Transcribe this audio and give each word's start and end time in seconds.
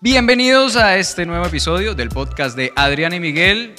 Bienvenidos 0.00 0.76
a 0.76 0.96
este 0.96 1.26
nuevo 1.26 1.46
episodio 1.46 1.94
del 1.94 2.08
podcast 2.08 2.56
de 2.56 2.72
Adrián 2.76 3.12
y 3.14 3.20
Miguel. 3.20 3.74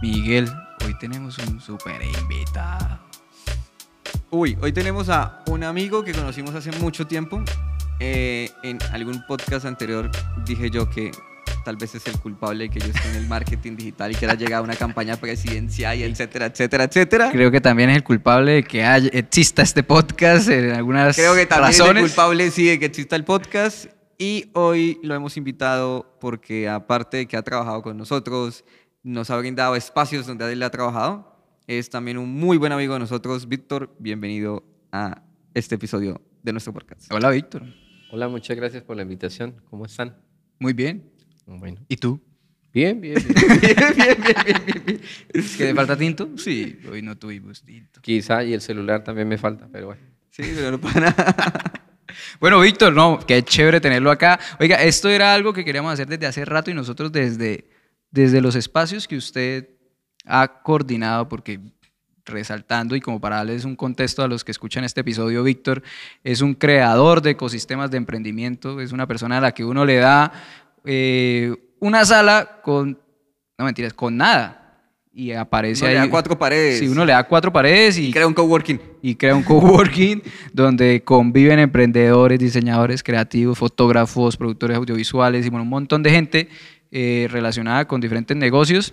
Miguel, 0.00 0.48
hoy 0.84 0.96
tenemos 0.98 1.38
un 1.38 1.60
super 1.60 2.00
invitado. 2.02 3.00
Uy, 4.30 4.56
hoy 4.60 4.72
tenemos 4.72 5.08
a 5.08 5.42
un 5.46 5.64
amigo 5.64 6.04
que 6.04 6.12
conocimos 6.12 6.54
hace 6.54 6.70
mucho 6.72 7.06
tiempo. 7.06 7.42
Eh, 8.00 8.50
en 8.62 8.78
algún 8.92 9.24
podcast 9.26 9.66
anterior 9.66 10.10
dije 10.44 10.68
yo 10.70 10.88
que 10.90 11.10
tal 11.64 11.76
vez 11.76 11.94
es 11.94 12.06
el 12.06 12.18
culpable 12.18 12.64
de 12.64 12.70
que 12.70 12.80
yo 12.80 12.86
esté 12.86 13.08
en 13.10 13.16
el 13.16 13.26
marketing 13.28 13.76
digital 13.76 14.12
y 14.12 14.14
quiera 14.16 14.34
llegar 14.34 14.58
a 14.58 14.62
una 14.62 14.74
campaña 14.76 15.16
presidencial 15.16 15.96
y 15.98 16.02
etcétera, 16.02 16.46
etcétera, 16.46 16.84
etcétera. 16.84 17.30
Creo 17.32 17.50
que 17.50 17.60
también 17.60 17.90
es 17.90 17.96
el 17.96 18.04
culpable 18.04 18.52
de 18.52 18.62
que 18.64 18.84
haya- 18.84 19.10
exista 19.12 19.62
este 19.62 19.82
podcast 19.82 20.48
en 20.48 20.72
algunas 20.72 21.16
Creo 21.16 21.34
que 21.34 21.46
también 21.46 21.70
razones. 21.72 22.02
es 22.04 22.10
el 22.10 22.14
culpable 22.14 22.50
sí 22.50 22.66
de 22.66 22.78
que 22.78 22.86
exista 22.86 23.16
el 23.16 23.24
podcast 23.24 23.86
y 24.24 24.50
hoy 24.54 24.98
lo 25.02 25.14
hemos 25.14 25.36
invitado 25.36 26.16
porque 26.18 26.66
aparte 26.66 27.18
de 27.18 27.26
que 27.26 27.36
ha 27.36 27.42
trabajado 27.42 27.82
con 27.82 27.98
nosotros, 27.98 28.64
nos 29.02 29.28
ha 29.28 29.36
brindado 29.36 29.76
espacios 29.76 30.26
donde 30.26 30.50
él 30.50 30.62
ha 30.62 30.70
trabajado, 30.70 31.36
es 31.66 31.90
también 31.90 32.16
un 32.16 32.32
muy 32.32 32.56
buen 32.56 32.72
amigo 32.72 32.94
de 32.94 33.00
nosotros. 33.00 33.46
Víctor, 33.46 33.94
bienvenido 33.98 34.64
a 34.92 35.22
este 35.52 35.74
episodio 35.74 36.22
de 36.42 36.52
nuestro 36.52 36.72
podcast. 36.72 37.12
Hola, 37.12 37.28
Víctor. 37.28 37.64
Hola, 38.12 38.28
muchas 38.28 38.56
gracias 38.56 38.82
por 38.82 38.96
la 38.96 39.02
invitación. 39.02 39.56
¿Cómo 39.68 39.84
están? 39.84 40.16
Muy 40.58 40.72
bien. 40.72 41.10
Bueno. 41.44 41.82
¿Y 41.86 41.98
tú? 41.98 42.18
Bien, 42.72 43.02
bien, 43.02 43.16
bien. 43.16 43.34
bien, 43.60 43.76
bien, 43.94 44.16
bien, 44.24 44.82
bien. 44.86 45.00
¿Es 45.34 45.54
que 45.54 45.64
te 45.66 45.74
falta 45.74 45.98
tinto? 45.98 46.30
Sí, 46.38 46.78
hoy 46.90 47.02
no 47.02 47.18
tuvimos 47.18 47.62
tinto. 47.62 48.00
Quizá 48.00 48.42
y 48.42 48.54
el 48.54 48.62
celular 48.62 49.04
también 49.04 49.28
me 49.28 49.36
falta, 49.36 49.68
pero 49.70 49.88
bueno. 49.88 50.02
Sí, 50.30 50.44
pero 50.56 50.70
no 50.70 50.80
para 50.80 51.00
nada. 51.00 51.83
Bueno, 52.40 52.60
Víctor, 52.60 52.92
no, 52.92 53.18
qué 53.26 53.42
chévere 53.42 53.80
tenerlo 53.80 54.10
acá. 54.10 54.38
Oiga, 54.60 54.82
esto 54.82 55.08
era 55.08 55.34
algo 55.34 55.52
que 55.52 55.64
queríamos 55.64 55.92
hacer 55.92 56.08
desde 56.08 56.26
hace 56.26 56.44
rato 56.44 56.70
y 56.70 56.74
nosotros 56.74 57.12
desde, 57.12 57.68
desde 58.10 58.40
los 58.40 58.54
espacios 58.54 59.06
que 59.08 59.16
usted 59.16 59.68
ha 60.26 60.62
coordinado, 60.62 61.28
porque 61.28 61.60
resaltando 62.24 62.96
y 62.96 63.00
como 63.00 63.20
para 63.20 63.36
darles 63.36 63.64
un 63.64 63.76
contexto 63.76 64.22
a 64.22 64.28
los 64.28 64.44
que 64.44 64.52
escuchan 64.52 64.84
este 64.84 65.02
episodio, 65.02 65.42
Víctor 65.42 65.82
es 66.22 66.40
un 66.40 66.54
creador 66.54 67.20
de 67.20 67.30
ecosistemas 67.30 67.90
de 67.90 67.98
emprendimiento, 67.98 68.80
es 68.80 68.92
una 68.92 69.06
persona 69.06 69.38
a 69.38 69.40
la 69.40 69.52
que 69.52 69.64
uno 69.64 69.84
le 69.84 69.96
da 69.96 70.32
eh, 70.84 71.54
una 71.80 72.04
sala 72.04 72.60
con, 72.62 72.98
no 73.58 73.64
mentiras, 73.64 73.92
con 73.92 74.16
nada. 74.16 74.63
Y 75.16 75.30
aparece 75.32 75.84
Uno 75.84 75.92
le 75.92 75.98
ahí. 76.00 76.06
da 76.06 76.10
cuatro 76.10 76.36
paredes. 76.36 76.78
Sí, 76.80 76.88
uno 76.88 77.04
le 77.04 77.12
da 77.12 77.22
cuatro 77.22 77.52
paredes 77.52 77.96
y, 77.98 78.06
Y 78.08 78.12
crea 78.12 78.26
un 78.26 78.34
coworking. 78.34 78.80
y 79.00 79.14
crea 79.14 79.36
un 79.36 79.44
coworking 79.44 80.20
donde 80.52 81.02
conviven 81.04 81.60
emprendedores, 81.60 82.38
diseñadores 82.40 83.02
creativos, 83.04 83.56
fotógrafos, 83.56 84.36
productores 84.36 84.76
audiovisuales 84.76 85.46
y 85.46 85.50
bueno, 85.50 85.62
un 85.62 85.68
montón 85.68 86.02
de 86.02 86.10
gente 86.10 86.48
eh, 86.90 87.28
relacionada 87.30 87.86
con 87.86 88.00
diferentes 88.00 88.36
negocios 88.36 88.92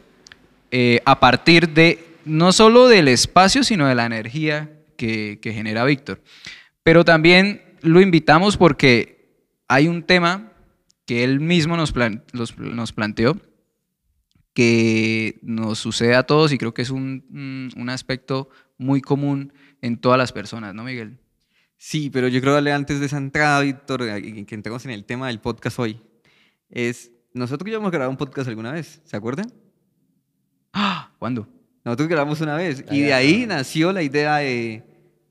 eh, 0.69 1.01
a 1.05 1.19
partir 1.19 1.69
de 1.69 2.03
no 2.23 2.51
solo 2.51 2.87
del 2.87 3.07
espacio, 3.07 3.63
sino 3.63 3.87
de 3.87 3.95
la 3.95 4.05
energía 4.05 4.69
que, 4.97 5.39
que 5.41 5.53
genera 5.53 5.83
Víctor. 5.85 6.21
Pero 6.83 7.03
también 7.03 7.63
lo 7.81 7.99
invitamos 7.99 8.57
porque 8.57 9.33
hay 9.67 9.87
un 9.87 10.03
tema 10.03 10.51
que 11.07 11.23
él 11.23 11.39
mismo 11.39 11.77
nos, 11.77 11.91
plan- 11.91 12.23
los- 12.31 12.57
nos 12.59 12.91
planteó 12.93 13.37
que 14.53 15.39
nos 15.43 15.79
sucede 15.79 16.15
a 16.15 16.23
todos 16.23 16.51
y 16.51 16.57
creo 16.57 16.73
que 16.73 16.81
es 16.81 16.89
un, 16.89 17.71
un- 17.77 17.89
aspecto 17.89 18.49
muy 18.77 19.01
común 19.01 19.53
en 19.81 19.97
todas 19.97 20.17
las 20.17 20.31
personas, 20.31 20.73
¿no, 20.73 20.83
Miguel? 20.83 21.17
Sí, 21.77 22.09
pero 22.09 22.27
yo 22.27 22.41
creo 22.41 22.61
que 22.63 22.71
antes 22.71 22.99
de 22.99 23.05
esa 23.05 23.17
entrada, 23.17 23.61
Víctor, 23.61 24.03
y 24.23 24.43
que 24.45 24.55
entremos 24.55 24.83
en 24.85 24.91
el 24.91 25.05
tema 25.05 25.27
del 25.27 25.39
podcast 25.39 25.79
hoy, 25.79 26.01
es, 26.69 27.11
nosotros 27.33 27.69
ya 27.71 27.77
hemos 27.77 27.91
grabado 27.91 28.11
un 28.11 28.17
podcast 28.17 28.47
alguna 28.49 28.71
vez, 28.71 29.01
¿se 29.05 29.15
acuerdan? 29.17 29.51
¡Ah! 30.73 31.13
¿Cuándo? 31.19 31.47
Nosotros 31.83 32.07
grabamos 32.09 32.39
una 32.41 32.55
vez 32.55 32.83
y 32.91 33.01
de 33.01 33.13
ahí 33.13 33.45
nació 33.47 33.91
la 33.91 34.03
idea 34.03 34.37
de, 34.37 34.83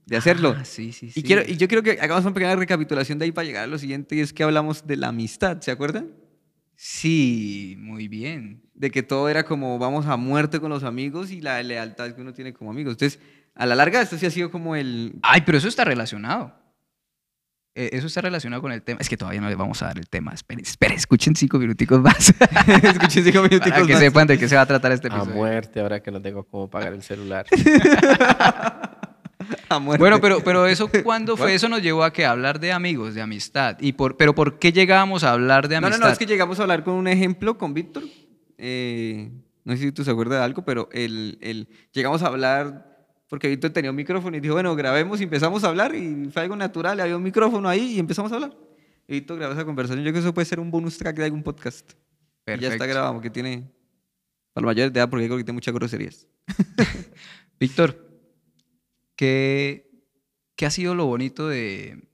de 0.06 0.16
hacerlo. 0.16 0.55
Ah, 0.59 0.65
sí, 0.65 0.93
sí, 0.93 1.06
Y, 1.06 1.11
sí. 1.12 1.22
quiero, 1.22 1.43
y 1.47 1.56
yo 1.56 1.69
quiero 1.69 1.83
que 1.83 1.93
hagamos 2.00 2.25
una 2.25 2.34
pequeña 2.34 2.56
recapitulación 2.56 3.19
de 3.19 3.27
ahí 3.27 3.33
para 3.33 3.47
llegar 3.47 3.65
a 3.65 3.66
lo 3.69 3.78
siguiente 3.78 4.16
y 4.16 4.21
es 4.21 4.33
que 4.33 4.43
hablamos 4.43 4.87
de 4.87 4.97
la 4.97 5.09
amistad, 5.09 5.61
¿se 5.61 5.71
acuerdan? 5.71 6.09
Sí, 6.83 7.77
muy 7.79 8.09
bien. 8.09 8.63
De 8.73 8.91
que 8.91 9.03
todo 9.03 9.29
era 9.29 9.45
como 9.45 9.79
vamos 9.79 10.07
a 10.07 10.17
muerte 10.17 10.61
con 10.61 10.71
los 10.71 10.83
amigos 10.83 11.31
y 11.31 11.43
la 11.43 11.63
lealtad 11.63 12.11
que 12.15 12.23
uno 12.23 12.33
tiene 12.33 12.55
como 12.55 12.71
amigos. 12.71 12.93
Entonces, 12.95 13.21
a 13.55 13.67
la 13.67 13.75
larga 13.75 14.01
esto 14.01 14.17
sí 14.17 14.25
ha 14.25 14.31
sido 14.31 14.51
como 14.51 14.75
el... 14.77 15.13
Ay, 15.23 15.43
pero 15.45 15.59
eso 15.59 15.69
está 15.69 15.85
relacionado. 15.85 16.55
Eh, 17.75 17.91
Eso 17.93 18.07
está 18.07 18.23
relacionado 18.23 18.63
con 18.63 18.73
el 18.73 18.81
tema. 18.83 18.99
Es 19.01 19.11
que 19.11 19.19
todavía 19.19 19.43
no 19.43 19.49
les 19.49 19.59
vamos 19.59 19.83
a 19.83 19.87
dar 19.89 19.99
el 19.99 20.09
tema. 20.09 20.33
Esperen, 20.33 20.65
esperen, 20.65 20.97
escuchen 20.97 21.37
cinco 21.37 21.59
minuticos 21.59 22.01
más. 22.01 22.33
Escuchen 22.83 23.25
cinco 23.25 23.43
minuticos 23.43 23.71
para 23.73 23.87
que 23.87 23.93
más. 23.93 24.01
sepan 24.03 24.27
de 24.27 24.39
qué 24.39 24.49
se 24.49 24.57
va 24.57 24.63
a 24.63 24.67
tratar 24.67 24.91
este 24.93 25.09
A 25.09 25.11
episodio. 25.11 25.35
muerte, 25.35 25.81
ahora 25.81 26.03
que 26.03 26.11
no 26.11 26.21
tengo 26.23 26.45
cómo 26.45 26.71
pagar 26.71 26.95
el 26.95 27.03
celular. 27.03 27.45
A. 29.69 29.78
Bueno, 29.78 30.21
pero, 30.21 30.43
pero 30.43 30.66
eso, 30.66 30.91
¿cuándo 31.03 31.37
fue? 31.37 31.55
Eso 31.55 31.69
nos 31.69 31.83
llevó 31.83 32.03
a 32.05 32.12
que 32.12 32.25
hablar 32.27 32.61
de 32.61 32.72
amigos, 32.72 33.15
de 33.15 33.22
amistad. 33.22 33.77
Y 33.81 33.93
por, 33.93 34.16
pero 34.16 34.34
¿por 34.34 34.59
qué 34.59 34.72
llegábamos 34.72 35.25
a 35.25 35.33
hablar 35.33 35.69
de 35.69 35.81
No, 35.81 35.87
amistad? 35.87 36.00
no, 36.00 36.06
no, 36.06 36.12
es 36.12 36.19
que 36.19 36.27
llegamos 36.27 36.59
a 36.59 36.62
hablar 36.62 36.84
con 36.84 36.94
un 36.94 37.09
ejemplo 37.09 37.56
con 37.59 37.75
Víctor. 37.75 38.05
Eh, 38.59 39.31
no 39.65 39.72
sé 39.75 39.78
si 39.83 39.93
tú 39.93 40.05
se 40.05 40.10
acuerdas 40.10 40.39
de 40.39 40.44
algo, 40.44 40.65
pero 40.65 40.89
el, 40.93 41.39
el- 41.41 41.69
llegamos 41.93 42.22
a 42.22 42.27
hablar 42.27 42.87
porque 43.28 43.49
Víctor 43.49 43.71
tenía 43.71 43.91
un 43.91 43.97
micrófono 43.97 44.37
y 44.37 44.41
dijo, 44.41 44.55
bueno, 44.55 44.75
grabemos 44.75 45.21
y 45.21 45.25
empezamos 45.25 45.62
a 45.62 45.69
hablar 45.69 45.94
y 45.94 46.28
fue 46.33 46.43
algo 46.43 46.56
natural, 46.56 46.99
había 46.99 47.16
un 47.16 47.22
micrófono 47.22 47.69
ahí 47.69 47.93
y 47.94 47.99
empezamos 48.00 48.33
a 48.33 48.34
hablar. 48.34 48.56
Y 49.06 49.15
Víctor 49.15 49.39
grabó 49.39 49.53
esa 49.55 49.65
conversación. 49.65 50.05
Yo 50.05 50.10
creo 50.10 50.15
que 50.15 50.19
eso 50.21 50.34
puede 50.34 50.47
ser 50.47 50.59
un 50.60 50.71
bonus 50.71 50.99
track 50.99 51.16
de 51.16 51.25
algún 51.27 51.43
podcast. 51.43 51.93
Y 51.93 52.50
ya 52.50 52.55
está 52.55 52.60
Perfecto. 52.71 52.87
grabado, 52.89 53.12
porque 53.15 53.31
tiene, 53.31 53.71
para 54.53 54.62
los 54.65 54.71
mayores 54.71 54.93
de 54.93 54.99
edad, 55.00 55.09
porque 55.09 55.27
creo 55.27 55.37
que 55.39 55.44
tiene 55.44 55.55
muchas 55.56 55.72
groserías. 55.75 56.27
Víctor, 57.60 58.09
¿qué, 59.21 59.87
¿qué 60.57 60.65
ha 60.65 60.71
sido 60.71 60.95
lo 60.95 61.05
bonito 61.05 61.47
de 61.47 62.09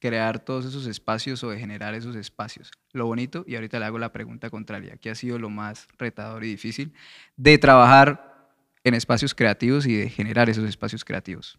crear 0.00 0.44
todos 0.44 0.64
esos 0.64 0.88
espacios 0.88 1.44
o 1.44 1.50
de 1.50 1.60
generar 1.60 1.94
esos 1.94 2.16
espacios? 2.16 2.72
Lo 2.90 3.06
bonito, 3.06 3.44
y 3.46 3.54
ahorita 3.54 3.78
le 3.78 3.84
hago 3.84 4.00
la 4.00 4.10
pregunta 4.10 4.50
contraria, 4.50 4.96
¿qué 4.96 5.10
ha 5.10 5.14
sido 5.14 5.38
lo 5.38 5.48
más 5.48 5.86
retador 5.96 6.42
y 6.42 6.48
difícil 6.48 6.92
de 7.36 7.56
trabajar 7.58 8.50
en 8.82 8.94
espacios 8.94 9.32
creativos 9.32 9.86
y 9.86 9.94
de 9.94 10.10
generar 10.10 10.50
esos 10.50 10.68
espacios 10.68 11.04
creativos? 11.04 11.56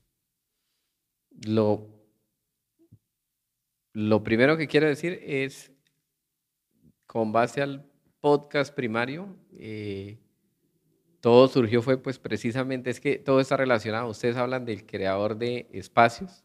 Lo, 1.47 1.87
lo 3.93 4.23
primero 4.25 4.57
que 4.57 4.67
quiero 4.67 4.87
decir 4.87 5.21
es, 5.23 5.71
con 7.05 7.31
base 7.31 7.61
al 7.61 7.89
podcast 8.19 8.75
primario, 8.75 9.37
eh, 9.57 10.19
todo 11.25 11.47
surgió 11.47 11.81
fue 11.81 11.97
pues 11.97 12.19
precisamente, 12.19 12.91
es 12.91 12.99
que 12.99 13.17
todo 13.17 13.39
está 13.39 13.57
relacionado. 13.57 14.07
Ustedes 14.07 14.37
hablan 14.37 14.63
del 14.63 14.85
creador 14.85 15.39
de 15.39 15.67
espacios 15.71 16.43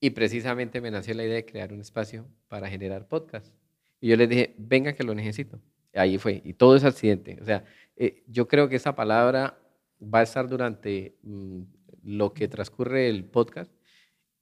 y 0.00 0.08
precisamente 0.08 0.80
me 0.80 0.90
nació 0.90 1.12
la 1.12 1.24
idea 1.24 1.34
de 1.34 1.44
crear 1.44 1.70
un 1.70 1.82
espacio 1.82 2.26
para 2.48 2.70
generar 2.70 3.06
podcast. 3.08 3.54
Y 4.00 4.08
yo 4.08 4.16
les 4.16 4.30
dije, 4.30 4.54
venga 4.56 4.94
que 4.94 5.04
lo 5.04 5.14
necesito. 5.14 5.60
Ahí 5.92 6.16
fue. 6.16 6.40
Y 6.46 6.54
todo 6.54 6.76
es 6.76 6.84
accidente. 6.84 7.36
O 7.42 7.44
sea, 7.44 7.62
eh, 7.94 8.24
yo 8.26 8.48
creo 8.48 8.70
que 8.70 8.76
esa 8.76 8.94
palabra 8.94 9.58
va 10.02 10.20
a 10.20 10.22
estar 10.22 10.48
durante 10.48 11.18
mm, 11.20 11.60
lo 12.02 12.32
que 12.32 12.48
transcurre 12.48 13.06
el 13.10 13.26
podcast 13.26 13.70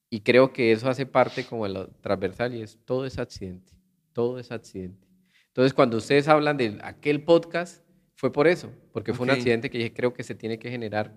y 0.09 0.21
creo 0.21 0.53
que 0.53 0.71
eso 0.71 0.89
hace 0.89 1.05
parte 1.05 1.43
como 1.43 1.67
de 1.67 1.73
lo 1.73 1.89
transversal 2.01 2.55
y 2.55 2.63
es 2.63 2.79
todo 2.85 3.07
es 3.07 3.19
accidente. 3.19 3.73
Todo 4.13 4.39
es 4.39 4.53
accidente. 4.53 5.09
Entonces, 5.49 5.75
cuando 5.75 5.97
ustedes 5.97 6.29
hablan 6.29 6.57
de 6.59 6.79
aquel 6.81 7.25
podcast, 7.25 7.83
fue 8.19 8.33
por 8.33 8.49
eso, 8.49 8.73
porque 8.93 9.15
fue 9.15 9.23
un 9.25 9.31
accidente 9.39 9.71
que 9.71 9.79
dije, 9.79 9.93
creo 9.95 10.13
que 10.13 10.25
se 10.25 10.35
tiene 10.35 10.59
que 10.59 10.71
generar 10.71 11.17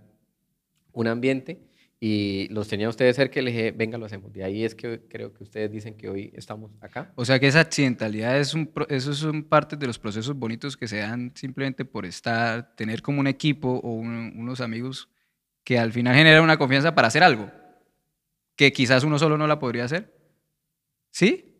un 0.93 1.07
ambiente 1.07 1.59
y 1.99 2.47
los 2.51 2.67
tenía 2.67 2.89
ustedes 2.89 3.15
cerca 3.15 3.39
y 3.39 3.43
les 3.43 3.55
dije, 3.55 3.71
venga, 3.71 3.97
lo 3.97 4.05
hacemos. 4.05 4.31
De 4.31 4.43
ahí 4.43 4.63
es 4.63 4.75
que 4.75 5.01
creo 5.09 5.33
que 5.33 5.41
ustedes 5.43 5.71
dicen 5.71 5.95
que 5.95 6.09
hoy 6.09 6.31
estamos 6.35 6.71
acá. 6.79 7.11
O 7.15 7.25
sea 7.25 7.39
que 7.39 7.47
esa 7.47 7.61
accidentalidad 7.61 8.39
es 8.39 8.53
un, 8.53 8.71
esos 8.89 9.17
son 9.17 9.43
partes 9.43 9.79
de 9.79 9.87
los 9.87 9.97
procesos 9.97 10.35
bonitos 10.35 10.77
que 10.77 10.87
se 10.87 10.97
dan 10.97 11.31
simplemente 11.33 11.85
por 11.85 12.05
estar, 12.05 12.75
tener 12.75 13.01
como 13.01 13.19
un 13.19 13.25
equipo 13.27 13.79
o 13.83 13.93
un- 13.93 14.33
unos 14.37 14.61
amigos 14.61 15.09
que 15.63 15.79
al 15.79 15.91
final 15.91 16.15
generan 16.15 16.43
una 16.43 16.57
confianza 16.57 16.93
para 16.93 17.07
hacer 17.07 17.23
algo 17.23 17.49
que 18.55 18.71
quizás 18.71 19.03
uno 19.03 19.17
solo 19.17 19.39
no 19.39 19.47
la 19.47 19.57
podría 19.57 19.85
hacer. 19.85 20.13
¿Sí? 21.09 21.55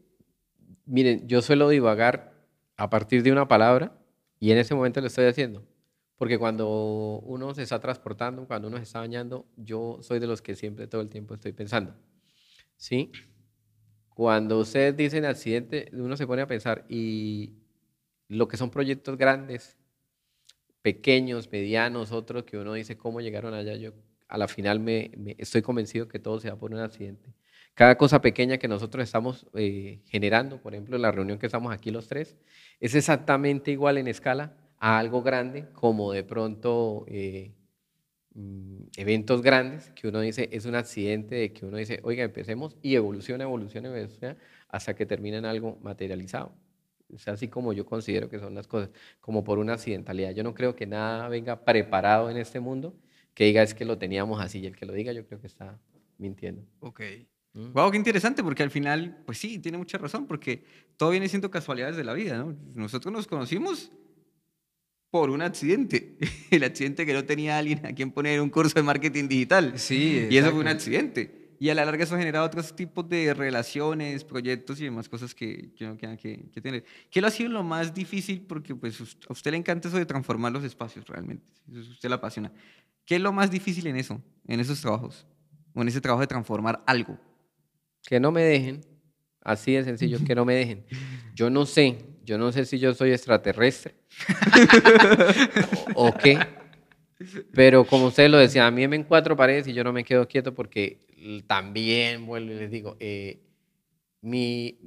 Miren, 0.85 1.27
yo 1.27 1.41
suelo 1.41 1.67
divagar 1.69 2.33
a 2.77 2.89
partir 2.91 3.23
de 3.23 3.31
una 3.31 3.47
palabra 3.47 3.97
y 4.41 4.51
en 4.51 4.57
ese 4.57 4.73
momento 4.73 4.99
lo 4.99 5.07
estoy 5.07 5.25
haciendo. 5.25 5.63
Porque 6.17 6.37
cuando 6.39 7.19
uno 7.23 7.53
se 7.53 7.61
está 7.61 7.79
transportando, 7.79 8.47
cuando 8.47 8.67
uno 8.67 8.77
se 8.77 8.83
está 8.83 8.99
bañando, 8.99 9.45
yo 9.55 9.99
soy 10.01 10.19
de 10.19 10.25
los 10.27 10.41
que 10.41 10.55
siempre 10.55 10.87
todo 10.87 11.01
el 11.01 11.09
tiempo 11.09 11.35
estoy 11.35 11.53
pensando. 11.53 11.95
¿Sí? 12.75 13.11
Cuando 14.09 14.59
ustedes 14.59 14.97
dicen 14.97 15.25
accidente, 15.25 15.89
uno 15.93 16.17
se 16.17 16.25
pone 16.25 16.41
a 16.41 16.47
pensar 16.47 16.85
y 16.89 17.53
lo 18.27 18.47
que 18.47 18.57
son 18.57 18.71
proyectos 18.71 19.15
grandes, 19.15 19.77
pequeños, 20.81 21.51
medianos, 21.51 22.11
otros 22.11 22.43
que 22.43 22.57
uno 22.57 22.73
dice 22.73 22.97
cómo 22.97 23.21
llegaron 23.21 23.53
allá, 23.53 23.75
yo 23.75 23.91
a 24.27 24.39
la 24.39 24.47
final 24.47 24.79
me, 24.79 25.11
estoy 25.37 25.61
convencido 25.61 26.07
que 26.07 26.17
todo 26.17 26.39
se 26.39 26.47
da 26.47 26.55
por 26.55 26.71
un 26.71 26.79
accidente. 26.79 27.31
Cada 27.73 27.97
cosa 27.97 28.21
pequeña 28.21 28.57
que 28.57 28.67
nosotros 28.67 29.03
estamos 29.03 29.47
eh, 29.53 30.01
generando, 30.05 30.61
por 30.61 30.73
ejemplo, 30.73 30.97
la 30.97 31.11
reunión 31.11 31.39
que 31.39 31.45
estamos 31.45 31.73
aquí 31.73 31.89
los 31.89 32.07
tres, 32.07 32.37
es 32.79 32.95
exactamente 32.95 33.71
igual 33.71 33.97
en 33.97 34.07
escala 34.07 34.57
a 34.77 34.99
algo 34.99 35.21
grande, 35.23 35.67
como 35.73 36.11
de 36.11 36.23
pronto 36.23 37.05
eh, 37.07 37.53
mm, 38.33 38.83
eventos 38.97 39.41
grandes, 39.41 39.89
que 39.91 40.07
uno 40.07 40.19
dice, 40.19 40.49
es 40.51 40.65
un 40.65 40.75
accidente, 40.75 41.35
de 41.35 41.53
que 41.53 41.65
uno 41.65 41.77
dice, 41.77 41.99
oiga, 42.03 42.23
empecemos 42.23 42.77
y 42.81 42.95
evoluciona, 42.95 43.45
evoluciona, 43.45 43.89
evoluciona, 43.89 44.37
hasta 44.69 44.95
que 44.95 45.05
termina 45.05 45.37
en 45.37 45.45
algo 45.45 45.77
materializado. 45.81 46.53
Es 47.09 47.27
así 47.27 47.47
como 47.47 47.73
yo 47.73 47.85
considero 47.85 48.29
que 48.29 48.39
son 48.39 48.55
las 48.55 48.67
cosas, 48.67 48.89
como 49.19 49.43
por 49.43 49.59
una 49.59 49.73
accidentalidad. 49.73 50.31
Yo 50.31 50.43
no 50.43 50.53
creo 50.53 50.75
que 50.75 50.87
nada 50.87 51.27
venga 51.29 51.63
preparado 51.63 52.29
en 52.29 52.37
este 52.37 52.59
mundo 52.59 52.95
que 53.33 53.45
diga 53.45 53.61
es 53.63 53.73
que 53.73 53.85
lo 53.85 53.97
teníamos 53.97 54.41
así 54.41 54.59
y 54.59 54.67
el 54.67 54.75
que 54.75 54.85
lo 54.85 54.93
diga 54.93 55.13
yo 55.13 55.25
creo 55.25 55.39
que 55.39 55.47
está 55.47 55.79
mintiendo. 56.17 56.63
Ok. 56.79 57.01
Wow, 57.53 57.89
mm. 57.89 57.91
qué 57.91 57.97
interesante, 57.97 58.43
porque 58.43 58.63
al 58.63 58.71
final, 58.71 59.21
pues 59.25 59.37
sí, 59.37 59.59
tiene 59.59 59.77
mucha 59.77 59.97
razón, 59.97 60.25
porque 60.25 60.63
todo 60.97 61.09
viene 61.09 61.27
siendo 61.27 61.51
casualidades 61.51 61.97
de 61.97 62.03
la 62.03 62.13
vida, 62.13 62.37
¿no? 62.37 62.55
Nosotros 62.75 63.11
nos 63.11 63.27
conocimos 63.27 63.91
por 65.09 65.29
un 65.29 65.41
accidente. 65.41 66.17
El 66.49 66.63
accidente 66.63 67.05
que 67.05 67.13
no 67.13 67.25
tenía 67.25 67.57
alguien 67.57 67.85
a 67.85 67.93
quien 67.93 68.11
poner 68.11 68.41
un 68.41 68.49
curso 68.49 68.73
de 68.75 68.83
marketing 68.83 69.27
digital. 69.27 69.73
Sí. 69.77 70.27
Y 70.29 70.37
eso 70.37 70.51
fue 70.51 70.61
un 70.61 70.67
accidente. 70.67 71.41
Y 71.59 71.69
a 71.69 71.75
la 71.75 71.85
larga 71.85 72.05
eso 72.05 72.15
ha 72.15 72.17
generado 72.17 72.43
otros 72.43 72.75
tipos 72.75 73.07
de 73.07 73.35
relaciones, 73.35 74.23
proyectos 74.23 74.81
y 74.81 74.85
demás 74.85 75.07
cosas 75.07 75.35
que, 75.35 75.71
que 75.75 75.95
que, 76.17 76.49
que, 76.51 76.61
tener. 76.61 76.83
¿Qué 77.11 77.21
lo 77.21 77.27
ha 77.27 77.29
sido 77.29 77.51
lo 77.51 77.61
más 77.61 77.93
difícil? 77.93 78.41
Porque 78.47 78.73
pues 78.73 78.99
a 78.99 79.31
usted 79.31 79.51
le 79.51 79.57
encanta 79.57 79.87
eso 79.87 79.97
de 79.97 80.07
transformar 80.07 80.51
los 80.51 80.63
espacios 80.63 81.05
realmente. 81.07 81.45
Eso 81.71 81.91
usted 81.91 82.09
le 82.09 82.15
apasiona. 82.15 82.51
¿Qué 83.05 83.17
es 83.17 83.21
lo 83.21 83.31
más 83.31 83.51
difícil 83.51 83.85
en 83.85 83.97
eso, 83.97 84.19
en 84.47 84.59
esos 84.59 84.81
trabajos? 84.81 85.27
O 85.75 85.83
en 85.83 85.89
ese 85.89 86.01
trabajo 86.01 86.21
de 86.21 86.27
transformar 86.27 86.81
algo. 86.87 87.19
Que 88.07 88.19
no 88.19 88.31
me 88.31 88.41
dejen. 88.41 88.81
Así 89.43 89.73
de 89.73 89.83
sencillo, 89.83 90.19
que 90.25 90.35
no 90.35 90.45
me 90.45 90.55
dejen. 90.55 90.85
Yo 91.33 91.49
no 91.49 91.65
sé, 91.65 91.97
yo 92.23 92.37
no 92.37 92.51
sé 92.51 92.65
si 92.65 92.77
yo 92.77 92.93
soy 92.93 93.11
extraterrestre 93.11 93.95
o, 95.95 96.07
o 96.07 96.13
qué. 96.13 96.37
Pero 97.53 97.85
como 97.85 98.07
usted 98.07 98.29
lo 98.29 98.37
decía, 98.37 98.67
a 98.67 98.71
mí 98.71 98.87
me 98.87 98.95
en 98.95 99.03
cuatro 99.03 99.35
paredes 99.35 99.67
y 99.67 99.73
yo 99.73 99.83
no 99.83 99.93
me 99.93 100.03
quedo 100.03 100.27
quieto 100.27 100.53
porque 100.53 101.05
también 101.47 102.25
vuelvo 102.25 102.51
y 102.51 102.55
les 102.55 102.71
digo, 102.71 102.97
eh, 102.99 103.41
mi, 104.21 104.79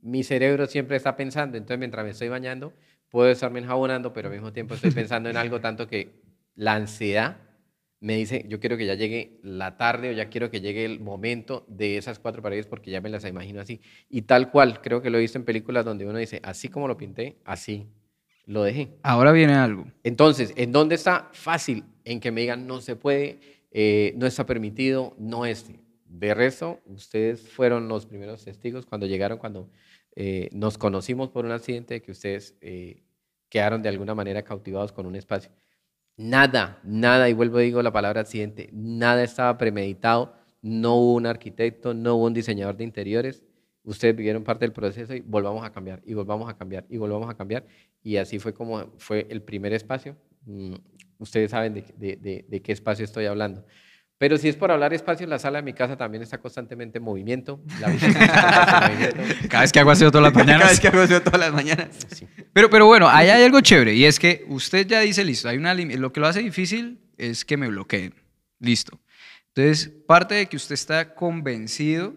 mi 0.00 0.22
cerebro 0.22 0.66
siempre 0.66 0.96
está 0.96 1.16
pensando, 1.16 1.56
entonces 1.56 1.78
mientras 1.78 2.04
me 2.04 2.10
estoy 2.10 2.28
bañando, 2.28 2.72
puedo 3.08 3.30
estarme 3.30 3.60
enjabonando, 3.60 4.12
pero 4.12 4.28
al 4.28 4.34
mismo 4.34 4.52
tiempo 4.52 4.74
estoy 4.74 4.90
pensando 4.90 5.30
en 5.30 5.36
algo 5.36 5.60
tanto 5.60 5.86
que 5.86 6.22
la 6.54 6.74
ansiedad 6.74 7.38
me 8.02 8.16
dice, 8.16 8.44
yo 8.48 8.58
quiero 8.58 8.76
que 8.76 8.84
ya 8.84 8.96
llegue 8.96 9.38
la 9.44 9.76
tarde 9.76 10.10
o 10.10 10.12
ya 10.12 10.28
quiero 10.28 10.50
que 10.50 10.60
llegue 10.60 10.84
el 10.84 10.98
momento 10.98 11.64
de 11.68 11.96
esas 11.96 12.18
cuatro 12.18 12.42
paredes 12.42 12.66
porque 12.66 12.90
ya 12.90 13.00
me 13.00 13.08
las 13.08 13.24
imagino 13.24 13.60
así. 13.60 13.80
Y 14.10 14.22
tal 14.22 14.50
cual, 14.50 14.80
creo 14.82 15.00
que 15.00 15.08
lo 15.08 15.18
he 15.18 15.20
visto 15.20 15.38
en 15.38 15.44
películas 15.44 15.84
donde 15.84 16.04
uno 16.04 16.18
dice, 16.18 16.40
así 16.42 16.68
como 16.68 16.88
lo 16.88 16.96
pinté, 16.96 17.38
así 17.44 17.86
lo 18.44 18.64
dejé. 18.64 18.98
Ahora 19.04 19.30
viene 19.30 19.54
algo. 19.54 19.86
Entonces, 20.02 20.52
¿en 20.56 20.72
dónde 20.72 20.96
está? 20.96 21.30
Fácil, 21.32 21.84
en 22.04 22.18
que 22.18 22.32
me 22.32 22.40
digan, 22.40 22.66
no 22.66 22.80
se 22.80 22.96
puede, 22.96 23.38
eh, 23.70 24.14
no 24.16 24.26
está 24.26 24.44
permitido, 24.46 25.14
no 25.16 25.46
es. 25.46 25.70
De 26.06 26.34
resto, 26.34 26.80
ustedes 26.86 27.48
fueron 27.48 27.86
los 27.86 28.06
primeros 28.06 28.44
testigos 28.44 28.84
cuando 28.84 29.06
llegaron, 29.06 29.38
cuando 29.38 29.70
eh, 30.16 30.48
nos 30.52 30.76
conocimos 30.76 31.30
por 31.30 31.44
un 31.44 31.52
accidente, 31.52 32.02
que 32.02 32.10
ustedes 32.10 32.56
eh, 32.60 33.04
quedaron 33.48 33.80
de 33.80 33.90
alguna 33.90 34.16
manera 34.16 34.42
cautivados 34.42 34.90
con 34.90 35.06
un 35.06 35.14
espacio. 35.14 35.52
Nada, 36.22 36.78
nada, 36.84 37.28
y 37.28 37.32
vuelvo 37.32 37.58
a 37.58 37.62
digo 37.62 37.82
la 37.82 37.92
palabra 37.92 38.20
accidente, 38.20 38.70
nada 38.72 39.24
estaba 39.24 39.58
premeditado, 39.58 40.32
no 40.62 40.94
hubo 40.94 41.14
un 41.14 41.26
arquitecto, 41.26 41.94
no 41.94 42.14
hubo 42.14 42.26
un 42.26 42.32
diseñador 42.32 42.76
de 42.76 42.84
interiores, 42.84 43.42
ustedes 43.82 44.14
vivieron 44.14 44.44
parte 44.44 44.64
del 44.64 44.72
proceso 44.72 45.16
y 45.16 45.20
volvamos 45.20 45.66
a 45.66 45.72
cambiar, 45.72 46.00
y 46.06 46.14
volvamos 46.14 46.48
a 46.48 46.56
cambiar, 46.56 46.86
y 46.88 46.96
volvamos 46.96 47.28
a 47.28 47.34
cambiar, 47.34 47.66
y 48.04 48.18
así 48.18 48.38
fue 48.38 48.54
como 48.54 48.92
fue 48.98 49.26
el 49.30 49.42
primer 49.42 49.72
espacio. 49.72 50.16
Mm, 50.46 50.74
ustedes 51.18 51.50
saben 51.50 51.74
de, 51.74 52.60
qué 52.62 52.70
espacio 52.70 53.04
estoy 53.04 53.26
hablando. 53.26 53.64
Pero 54.22 54.38
si 54.38 54.48
es 54.48 54.54
por 54.54 54.70
hablar 54.70 54.94
espacio, 54.94 55.26
la 55.26 55.40
sala 55.40 55.58
de 55.58 55.64
mi 55.64 55.72
casa 55.72 55.96
también 55.96 56.22
está 56.22 56.38
constantemente 56.38 56.98
en 56.98 57.02
movimiento. 57.02 57.60
Cada 59.48 59.62
vez 59.62 59.72
que 59.72 59.80
hago 59.80 59.90
aseo 59.90 60.12
todas 60.12 60.32
las 60.32 60.34
mañanas. 60.46 60.60
Cada 60.60 60.70
vez 60.70 60.78
que 60.78 60.86
hago 60.86 61.00
aseo 61.00 61.22
todas 61.22 61.40
las 61.40 61.52
mañanas. 61.52 61.88
Pero, 62.52 62.70
pero 62.70 62.86
bueno, 62.86 63.08
ahí 63.08 63.30
hay 63.30 63.42
algo 63.42 63.60
chévere 63.60 63.94
y 63.96 64.04
es 64.04 64.20
que 64.20 64.44
usted 64.46 64.86
ya 64.86 65.00
dice, 65.00 65.24
listo, 65.24 65.48
hay 65.48 65.56
una 65.58 65.74
lo 65.74 66.12
que 66.12 66.20
lo 66.20 66.28
hace 66.28 66.38
difícil 66.38 67.00
es 67.18 67.44
que 67.44 67.56
me 67.56 67.66
bloqueen. 67.66 68.14
Listo. 68.60 69.00
Entonces, 69.56 69.88
parte 70.06 70.36
de 70.36 70.46
que 70.46 70.54
usted 70.54 70.74
está 70.74 71.16
convencido, 71.16 72.14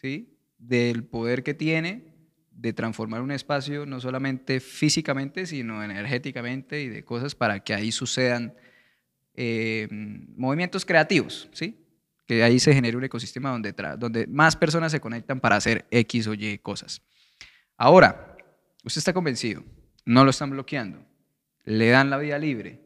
¿sí? 0.00 0.38
Del 0.56 1.04
poder 1.04 1.42
que 1.42 1.52
tiene, 1.52 2.06
de 2.52 2.72
transformar 2.72 3.20
un 3.20 3.32
espacio 3.32 3.84
no 3.84 4.00
solamente 4.00 4.60
físicamente, 4.60 5.44
sino 5.44 5.84
energéticamente 5.84 6.80
y 6.80 6.88
de 6.88 7.04
cosas 7.04 7.34
para 7.34 7.60
que 7.60 7.74
ahí 7.74 7.92
sucedan 7.92 8.54
eh, 9.34 9.88
movimientos 10.36 10.84
creativos, 10.84 11.48
¿sí? 11.52 11.80
Que 12.26 12.42
ahí 12.42 12.58
se 12.58 12.72
genere 12.72 12.96
un 12.96 13.04
ecosistema 13.04 13.50
donde, 13.50 13.74
donde 13.98 14.26
más 14.26 14.56
personas 14.56 14.92
se 14.92 15.00
conectan 15.00 15.40
para 15.40 15.56
hacer 15.56 15.86
X 15.90 16.26
o 16.26 16.34
Y 16.34 16.58
cosas. 16.58 17.02
Ahora, 17.76 18.36
usted 18.84 18.98
está 18.98 19.12
convencido, 19.12 19.62
no 20.04 20.24
lo 20.24 20.30
están 20.30 20.50
bloqueando, 20.50 21.04
le 21.64 21.90
dan 21.90 22.10
la 22.10 22.18
vida 22.18 22.38
libre 22.38 22.80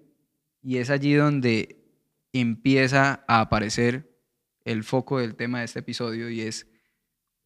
y 0.62 0.78
es 0.78 0.90
allí 0.90 1.14
donde 1.14 1.76
empieza 2.32 3.24
a 3.28 3.40
aparecer 3.40 4.10
el 4.64 4.84
foco 4.84 5.18
del 5.18 5.36
tema 5.36 5.60
de 5.60 5.66
este 5.66 5.80
episodio 5.80 6.30
y 6.30 6.40
es 6.40 6.66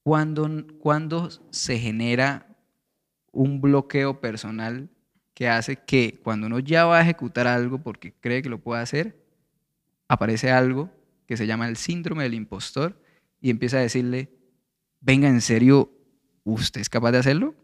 ¿Cuándo, 0.02 1.30
se 1.50 1.78
genera 1.78 2.56
un 3.30 3.60
bloqueo 3.60 4.20
personal 4.20 4.90
que 5.34 5.48
hace 5.48 5.76
que 5.76 6.20
cuando 6.22 6.46
uno 6.46 6.58
ya 6.58 6.84
va 6.84 6.98
a 6.98 7.02
ejecutar 7.02 7.46
algo 7.46 7.78
porque 7.78 8.12
cree 8.12 8.42
que 8.42 8.48
lo 8.48 8.58
puede 8.58 8.82
hacer, 8.82 9.16
aparece 10.08 10.50
algo 10.50 10.90
que 11.26 11.36
se 11.36 11.46
llama 11.46 11.68
el 11.68 11.76
síndrome 11.76 12.24
del 12.24 12.34
impostor 12.34 13.00
y 13.40 13.50
empieza 13.50 13.78
a 13.78 13.80
decirle, 13.80 14.30
venga, 15.00 15.28
en 15.28 15.40
serio, 15.40 15.90
¿usted 16.44 16.80
es 16.80 16.88
capaz 16.88 17.12
de 17.12 17.18
hacerlo? 17.18 17.54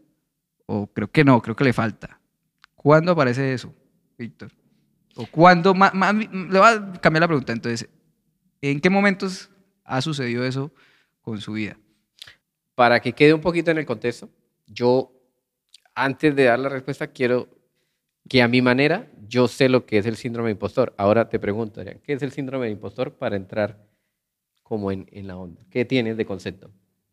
O 0.65 0.87
creo 0.87 1.11
que 1.11 1.23
no, 1.23 1.41
creo 1.41 1.55
que 1.55 1.63
le 1.63 1.73
falta. 1.73 2.19
¿Cuándo 2.75 3.11
aparece 3.11 3.53
eso, 3.53 3.73
Víctor? 4.17 4.51
¿O 5.15 5.25
cuándo? 5.27 5.73
le 5.73 6.59
voy 6.59 6.67
a 6.67 6.93
cambiar 7.01 7.21
la 7.21 7.27
pregunta. 7.27 7.53
Entonces, 7.53 7.89
¿en 8.61 8.79
qué 8.79 8.89
momentos 8.89 9.49
ha 9.83 10.01
sucedido 10.01 10.45
eso 10.45 10.71
con 11.21 11.41
su 11.41 11.53
vida? 11.53 11.77
Para 12.75 12.99
que 12.99 13.13
quede 13.13 13.33
un 13.33 13.41
poquito 13.41 13.71
en 13.71 13.79
el 13.79 13.85
contexto, 13.85 14.29
yo 14.65 15.11
antes 15.93 16.35
de 16.35 16.45
dar 16.45 16.59
la 16.59 16.69
respuesta 16.69 17.07
quiero 17.07 17.49
que 18.29 18.41
a 18.41 18.47
mi 18.47 18.61
manera 18.61 19.07
yo 19.27 19.47
sé 19.47 19.67
lo 19.67 19.85
que 19.85 19.97
es 19.97 20.05
el 20.05 20.15
síndrome 20.15 20.51
impostor. 20.51 20.93
Ahora 20.97 21.29
te 21.29 21.39
pregunto, 21.39 21.81
¿qué 21.83 22.13
es 22.13 22.21
el 22.21 22.31
síndrome 22.31 22.69
impostor 22.69 23.13
para 23.13 23.35
entrar 23.35 23.85
como 24.63 24.91
en, 24.91 25.07
en 25.11 25.27
la 25.27 25.37
onda? 25.37 25.61
¿Qué 25.69 25.83
tienes 25.83 26.15
de 26.15 26.25
concepto? 26.25 26.71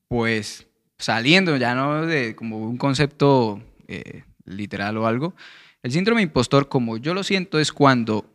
Pues 0.08 0.66
saliendo 0.98 1.56
ya 1.56 1.74
no 1.74 2.06
de 2.06 2.36
como 2.36 2.58
un 2.58 2.76
concepto 2.76 3.60
eh, 3.88 4.22
literal 4.44 4.96
o 4.96 5.06
algo, 5.06 5.34
el 5.82 5.92
síndrome 5.92 6.22
impostor, 6.22 6.68
como 6.68 6.96
yo 6.96 7.14
lo 7.14 7.22
siento, 7.22 7.58
es 7.58 7.72
cuando 7.72 8.26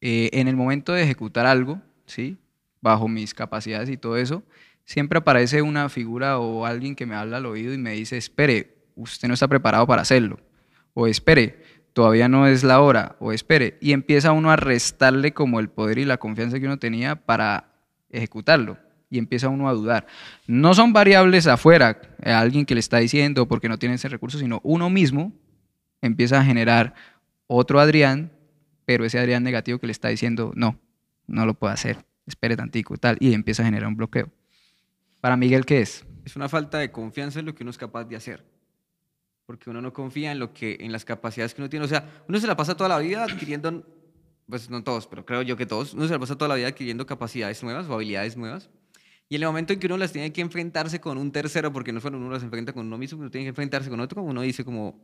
eh, 0.00 0.30
en 0.32 0.48
el 0.48 0.56
momento 0.56 0.92
de 0.92 1.02
ejecutar 1.02 1.46
algo, 1.46 1.80
¿sí? 2.06 2.38
bajo 2.80 3.08
mis 3.08 3.34
capacidades 3.34 3.90
y 3.90 3.96
todo 3.96 4.16
eso, 4.16 4.42
siempre 4.84 5.18
aparece 5.18 5.62
una 5.62 5.88
figura 5.88 6.38
o 6.38 6.64
alguien 6.64 6.94
que 6.94 7.06
me 7.06 7.14
habla 7.14 7.38
al 7.38 7.46
oído 7.46 7.74
y 7.74 7.78
me 7.78 7.92
dice, 7.92 8.16
espere, 8.16 8.76
usted 8.94 9.28
no 9.28 9.34
está 9.34 9.48
preparado 9.48 9.86
para 9.86 10.02
hacerlo. 10.02 10.38
O 10.94 11.06
espere, 11.06 11.62
todavía 11.96 12.28
no 12.28 12.46
es 12.46 12.62
la 12.62 12.82
hora. 12.82 13.16
O 13.20 13.32
espere. 13.32 13.78
Y 13.80 13.92
empieza 13.92 14.32
uno 14.32 14.50
a 14.50 14.56
restarle 14.56 15.32
como 15.32 15.60
el 15.60 15.70
poder 15.70 15.96
y 15.96 16.04
la 16.04 16.18
confianza 16.18 16.60
que 16.60 16.66
uno 16.66 16.78
tenía 16.78 17.16
para 17.16 17.72
ejecutarlo. 18.10 18.76
Y 19.08 19.16
empieza 19.16 19.48
uno 19.48 19.66
a 19.66 19.72
dudar. 19.72 20.06
No 20.46 20.74
son 20.74 20.92
variables 20.92 21.46
afuera, 21.46 21.98
eh, 22.22 22.32
alguien 22.32 22.66
que 22.66 22.74
le 22.74 22.80
está 22.80 22.98
diciendo 22.98 23.48
porque 23.48 23.70
no 23.70 23.78
tiene 23.78 23.94
ese 23.94 24.10
recurso, 24.10 24.38
sino 24.38 24.60
uno 24.62 24.90
mismo 24.90 25.32
empieza 26.02 26.38
a 26.38 26.44
generar 26.44 26.92
otro 27.46 27.80
Adrián, 27.80 28.30
pero 28.84 29.06
ese 29.06 29.18
Adrián 29.18 29.42
negativo 29.42 29.78
que 29.78 29.86
le 29.86 29.92
está 29.92 30.08
diciendo, 30.08 30.52
no, 30.54 30.78
no 31.26 31.46
lo 31.46 31.54
puedo 31.54 31.72
hacer, 31.72 32.04
espere 32.26 32.56
tantico 32.56 32.94
y 32.94 32.98
tal, 32.98 33.16
y 33.20 33.32
empieza 33.32 33.62
a 33.62 33.64
generar 33.64 33.88
un 33.88 33.96
bloqueo. 33.96 34.28
Para 35.22 35.38
Miguel, 35.38 35.64
¿qué 35.64 35.80
es? 35.80 36.04
Es 36.26 36.36
una 36.36 36.50
falta 36.50 36.78
de 36.78 36.90
confianza 36.90 37.40
en 37.40 37.46
lo 37.46 37.54
que 37.54 37.64
uno 37.64 37.70
es 37.70 37.78
capaz 37.78 38.04
de 38.04 38.16
hacer. 38.16 38.44
Porque 39.46 39.70
uno 39.70 39.80
no 39.80 39.92
confía 39.92 40.32
en, 40.32 40.40
lo 40.40 40.52
que, 40.52 40.76
en 40.80 40.92
las 40.92 41.04
capacidades 41.04 41.54
que 41.54 41.62
uno 41.62 41.70
tiene. 41.70 41.84
O 41.84 41.88
sea, 41.88 42.24
uno 42.28 42.38
se 42.38 42.46
la 42.46 42.56
pasa 42.56 42.76
toda 42.76 42.88
la 42.88 42.98
vida 42.98 43.24
adquiriendo, 43.24 43.86
pues 44.48 44.68
no 44.68 44.82
todos, 44.82 45.06
pero 45.06 45.24
creo 45.24 45.42
yo 45.42 45.56
que 45.56 45.66
todos, 45.66 45.94
uno 45.94 46.06
se 46.06 46.12
la 46.12 46.18
pasa 46.18 46.36
toda 46.36 46.48
la 46.48 46.56
vida 46.56 46.68
adquiriendo 46.68 47.06
capacidades 47.06 47.62
nuevas 47.62 47.86
o 47.88 47.94
habilidades 47.94 48.36
nuevas. 48.36 48.68
Y 49.28 49.36
en 49.36 49.42
el 49.42 49.48
momento 49.48 49.72
en 49.72 49.80
que 49.80 49.86
uno 49.86 49.96
las 49.96 50.12
tiene 50.12 50.32
que 50.32 50.40
enfrentarse 50.40 51.00
con 51.00 51.18
un 51.18 51.32
tercero, 51.32 51.72
porque 51.72 51.92
no 51.92 52.00
solo 52.00 52.18
uno 52.18 52.30
las 52.30 52.42
enfrenta 52.42 52.72
con 52.72 52.86
uno 52.86 52.98
mismo, 52.98 53.20
uno 53.20 53.30
tiene 53.30 53.44
que 53.44 53.50
enfrentarse 53.50 53.88
con 53.88 54.00
otro, 54.00 54.22
uno 54.22 54.42
dice 54.42 54.64
como, 54.64 55.00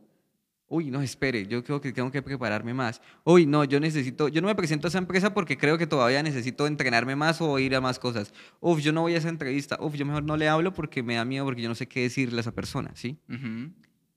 uy, 0.67 0.89
no, 0.89 1.01
espere, 1.01 1.45
yo 1.45 1.63
creo 1.63 1.81
que 1.81 1.91
tengo 1.91 2.09
que 2.09 2.21
prepararme 2.21 2.73
más. 2.73 3.01
Uy, 3.23 3.45
no, 3.45 3.63
yo 3.63 3.79
necesito, 3.79 4.27
yo 4.29 4.41
no 4.41 4.47
me 4.47 4.55
presento 4.55 4.87
a 4.87 4.89
esa 4.89 4.97
empresa 4.97 5.33
porque 5.33 5.57
creo 5.57 5.77
que 5.77 5.87
todavía 5.87 6.23
necesito 6.23 6.65
entrenarme 6.67 7.15
más 7.15 7.41
o 7.41 7.59
ir 7.59 7.75
a 7.75 7.81
más 7.81 7.99
cosas. 7.99 8.33
Uf, 8.59 8.79
yo 8.79 8.91
no 8.93 9.01
voy 9.01 9.15
a 9.15 9.17
esa 9.17 9.29
entrevista. 9.29 9.77
Uf, 9.81 9.95
yo 9.95 10.05
mejor 10.05 10.23
no 10.23 10.37
le 10.37 10.47
hablo 10.47 10.73
porque 10.73 11.03
me 11.03 11.15
da 11.15 11.25
miedo 11.25 11.45
porque 11.45 11.61
yo 11.61 11.69
no 11.69 11.75
sé 11.75 11.87
qué 11.87 12.01
decirle 12.01 12.39
a 12.39 12.41
esa 12.41 12.53
persona, 12.53 12.91
¿sí? 12.95 13.19
Ujú. 13.29 13.71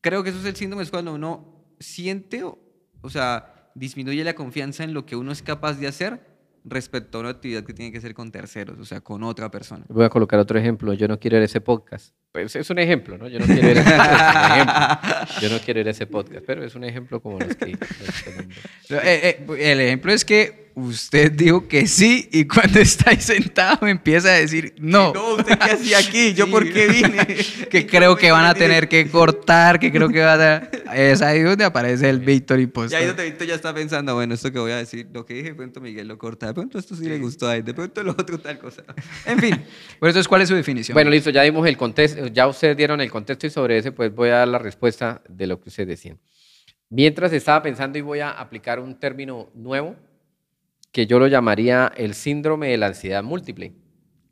Creo 0.06 0.22
que 0.22 0.30
eso 0.30 0.38
es 0.38 0.44
el 0.44 0.54
síndrome, 0.54 0.84
es 0.84 0.90
cuando 0.92 1.14
uno 1.14 1.66
siente, 1.80 2.44
o, 2.44 2.56
o 3.00 3.10
sea, 3.10 3.72
disminuye 3.74 4.22
la 4.22 4.36
confianza 4.36 4.84
en 4.84 4.94
lo 4.94 5.04
que 5.04 5.16
uno 5.16 5.32
es 5.32 5.42
capaz 5.42 5.80
de 5.80 5.88
hacer 5.88 6.20
respecto 6.62 7.18
a 7.18 7.22
una 7.22 7.30
actividad 7.30 7.64
que 7.64 7.74
tiene 7.74 7.90
que 7.90 8.00
ser 8.00 8.14
con 8.14 8.30
terceros, 8.30 8.78
o 8.78 8.84
sea, 8.84 9.00
con 9.00 9.24
otra 9.24 9.50
persona. 9.50 9.84
Voy 9.88 10.04
a 10.04 10.08
colocar 10.08 10.38
otro 10.38 10.60
ejemplo. 10.60 10.94
Yo 10.94 11.08
no 11.08 11.18
quiero 11.18 11.38
ir 11.38 11.42
a 11.42 11.46
ese 11.46 11.60
podcast. 11.60 12.14
Pues 12.30 12.54
es 12.54 12.70
un 12.70 12.78
ejemplo, 12.78 13.18
¿no? 13.18 13.26
Yo 13.26 13.40
no 13.40 13.46
quiero 13.46 13.68
ir 13.68 13.78
a 13.78 13.80
ese 13.80 13.96
podcast. 13.96 15.40
Yo 15.42 15.50
no 15.50 15.58
quiero 15.58 15.80
ir 15.80 15.88
a 15.88 15.90
ese 15.90 16.06
podcast, 16.06 16.46
pero 16.46 16.62
es 16.62 16.76
un 16.76 16.84
ejemplo 16.84 17.20
como 17.20 17.40
los 17.40 17.56
que... 17.56 17.72
los 17.72 18.22
que. 18.88 18.94
Eh, 18.94 19.44
eh, 19.48 19.72
el 19.72 19.80
ejemplo 19.80 20.12
es 20.12 20.24
que 20.24 20.65
usted 20.78 21.32
dijo 21.32 21.66
que 21.66 21.86
sí 21.86 22.28
y 22.30 22.44
cuando 22.44 22.78
está 22.80 23.10
ahí 23.10 23.16
sentado 23.20 23.86
empieza 23.86 24.28
a 24.28 24.32
decir 24.34 24.74
no. 24.78 25.12
No, 25.14 25.34
¿usted 25.36 25.58
qué 25.58 25.70
hacía 25.72 25.98
aquí? 25.98 26.34
¿Yo 26.34 26.44
Sí. 26.44 26.50
por 26.52 26.70
qué 26.70 26.86
vine? 26.86 27.26
que 27.70 27.86
creo 27.86 28.14
que 28.14 28.30
van 28.30 28.44
a 28.44 28.52
tener 28.54 28.86
que 28.86 29.10
cortar, 29.10 29.80
que 29.80 29.90
creo 29.90 30.08
que 30.10 30.20
van 30.20 30.40
a... 30.40 30.70
Es 30.94 31.22
ahí 31.22 31.40
donde 31.40 31.64
aparece 31.64 32.08
el 32.08 32.20
Víctor 32.20 32.60
Y 32.60 32.64
Impostor. 32.64 33.00
ahí 33.00 33.06
donde 33.06 33.24
Víctor 33.24 33.46
ya 33.46 33.54
está 33.54 33.74
pensando, 33.74 34.14
bueno, 34.14 34.34
esto 34.34 34.52
que 34.52 34.58
voy 34.58 34.70
a 34.72 34.76
decir, 34.76 35.08
lo 35.12 35.24
que 35.24 35.34
dije, 35.34 35.48
de 35.48 35.54
pronto 35.54 35.80
Miguel 35.80 36.06
lo 36.08 36.18
corta, 36.18 36.46
de 36.46 36.54
pronto 36.54 36.78
esto 36.78 36.94
sí 36.94 37.06
le 37.08 37.18
gustó 37.18 37.48
a 37.48 37.56
él, 37.56 37.64
de 37.64 37.74
pronto 37.74 38.02
lo 38.02 38.12
otro 38.12 38.38
tal 38.38 38.58
cosa. 38.58 38.84
En 39.24 39.38
fin, 39.38 39.56
Por 39.98 40.10
eso, 40.10 40.20
¿cuál 40.28 40.42
es 40.42 40.48
su 40.48 40.54
definición? 40.54 40.94
Bueno, 40.94 41.10
listo, 41.10 41.30
ya 41.30 41.42
dimos 41.42 41.66
el 41.66 41.76
contexto, 41.76 42.26
ya 42.28 42.46
ustedes 42.46 42.76
dieron 42.76 43.00
el 43.00 43.10
contexto 43.10 43.46
y 43.46 43.50
sobre 43.50 43.78
ese 43.78 43.92
pues 43.92 44.14
voy 44.14 44.28
a 44.28 44.36
dar 44.36 44.48
la 44.48 44.58
respuesta 44.58 45.22
de 45.28 45.46
lo 45.46 45.58
que 45.60 45.70
ustedes 45.70 45.88
decían. 45.88 46.18
Mientras 46.88 47.32
estaba 47.32 47.62
pensando 47.62 47.98
y 47.98 48.02
voy 48.02 48.20
a 48.20 48.30
aplicar 48.30 48.78
un 48.78 48.94
término 49.00 49.50
nuevo 49.54 49.96
que 50.96 51.06
yo 51.06 51.18
lo 51.18 51.26
llamaría 51.26 51.92
el 51.94 52.14
síndrome 52.14 52.68
de 52.68 52.78
la 52.78 52.86
ansiedad 52.86 53.22
múltiple, 53.22 53.74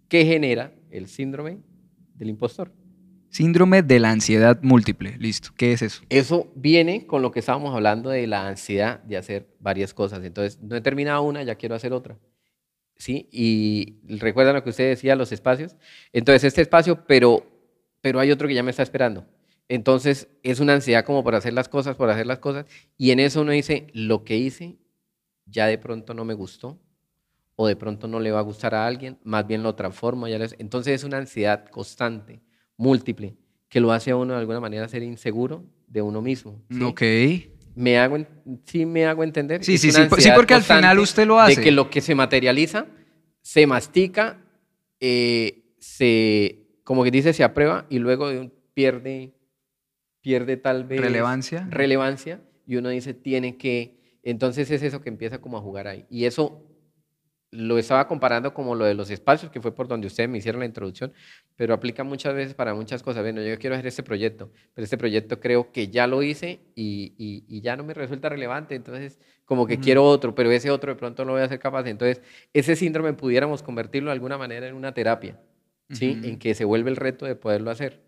que 0.09 0.25
genera 0.25 0.73
el 0.91 1.09
síndrome 1.09 1.59
del 2.15 2.31
impostor. 2.31 2.73
Síndrome 3.29 3.83
de 3.83 4.01
la 4.01 4.11
ansiedad 4.11 4.59
múltiple. 4.63 5.15
Listo. 5.19 5.51
¿Qué 5.59 5.75
es 5.75 5.83
eso? 5.83 6.03
Eso 6.09 6.51
viene 6.55 7.07
con 7.07 7.21
lo 7.21 7.33
que 7.33 7.41
estábamos 7.41 7.75
hablando 7.75 8.09
de 8.09 8.27
la 8.27 8.49
ansiedad 8.49 9.03
de 9.03 9.19
hacer 9.19 9.47
varias 9.61 9.93
cosas. 9.93 10.25
Entonces, 10.25 10.59
no 10.63 10.75
he 10.75 10.81
terminado 10.81 11.21
una, 11.21 11.43
ya 11.43 11.57
quiero 11.57 11.75
hacer 11.75 11.93
otra. 11.93 12.17
¿Sí? 12.97 13.29
Y 13.31 13.99
recuerdan 14.17 14.55
lo 14.55 14.65
que 14.65 14.71
usted 14.71 14.89
decía, 14.89 15.17
los 15.17 15.33
espacios. 15.33 15.77
Entonces, 16.15 16.45
este 16.45 16.63
espacio, 16.63 17.05
pero, 17.07 17.45
pero 18.01 18.21
hay 18.21 18.31
otro 18.31 18.49
que 18.49 18.55
ya 18.55 18.63
me 18.63 18.71
está 18.71 18.83
esperando. 18.83 19.27
Entonces, 19.69 20.29
es 20.43 20.61
una 20.61 20.73
ansiedad 20.73 21.05
como 21.05 21.23
por 21.23 21.35
hacer 21.35 21.53
las 21.53 21.69
cosas, 21.69 21.95
por 21.95 22.09
hacer 22.09 22.27
las 22.27 22.39
cosas. 22.39 22.65
Y 22.97 23.11
en 23.11 23.21
eso 23.21 23.43
uno 23.43 23.53
dice, 23.53 23.89
lo 23.93 24.25
que 24.25 24.39
hice 24.39 24.79
ya 25.47 25.67
de 25.67 25.79
pronto 25.79 26.15
no 26.15 26.25
me 26.25 26.35
gustó. 26.35 26.81
O 27.57 27.69
de 27.69 27.77
pronto 27.77 28.09
no 28.09 28.19
le 28.19 28.33
va 28.33 28.41
a 28.41 28.43
gustar 28.43 28.75
a 28.75 28.85
alguien, 28.85 29.17
más 29.23 29.47
bien 29.47 29.63
lo 29.63 29.77
transformo. 29.77 30.27
Ya 30.27 30.39
les- 30.39 30.57
Entonces, 30.59 30.93
es 30.95 31.05
una 31.05 31.19
ansiedad 31.19 31.67
constante, 31.69 32.41
múltiple, 32.77 33.37
que 33.69 33.79
lo 33.81 33.93
hace 33.93 34.11
a 34.11 34.17
uno 34.17 34.33
de 34.35 34.41
alguna 34.41 34.59
manera 34.59 34.89
ser 34.89 35.05
inseguro 35.05 35.65
de 35.87 36.03
uno 36.03 36.21
mismo. 36.21 36.61
¿sí? 36.69 36.83
Ok. 36.83 37.03
Me 37.77 37.97
hago, 37.99 38.17
en- 38.17 38.27
sí 38.65 38.85
me 38.87 39.07
hago 39.07 39.23
entender. 39.23 39.65
Sí, 39.65 39.75
Es 39.75 39.81
sí, 39.83 39.93
sí, 39.93 40.03
sí, 40.19 40.29
porque 40.35 40.55
al 40.55 40.63
final 40.65 40.99
usted 40.99 41.27
lo 41.27 41.39
hace. 41.39 41.57
De 41.57 41.63
que 41.63 41.71
lo 41.71 41.91
que 41.91 42.01
se 42.01 42.17
materializa, 42.17 42.87
se 43.41 43.67
mastica, 43.69 44.41
eh, 44.99 45.77
se, 45.79 46.67
como 46.83 47.05
que 47.05 47.13
dice, 47.13 47.33
se 47.33 47.45
aprueba 47.45 47.87
y 47.89 48.01
luego 48.01 48.29
de 48.31 48.41
un- 48.41 48.53
pierde, 48.75 49.33
pierde 50.21 50.57
tal 50.57 50.85
vez 50.85 51.01
Relevancia. 51.01 51.67
relevancia 51.71 52.41
y 52.67 52.77
uno 52.77 52.89
dice, 52.89 53.15
tiene 53.15 53.57
que, 53.57 54.01
entonces 54.25 54.71
es 54.71 54.83
eso 54.83 55.01
que 55.01 55.09
empieza 55.09 55.41
como 55.41 55.57
a 55.59 55.61
jugar 55.61 55.87
ahí. 55.89 56.07
Y 56.11 56.25
eso 56.25 56.63
lo 57.51 57.79
estaba 57.79 58.09
comparando 58.09 58.53
como 58.53 58.75
lo 58.75 58.85
de 58.85 58.95
los 58.95 59.11
espacios, 59.11 59.53
que 59.53 59.61
fue 59.61 59.73
por 59.73 59.87
donde 59.87 60.09
ustedes 60.09 60.29
me 60.29 60.39
hicieron 60.39 60.59
la 60.59 60.67
introducción, 60.67 61.13
pero 61.55 61.73
aplica 61.73 62.03
muchas 62.03 62.35
veces 62.35 62.53
para 62.55 62.75
muchas 62.75 63.01
cosas. 63.01 63.23
Bueno, 63.23 63.43
yo 63.43 63.57
quiero 63.61 63.77
hacer 63.77 63.87
este 63.87 64.03
proyecto, 64.03 64.51
pero 64.75 64.83
este 64.83 64.99
proyecto 64.99 65.39
creo 65.39 65.71
que 65.71 65.87
ya 65.87 66.09
lo 66.09 66.21
hice 66.25 66.59
y, 66.75 67.15
y- 67.17 67.45
y 67.47 67.61
ya 67.61 67.77
no 67.77 67.85
me 67.85 67.95
resulta 67.95 68.29
relevante, 68.29 68.75
entonces 68.75 69.21
como 69.45 69.69
que 69.69 69.79
quiero 69.79 70.03
otro, 70.05 70.35
pero 70.35 70.51
ese 70.51 70.71
otro 70.73 70.93
de 70.93 70.99
pronto 70.99 71.25
no 71.25 71.33
voy 71.33 71.43
a 71.43 71.49
ser 71.49 71.61
capaz. 71.61 71.87
Entonces, 71.87 72.23
ese 72.53 72.75
síndrome 72.75 73.13
pudiéramos 73.13 73.63
convertirlo 73.63 74.09
de 74.11 74.15
alguna 74.15 74.37
manera 74.37 74.67
en 74.67 74.75
una 74.75 74.93
terapia, 74.93 75.39
¿sí? 75.91 76.19
En 76.25 76.39
que 76.41 76.55
se 76.57 76.65
vuelve 76.65 76.91
el 76.91 76.97
reto 76.97 77.25
de 77.25 77.37
poderlo 77.37 77.71
hacer. 77.71 78.01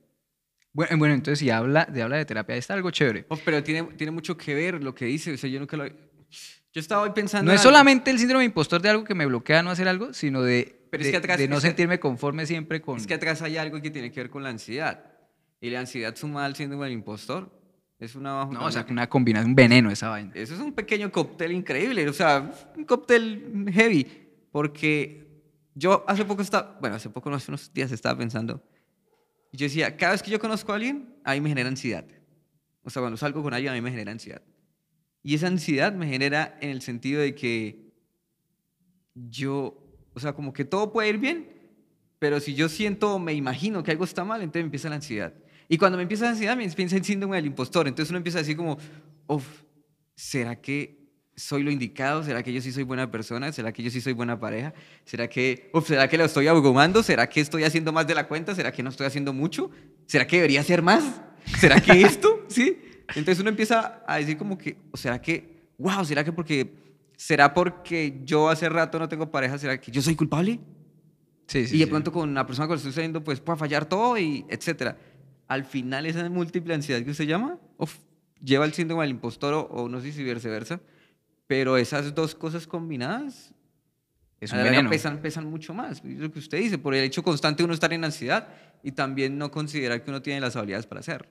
Bueno, 0.73 0.99
bueno, 0.99 1.14
entonces 1.14 1.38
si 1.38 1.50
habla 1.50 1.85
de, 1.87 2.02
habla 2.02 2.16
de 2.16 2.25
terapia, 2.25 2.54
ahí 2.54 2.58
está 2.58 2.75
algo 2.75 2.90
chévere. 2.90 3.26
oh, 3.28 3.38
pero 3.44 3.62
tiene, 3.62 3.85
tiene 3.96 4.11
mucho 4.11 4.37
que 4.37 4.54
ver 4.54 4.82
lo 4.82 4.94
que 4.94 5.04
dice, 5.04 5.32
o 5.32 5.37
sea, 5.37 5.49
yo 5.49 5.61
nunca 5.61 5.76
lo... 5.76 5.85
Yo 6.73 6.80
estaba 6.80 7.02
hoy 7.02 7.11
pensando... 7.11 7.50
No 7.50 7.54
es 7.54 7.61
algo. 7.61 7.71
solamente 7.71 8.11
el 8.11 8.18
síndrome 8.18 8.40
de 8.42 8.47
impostor 8.47 8.83
de 8.83 8.90
algo 8.90 9.04
que 9.04 9.14
me 9.14 9.25
bloquea 9.26 9.62
no 9.62 9.71
hacer 9.71 9.88
algo, 9.88 10.12
sino 10.12 10.42
de, 10.42 10.87
Pero 10.90 11.00
es 11.02 11.06
de- 11.06 11.11
que 11.12 11.16
atrás- 11.16 11.38
de 11.38 11.49
no 11.49 11.56
es 11.56 11.62
sentirme 11.62 11.99
conforme 11.99 12.45
siempre 12.47 12.83
con... 12.83 12.99
Es 12.99 13.06
que 13.06 13.14
atrás 13.14 13.40
hay 13.42 13.56
algo 13.56 13.80
que 13.80 13.90
tiene 13.90 14.11
que 14.12 14.21
ver 14.21 14.30
con 14.30 14.42
la 14.42 14.50
ansiedad. 14.50 15.04
Y 15.61 15.71
la 15.71 15.80
ansiedad 15.80 16.14
sumada 16.16 16.45
al 16.47 16.54
síndrome 16.54 16.85
del 16.85 16.92
impostor 16.92 17.50
es 17.99 18.14
una 18.14 18.35
bajo 18.35 18.52
no, 18.52 18.62
o 18.66 18.71
sea, 18.71 18.85
una 18.90 19.09
combinación, 19.09 19.50
un 19.50 19.54
veneno 19.56 19.90
esa 19.90 20.11
vaina. 20.11 20.33
Eso 20.35 20.54
es 20.54 20.61
un 20.61 20.75
pequeño 20.75 21.11
cóctel 21.11 21.52
increíble, 21.52 22.06
o 22.06 22.12
sea, 22.12 22.52
un 22.76 22.85
cóctel 22.85 23.64
heavy, 23.73 24.06
porque 24.52 25.26
yo 25.75 26.04
hace 26.06 26.26
poco 26.26 26.42
estaba, 26.42 26.76
bueno, 26.78 26.97
hace 26.97 27.09
poco, 27.09 27.33
hace 27.33 27.50
unos 27.50 27.73
días 27.73 27.90
estaba 27.92 28.18
pensando, 28.18 28.62
y 29.50 29.56
yo 29.56 29.64
decía, 29.64 29.97
cada 29.97 30.12
vez 30.12 30.23
que 30.23 30.30
yo 30.30 30.38
conozco 30.38 30.73
a 30.73 30.76
alguien, 30.76 31.16
a 31.25 31.33
mí 31.33 31.40
me 31.40 31.49
genera 31.49 31.71
ansiedad. 31.71 32.04
O 32.83 32.90
sea, 32.90 33.00
cuando 33.00 33.16
salgo 33.16 33.42
con 33.42 33.54
alguien, 33.54 33.73
a 33.73 33.75
mí 33.75 33.80
me 33.80 33.90
genera 33.90 34.12
ansiedad. 34.12 34.42
Y 35.26 35.35
esa 35.35 35.49
ansiedad 35.49 35.92
me 35.92 36.06
genera 36.06 36.56
en 36.61 36.71
el 36.71 36.83
sentido 36.83 37.21
de 37.21 37.35
que 37.35 37.90
yo, 39.12 39.76
o 40.14 40.21
sea, 40.21 40.35
como 40.35 40.52
que 40.52 40.64
todo 40.64 40.92
puede 40.92 41.09
ir 41.09 41.18
bien, 41.18 41.49
pero 42.21 42.38
si 42.38 42.54
yo 42.54 42.68
siento 42.68 43.18
me 43.18 43.35
imagino 43.35 43.83
que 43.83 43.90
algo 43.90 44.04
está 44.04 44.25
mal, 44.25 44.40
entonces 44.40 44.62
me 44.62 44.66
empieza 44.66 44.88
la 44.88 44.95
ansiedad. 44.95 45.35
Y 45.68 45.78
cuando 45.78 45.97
me 45.97 46.02
empieza 46.02 46.26
la 46.26 46.30
ansiedad, 46.30 46.56
me 46.56 46.62
empieza 46.62 46.95
el 46.95 47.04
síndrome 47.04 47.35
del 47.38 47.47
impostor. 47.47 47.88
Entonces 47.88 48.11
uno 48.11 48.18
empieza 48.18 48.38
a 48.38 48.42
decir 48.42 48.56
como, 48.56 48.78
uff, 49.26 49.64
¿será 50.14 50.61
que 50.61 51.11
soy 51.35 51.64
lo 51.64 51.73
indicado? 51.73 52.23
¿Será 52.23 52.45
que 52.45 52.52
yo 52.52 52.61
sí 52.61 52.71
soy 52.71 52.85
buena 52.85 53.11
persona? 53.11 53.50
¿Será 53.50 53.73
que 53.73 53.83
yo 53.83 53.90
sí 53.90 54.00
soy 54.00 54.12
buena 54.12 54.38
pareja? 54.38 54.75
¿Será 55.04 55.28
que, 55.28 55.71
uf, 55.75 55.88
¿será 55.88 56.06
que 56.06 56.18
lo 56.18 56.25
estoy 56.25 56.47
abrumando? 56.47 57.02
¿Será 57.02 57.28
que 57.28 57.40
estoy 57.40 57.64
haciendo 57.64 57.92
más 57.92 58.06
de 58.06 58.14
la 58.14 58.28
cuenta? 58.28 58.54
¿Será 58.54 58.71
que 58.71 58.85
no 58.85 58.90
estoy 58.90 59.09
haciendo 59.09 59.33
mucho? 59.33 59.73
¿Será 60.06 60.25
que 60.25 60.37
debería 60.37 60.61
hacer 60.61 60.83
más? 60.83 61.21
¿Será 61.59 61.80
que 61.80 62.02
esto? 62.02 62.45
¿Sí? 62.49 62.78
Entonces 63.08 63.40
uno 63.40 63.50
empieza 63.50 64.02
a 64.06 64.16
decir 64.16 64.36
como 64.36 64.58
que, 64.58 64.76
¿o 64.90 64.96
será 64.96 65.20
que, 65.20 65.68
wow, 65.78 66.04
¿será 66.04 66.25
que 66.25 66.32
porque, 66.32 66.75
será 67.16 67.54
porque 67.54 68.20
yo 68.25 68.48
hace 68.48 68.68
rato 68.68 68.98
no 68.98 69.08
tengo 69.08 69.30
pareja? 69.30 69.58
¿Será 69.58 69.80
que 69.80 69.90
yo 69.90 70.02
soy 70.02 70.16
culpable? 70.16 70.60
Sí, 71.46 71.66
sí, 71.66 71.76
y 71.76 71.78
de 71.78 71.86
pronto 71.86 72.10
con 72.10 72.34
la 72.34 72.44
persona 72.44 72.66
con 72.66 72.76
la 72.76 72.82
que 72.82 72.88
estoy 72.88 72.94
saliendo, 72.94 73.22
pues 73.22 73.40
puede 73.40 73.58
fallar 73.58 73.86
todo 73.86 74.18
y 74.18 74.44
etcétera. 74.48 74.96
Al 75.46 75.64
final, 75.64 76.04
esa 76.06 76.28
múltiple 76.28 76.75
ansiedad 76.75 77.02
que 77.04 77.10
usted 77.12 77.26
llama, 77.26 77.58
uf, 77.78 77.98
lleva 78.42 78.64
el 78.64 78.72
síndrome 78.72 79.02
del 79.04 79.10
impostor 79.10 79.54
o, 79.54 79.60
o 79.60 79.88
no 79.88 80.00
sé 80.00 80.10
si 80.10 80.25
viceversa, 80.25 80.80
pero 81.46 81.76
esas 81.76 82.14
dos 82.14 82.34
cosas 82.34 82.66
combinadas 82.66 83.54
es 84.40 84.52
un 84.52 84.62
veneno. 84.62 84.90
pesan, 84.90 85.18
pesan 85.18 85.46
mucho 85.46 85.72
más. 85.72 86.02
Es 86.04 86.18
lo 86.18 86.30
que 86.30 86.38
usted 86.38 86.58
dice, 86.58 86.78
por 86.78 86.94
el 86.94 87.04
hecho 87.04 87.22
constante 87.22 87.58
de 87.58 87.64
uno 87.64 87.75
estar 87.75 87.92
en 87.92 88.04
ansiedad 88.04 88.48
y 88.82 88.92
también 88.92 89.38
no 89.38 89.50
considerar 89.50 90.02
que 90.02 90.10
uno 90.10 90.20
tiene 90.22 90.40
las 90.40 90.56
habilidades 90.56 90.86
para 90.86 91.00
hacerlo. 91.00 91.28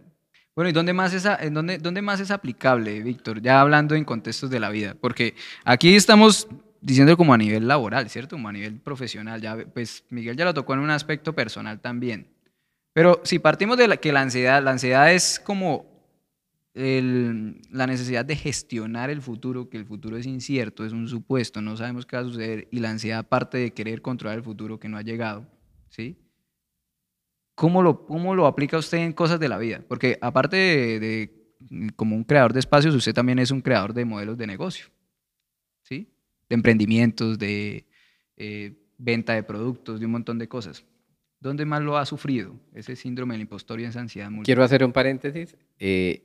Bueno, 0.55 0.69
¿y 0.69 0.73
dónde 0.73 0.93
más, 0.93 1.13
es, 1.13 1.25
a- 1.25 1.37
dónde, 1.51 1.77
dónde 1.77 2.01
más 2.01 2.19
es 2.19 2.31
aplicable, 2.31 3.01
Víctor? 3.03 3.41
Ya 3.41 3.59
hablando 3.59 3.93
en 3.95 4.05
contextos 4.05 4.49
de 4.49 4.59
la 4.59 4.69
vida, 4.69 4.95
porque 4.99 5.35
aquí 5.65 5.95
estamos 5.95 6.47
diciendo 6.81 7.17
como 7.17 7.33
a 7.33 7.37
nivel 7.37 7.67
laboral, 7.67 8.09
¿cierto? 8.09 8.35
Como 8.35 8.47
a 8.47 8.53
nivel 8.53 8.79
profesional. 8.79 9.41
Ya, 9.41 9.57
pues 9.73 10.05
Miguel 10.09 10.37
ya 10.37 10.45
lo 10.45 10.53
tocó 10.53 10.73
en 10.73 10.79
un 10.79 10.91
aspecto 10.91 11.33
personal 11.33 11.81
también. 11.81 12.27
Pero 12.93 13.21
si 13.25 13.39
partimos 13.39 13.77
de 13.77 13.87
la, 13.89 13.97
que 13.97 14.13
la 14.13 14.21
ansiedad, 14.21 14.63
la 14.63 14.71
ansiedad 14.71 15.11
es 15.13 15.39
como 15.39 15.87
el- 16.73 17.61
la 17.71 17.87
necesidad 17.87 18.25
de 18.25 18.35
gestionar 18.37 19.09
el 19.09 19.21
futuro, 19.21 19.69
que 19.69 19.77
el 19.77 19.85
futuro 19.85 20.17
es 20.17 20.25
incierto, 20.25 20.85
es 20.85 20.93
un 20.93 21.07
supuesto, 21.09 21.61
no 21.61 21.77
sabemos 21.77 22.05
qué 22.05 22.17
va 22.17 22.23
a 22.23 22.25
suceder, 22.25 22.67
y 22.71 22.79
la 22.79 22.89
ansiedad 22.91 23.19
aparte 23.19 23.57
de 23.57 23.73
querer 23.73 24.01
controlar 24.01 24.37
el 24.37 24.43
futuro 24.43 24.79
que 24.79 24.89
no 24.89 24.97
ha 24.97 25.01
llegado, 25.01 25.47
¿sí? 25.89 26.17
¿Cómo 27.55 27.81
lo, 27.81 28.05
¿Cómo 28.05 28.35
lo 28.35 28.47
aplica 28.47 28.77
usted 28.77 28.97
en 28.99 29.13
cosas 29.13 29.39
de 29.39 29.47
la 29.49 29.57
vida? 29.57 29.81
Porque 29.87 30.17
aparte 30.21 30.57
de, 30.57 30.99
de, 30.99 31.55
mm, 31.69 31.87
como 31.95 32.15
un 32.15 32.23
creador 32.25 32.53
de 32.53 32.59
espacios, 32.59 32.93
usted 32.93 33.13
también 33.13 33.39
es 33.39 33.49
un 33.51 33.61
creador 33.61 33.93
de 33.93 34.03
modelos 34.05 34.37
de 34.37 34.45
negocio, 34.47 34.87
¿sí? 35.83 36.09
De 36.49 36.53
emprendimientos, 36.55 37.39
de 37.39 37.85
eh, 38.37 38.73
venta 38.97 39.33
de 39.33 39.43
productos, 39.43 39.99
de 39.99 40.05
un 40.05 40.11
montón 40.11 40.37
de 40.37 40.47
cosas. 40.47 40.83
¿Dónde 41.39 41.65
más 41.65 41.81
lo 41.81 41.97
ha 41.97 42.05
sufrido 42.05 42.55
ese 42.73 42.95
síndrome 42.95 43.35
del 43.35 43.41
impostor 43.41 43.79
y 43.79 43.85
esa 43.85 43.99
ansiedad 43.99 44.27
múltiple? 44.29 44.45
Quiero 44.45 44.63
hacer 44.63 44.83
un 44.83 44.91
paréntesis. 44.91 45.55
eh, 45.79 46.23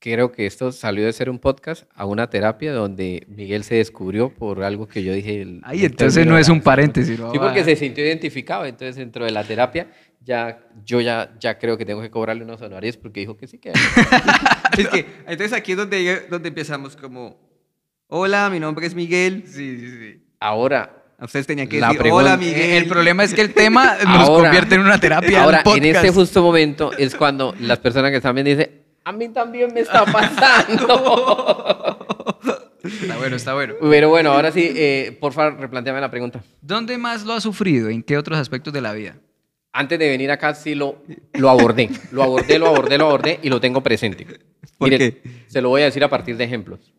creo 0.00 0.32
que 0.32 0.44
esto 0.44 0.70
salió 0.70 1.06
de 1.06 1.14
ser 1.14 1.30
un 1.30 1.38
podcast 1.38 1.88
a 1.94 2.04
una 2.04 2.28
terapia 2.28 2.74
donde 2.74 3.24
Miguel 3.26 3.64
se 3.64 3.76
descubrió 3.76 4.28
por 4.34 4.62
algo 4.62 4.86
que 4.86 5.02
yo 5.02 5.14
dije. 5.14 5.40
el- 5.40 5.62
el 5.72 5.84
entonces 5.84 6.26
no 6.26 6.36
es 6.36 6.50
un 6.50 6.60
paréntesis. 6.60 7.18
¿no? 7.18 7.32
Sí, 7.32 7.38
porque 7.38 7.64
se 7.64 7.74
sintió 7.74 8.04
identificado. 8.04 8.66
Entonces, 8.66 8.96
dentro 8.96 9.24
de 9.24 9.30
la 9.30 9.44
terapia, 9.44 9.90
ya, 10.24 10.58
yo 10.84 11.00
ya, 11.00 11.32
ya 11.38 11.58
creo 11.58 11.76
que 11.78 11.84
tengo 11.84 12.00
que 12.02 12.10
cobrarle 12.10 12.42
unos 12.44 12.60
honorarios 12.62 12.96
porque 12.96 13.20
dijo 13.20 13.36
que 13.36 13.46
sí 13.46 13.58
que... 13.58 13.72
Es 14.78 14.88
que, 14.88 15.06
entonces 15.26 15.52
aquí 15.52 15.72
es 15.72 15.78
donde, 15.78 16.26
donde 16.28 16.48
empezamos 16.48 16.96
como, 16.96 17.38
hola, 18.08 18.50
mi 18.50 18.58
nombre 18.58 18.86
es 18.86 18.94
Miguel. 18.94 19.44
Sí, 19.46 19.78
sí, 19.78 19.88
sí. 19.90 20.24
Ahora, 20.40 21.00
Ustedes 21.16 21.46
tenían 21.46 21.68
que 21.68 21.78
La 21.78 21.86
decir, 21.88 22.00
pregunta- 22.00 22.24
hola, 22.34 22.36
Miguel. 22.36 22.70
El 22.82 22.86
problema 22.88 23.22
es 23.22 23.32
que 23.32 23.40
el 23.40 23.54
tema 23.54 23.94
nos 24.04 24.28
Ahora- 24.28 24.48
convierte 24.50 24.74
en 24.74 24.80
una 24.80 24.98
terapia. 24.98 25.44
ahora 25.44 25.62
en 25.64 25.84
este 25.84 26.10
justo 26.10 26.42
momento 26.42 26.90
es 26.98 27.14
cuando 27.14 27.54
las 27.60 27.78
personas 27.78 28.10
que 28.10 28.16
están 28.16 28.34
viendo 28.34 28.50
dicen, 28.50 28.82
a 29.04 29.12
mí 29.12 29.28
también 29.28 29.72
me 29.72 29.80
está 29.80 30.04
pasando. 30.04 32.00
Está 32.84 33.16
bueno, 33.16 33.36
está 33.36 33.54
bueno. 33.54 33.74
Pero 33.80 34.10
bueno, 34.10 34.32
ahora 34.32 34.52
sí, 34.52 34.70
eh, 34.76 35.16
por 35.18 35.32
favor, 35.32 35.58
replanteame 35.58 36.02
la 36.02 36.10
pregunta. 36.10 36.42
¿Dónde 36.60 36.98
más 36.98 37.24
lo 37.24 37.32
ha 37.32 37.40
sufrido? 37.40 37.88
¿En 37.88 38.02
qué 38.02 38.18
otros 38.18 38.38
aspectos 38.38 38.74
de 38.74 38.82
la 38.82 38.92
vida? 38.92 39.16
Antes 39.76 39.98
de 39.98 40.08
venir 40.08 40.30
acá 40.30 40.54
sí 40.54 40.76
lo, 40.76 41.02
lo 41.32 41.50
abordé, 41.50 41.90
lo 42.12 42.22
abordé, 42.22 42.58
lo 42.60 42.68
abordé, 42.68 42.96
lo 42.96 43.06
abordé 43.06 43.40
y 43.42 43.48
lo 43.48 43.60
tengo 43.60 43.82
presente. 43.82 44.24
¿Por 44.78 44.88
Miren, 44.88 45.12
qué? 45.20 45.22
Se 45.48 45.60
lo 45.60 45.68
voy 45.70 45.82
a 45.82 45.86
decir 45.86 46.04
a 46.04 46.08
partir 46.08 46.36
de 46.36 46.44
ejemplos. 46.44 46.94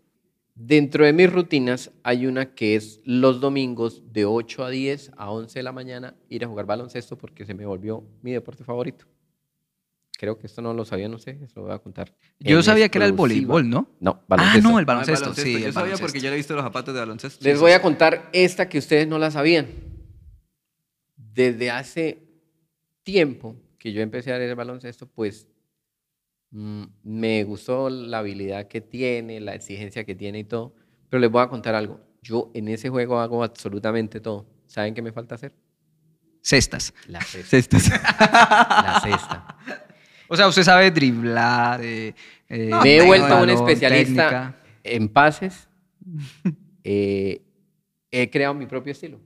Dentro 0.55 1.05
de 1.05 1.13
mis 1.13 1.32
rutinas 1.32 1.91
hay 2.03 2.27
una 2.27 2.53
que 2.53 2.75
es 2.75 3.00
los 3.05 3.39
domingos 3.39 4.03
de 4.12 4.25
8 4.25 4.65
a 4.65 4.70
10 4.70 5.12
a 5.17 5.32
11 5.32 5.60
de 5.60 5.63
la 5.63 5.72
mañana 5.72 6.15
ir 6.29 6.44
a 6.44 6.48
jugar 6.48 6.65
baloncesto 6.65 7.17
porque 7.17 7.46
se 7.46 7.53
me 7.53 7.65
volvió 7.65 8.03
mi 8.22 8.32
deporte 8.34 8.63
favorito. 8.65 9.05
Creo 10.17 10.38
que 10.38 10.48
esto 10.48 10.62
no 10.62 10.74
lo 10.74 10.84
sabía, 10.86 11.08
no 11.10 11.17
sé, 11.17 11.38
se 11.48 11.55
lo 11.55 11.63
voy 11.63 11.72
a 11.74 11.79
contar. 11.79 12.13
Yo 12.39 12.58
en 12.58 12.63
sabía 12.63 12.88
que 12.89 12.98
era 12.98 13.05
el 13.05 13.12
voleibol, 13.13 13.70
¿no? 13.70 13.89
No, 14.01 14.20
Ah, 14.22 14.25
baloncesto. 14.29 14.70
no, 14.70 14.79
el 14.79 14.84
Ah, 14.84 14.88
baloncesto. 14.88 15.34
Sí, 15.34 15.51
Yo 15.51 15.58
el 15.58 15.63
sabía 15.63 15.74
baloncesto. 15.74 16.05
porque 16.05 16.20
yo 16.20 16.29
le 16.29 16.36
he 16.36 16.38
visto 16.38 16.55
los 16.55 16.63
zapatos 16.63 16.94
de 16.94 17.00
baloncesto. 17.01 17.44
Les 17.44 17.55
Sí, 17.55 17.60
voy 17.62 17.72
sí, 17.72 17.75
a 17.75 17.82
contar 17.82 18.29
esta 18.34 18.67
que 18.70 18.77
ustedes 18.79 19.08
no 19.10 19.17
la 19.20 19.32
sabían. 19.32 19.67
Desde 21.17 21.70
hace 21.70 22.20
tiempo 23.06 23.56
que 23.80 23.94
yo 23.94 24.02
empecé 24.02 24.34
a 24.34 24.38
ver 24.38 24.50
el 24.50 24.56
baloncesto, 24.56 25.08
pues 25.08 25.48
mm, 26.52 26.84
me 27.04 27.44
gustó 27.46 27.90
la 27.90 28.18
habilidad 28.20 28.68
que 28.68 28.82
tiene, 28.82 29.40
la 29.40 29.56
exigencia 29.56 30.04
que 30.04 30.16
tiene 30.16 30.40
y 30.40 30.44
todo. 30.44 30.76
Pero 31.10 31.22
les 31.22 31.32
voy 31.32 31.42
a 31.44 31.48
contar 31.48 31.76
algo. 31.76 32.02
Yo 32.22 32.52
en 32.54 32.68
ese 32.68 32.90
juego 32.90 33.20
hago 33.20 33.44
absolutamente 33.44 34.20
todo. 34.20 34.46
¿Saben 34.68 34.94
qué 34.96 35.02
me 35.02 35.12
falta 35.14 35.36
hacer? 35.36 35.54
Cestas. 36.42 36.94
La 37.08 37.22
cesta. 37.22 37.80
Cestas. 37.80 37.90
La 37.90 39.00
cesta. 39.04 39.58
O 40.28 40.36
sea, 40.36 40.48
usted 40.48 40.64
sabe 40.64 40.90
driblar. 40.90 41.80
eh, 41.84 42.16
eh, 42.50 42.68
No, 42.72 42.82
me 42.82 42.98
he 42.98 43.06
vuelto 43.06 43.26
un 43.28 43.32
balón, 43.42 43.50
especialista 43.52 44.28
técnica. 44.30 44.56
en 44.84 45.08
pases. 45.10 45.70
Eh, 46.88 47.42
he 48.12 48.30
creado 48.30 48.54
mi 48.54 48.66
propio 48.68 48.92
estilo. 48.92 49.20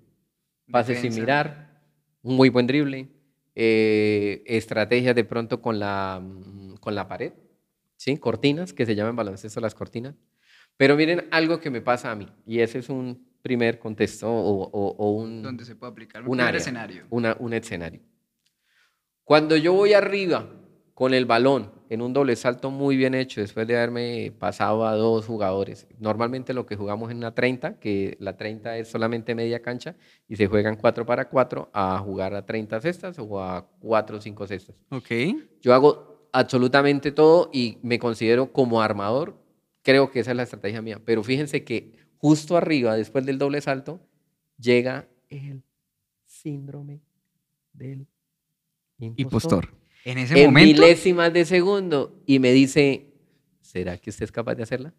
Pases 0.72 0.96
sin 1.00 1.10
Defensa. 1.12 1.20
mirar, 1.22 1.82
un 2.22 2.36
muy 2.38 2.48
buen 2.50 2.66
drible, 2.68 3.08
eh, 3.56 4.44
estrategias 4.46 5.15
de 5.15 5.24
pronto 5.24 5.62
con 5.62 5.79
la, 5.79 6.22
mm, 6.24 6.75
con 6.77 6.96
la 6.96 7.08
pared, 7.08 7.34
¿sí? 7.98 8.18
cortinas, 8.18 8.74
que 8.74 8.86
se 8.86 8.96
llaman 8.96 9.15
baloncesto 9.15 9.60
las 9.60 9.75
cortinas. 9.75 10.15
Pero 10.77 10.96
miren 10.96 11.27
algo 11.32 11.60
que 11.60 11.70
me 11.70 11.82
pasa 11.82 12.12
a 12.12 12.15
mí, 12.15 12.27
y 12.46 12.60
ese 12.60 12.79
es 12.79 12.89
un 12.89 13.27
primer 13.41 13.79
contexto 13.79 14.29
o, 14.32 14.63
o- 14.63 14.96
o 14.98 15.12
un, 15.12 15.41
Donde 15.41 15.65
se 15.65 15.75
puede 15.75 15.91
aplicar 15.91 16.27
un 16.27 16.39
área, 16.39 16.60
escenario. 16.60 17.06
una- 17.10 17.36
un 17.39 17.53
escenario. 17.53 18.01
Cuando 19.24 19.56
yo 19.58 19.74
voy 19.74 19.94
arriba 19.94 20.50
con 20.94 21.13
el 21.13 21.25
balón 21.25 21.72
en 21.89 22.03
un 22.03 22.13
doble 22.13 22.36
salto 22.36 22.69
muy 22.69 22.96
bien 22.96 23.15
hecho, 23.15 23.41
después 23.41 23.67
de 23.67 23.75
haberme 23.75 24.31
pasado 24.38 24.86
a 24.86 24.96
dos 24.96 25.25
jugadores, 25.25 25.88
normalmente 26.00 26.53
lo 26.53 26.67
que 26.67 26.75
jugamos 26.75 27.10
en 27.10 27.17
una 27.17 27.34
30, 27.34 27.79
que 27.79 28.15
la 28.19 28.38
30 28.38 28.77
es 28.77 28.89
solamente 28.89 29.34
media 29.34 29.62
cancha 29.63 29.96
y 30.27 30.36
se 30.36 30.46
juegan 30.46 30.75
4 30.75 31.05
para 31.05 31.29
4 31.29 31.72
a 31.74 31.98
jugar 31.98 32.36
a 32.36 32.46
30 32.46 32.79
cestas 32.79 33.17
o 33.17 33.41
a 33.41 33.67
4 33.79 34.17
o 34.17 34.22
5 34.22 34.48
cestas. 34.48 34.75
Ok. 34.91 35.10
Yo 35.62 35.74
hago 35.74 36.29
absolutamente 36.31 37.12
todo 37.12 37.50
y 37.51 37.79
me 37.81 37.98
considero 37.98 38.53
como 38.53 38.84
armador. 38.84 39.36
Creo 39.81 40.12
que 40.12 40.19
esa 40.19 40.31
es 40.31 40.38
la 40.38 40.43
estrategia 40.43 40.84
mía. 40.84 41.01
Pero 41.03 41.24
fíjense 41.24 41.63
que 41.63 41.98
justo 42.17 42.55
arriba, 42.55 42.96
después 42.96 43.25
del 43.25 43.39
doble 43.39 43.62
salto, 43.62 44.00
llega 44.60 45.08
el 45.29 45.63
síndrome 46.25 47.01
del 47.74 48.05
impostor. 49.00 49.63
Impostor. 49.65 49.79
En 50.06 50.18
ese 50.18 50.39
En 50.41 50.48
momento. 50.48 50.82
milésimas 50.82 51.34
de 51.34 51.46
segundo 51.46 52.22
y 52.25 52.39
me 52.39 52.51
dice, 52.51 53.13
¿será 53.62 53.98
que 53.98 54.10
usted 54.10 54.24
es 54.25 54.32
capaz 54.32 54.56
de 54.56 54.63
hacerla? 54.63 54.94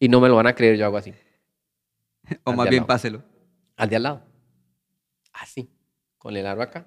Y 0.00 0.08
no 0.08 0.20
me 0.20 0.28
lo 0.28 0.36
van 0.36 0.46
a 0.46 0.54
creer, 0.54 0.76
yo 0.76 0.84
hago 0.86 0.96
así. 0.96 1.12
O 2.44 2.50
Al 2.50 2.56
más 2.56 2.68
bien 2.68 2.80
lado. 2.82 2.86
páselo. 2.88 3.22
Al 3.76 3.88
de 3.88 3.96
al 3.96 4.02
lado. 4.02 4.22
Así. 5.32 5.68
Con 6.18 6.36
el 6.36 6.46
aro 6.46 6.62
acá. 6.62 6.86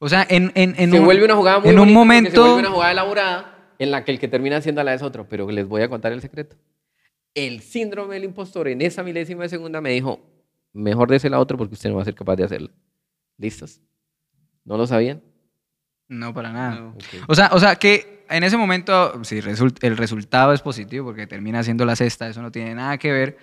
O 0.00 0.08
sea, 0.08 0.26
en, 0.28 0.52
en, 0.54 0.74
en 0.76 0.90
se 0.90 0.98
un, 0.98 1.04
vuelve 1.06 1.24
una 1.24 1.36
jugada 1.36 1.60
muy 1.60 1.70
en 1.70 1.78
un 1.78 1.92
momento. 1.92 2.30
se 2.30 2.38
vuelve 2.38 2.58
una 2.58 2.70
jugada 2.70 2.92
elaborada 2.92 3.74
en 3.78 3.90
la 3.90 4.04
que 4.04 4.12
el 4.12 4.18
que 4.18 4.28
termina 4.28 4.56
haciendo 4.58 4.82
la 4.82 4.92
es 4.94 5.02
otro, 5.02 5.28
pero 5.28 5.50
les 5.50 5.66
voy 5.66 5.82
a 5.82 5.88
contar 5.88 6.12
el 6.12 6.20
secreto. 6.20 6.56
El 7.32 7.60
síndrome 7.62 8.14
del 8.14 8.24
impostor 8.24 8.68
en 8.68 8.82
esa 8.82 9.02
milésima 9.02 9.42
de 9.44 9.48
segunda 9.48 9.80
me 9.80 9.90
dijo, 9.90 10.20
mejor 10.72 11.10
désela 11.10 11.36
a 11.38 11.40
otro 11.40 11.56
porque 11.56 11.74
usted 11.74 11.88
no 11.90 11.96
va 11.96 12.02
a 12.02 12.04
ser 12.04 12.14
capaz 12.14 12.36
de 12.36 12.44
hacerlo. 12.44 12.70
¿Listos? 13.38 13.80
¿No 14.64 14.76
lo 14.76 14.86
sabían? 14.86 15.22
No, 16.08 16.34
para 16.34 16.52
nada. 16.52 16.74
No. 16.80 16.96
O 17.28 17.34
sea, 17.34 17.50
o 17.52 17.58
sea 17.58 17.76
que 17.76 18.24
en 18.28 18.42
ese 18.44 18.56
momento, 18.56 19.22
sí, 19.24 19.40
result- 19.40 19.78
el 19.82 19.96
resultado 19.96 20.52
es 20.52 20.60
positivo 20.62 21.06
porque 21.06 21.26
termina 21.26 21.62
siendo 21.62 21.84
la 21.84 21.96
cesta, 21.96 22.28
eso 22.28 22.42
no 22.42 22.52
tiene 22.52 22.74
nada 22.74 22.98
que 22.98 23.10
ver, 23.12 23.36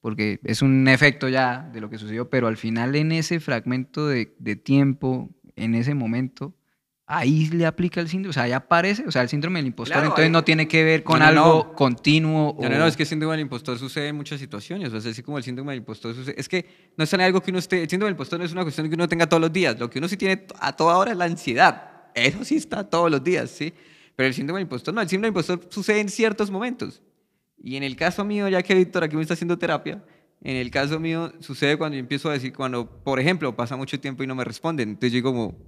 porque 0.00 0.38
es 0.44 0.62
un 0.62 0.86
efecto 0.88 1.28
ya 1.28 1.68
de 1.72 1.80
lo 1.80 1.88
que 1.90 1.98
sucedió, 1.98 2.28
pero 2.30 2.46
al 2.46 2.56
final 2.56 2.94
en 2.96 3.12
ese 3.12 3.40
fragmento 3.40 4.06
de, 4.06 4.34
de 4.38 4.56
tiempo, 4.56 5.30
en 5.56 5.74
ese 5.74 5.94
momento, 5.94 6.54
ahí 7.06 7.48
le 7.50 7.66
aplica 7.66 8.00
el 8.00 8.08
síndrome, 8.08 8.30
o 8.30 8.32
sea, 8.32 8.44
ahí 8.44 8.52
aparece, 8.52 9.04
o 9.06 9.10
sea, 9.12 9.22
el 9.22 9.28
síndrome 9.28 9.58
del 9.60 9.66
impostor, 9.66 9.92
Claro, 9.94 10.06
entonces 10.06 10.24
ahí- 10.26 10.30
no 10.32 10.42
tiene 10.44 10.66
que 10.68 10.82
ver 10.84 11.04
con 11.04 11.18
No, 11.20 11.26
algo 11.26 11.64
no. 11.68 11.72
continuo. 11.74 12.56
No, 12.60 12.68
no, 12.68 12.76
o- 12.76 12.78
no, 12.78 12.86
es 12.86 12.96
que 12.96 13.02
el 13.04 13.08
síndrome 13.08 13.32
del 13.32 13.42
impostor 13.42 13.78
sucede 13.78 14.08
en 14.08 14.16
muchas 14.16 14.40
situaciones. 14.40 14.92
O 14.92 15.00
sea, 15.00 15.10
así 15.10 15.22
como 15.22 15.36
el 15.38 15.44
síndrome 15.44 15.72
del 15.72 15.78
impostor 15.80 16.14
sucede. 16.14 16.34
Es 16.38 16.48
que 16.48 16.66
no 16.96 17.04
es 17.04 17.14
algo 17.14 17.40
que 17.42 17.50
uno 17.50 17.58
esté. 17.60 17.82
El 17.82 17.88
síndrome 17.90 18.08
del 18.08 18.14
impostor 18.14 18.38
no 18.38 18.44
es 18.46 18.52
una 18.52 18.62
cuestión 18.62 18.88
que 18.88 18.94
uno 18.94 19.06
tenga 19.08 19.26
todos 19.26 19.40
los 19.40 19.52
días. 19.52 19.78
Lo 19.78 19.88
que 19.90 19.98
uno 19.98 20.08
sí 20.08 20.16
tiene 20.16 20.46
a 20.60 20.72
toda 20.72 20.96
hora 20.96 21.12
es 21.12 21.16
la 21.18 21.26
ansiedad. 21.26 21.90
Eso 22.14 22.44
sí 22.44 22.56
está 22.56 22.84
todos 22.88 23.10
los 23.10 23.22
días, 23.22 23.50
¿sí? 23.50 23.72
Pero 24.16 24.28
el 24.28 24.34
síndrome 24.34 24.58
del 24.60 24.66
impostor 24.66 24.94
no. 24.94 25.00
El 25.00 25.08
síndrome 25.08 25.32
del 25.32 25.42
impostor 25.44 25.60
sucede 25.72 26.00
en 26.00 26.08
ciertos 26.08 26.50
momentos. 26.50 27.02
Y 27.62 27.76
en 27.76 27.82
el 27.82 27.96
caso 27.96 28.24
mío, 28.24 28.48
ya 28.48 28.62
que 28.62 28.74
Víctor 28.74 29.04
aquí 29.04 29.16
me 29.16 29.22
está 29.22 29.34
haciendo 29.34 29.58
terapia, 29.58 30.04
en 30.42 30.56
el 30.56 30.70
caso 30.70 31.00
mío 31.00 31.32
sucede 31.40 31.76
cuando 31.78 31.94
yo 31.96 32.00
empiezo 32.00 32.28
a 32.28 32.34
decir, 32.34 32.52
cuando, 32.52 32.86
por 33.02 33.18
ejemplo, 33.18 33.56
pasa 33.56 33.76
mucho 33.76 33.98
tiempo 33.98 34.22
y 34.22 34.26
no 34.26 34.34
me 34.34 34.44
responden. 34.44 34.90
Entonces 34.90 35.12
yo 35.12 35.16
digo 35.16 35.32
como, 35.32 35.58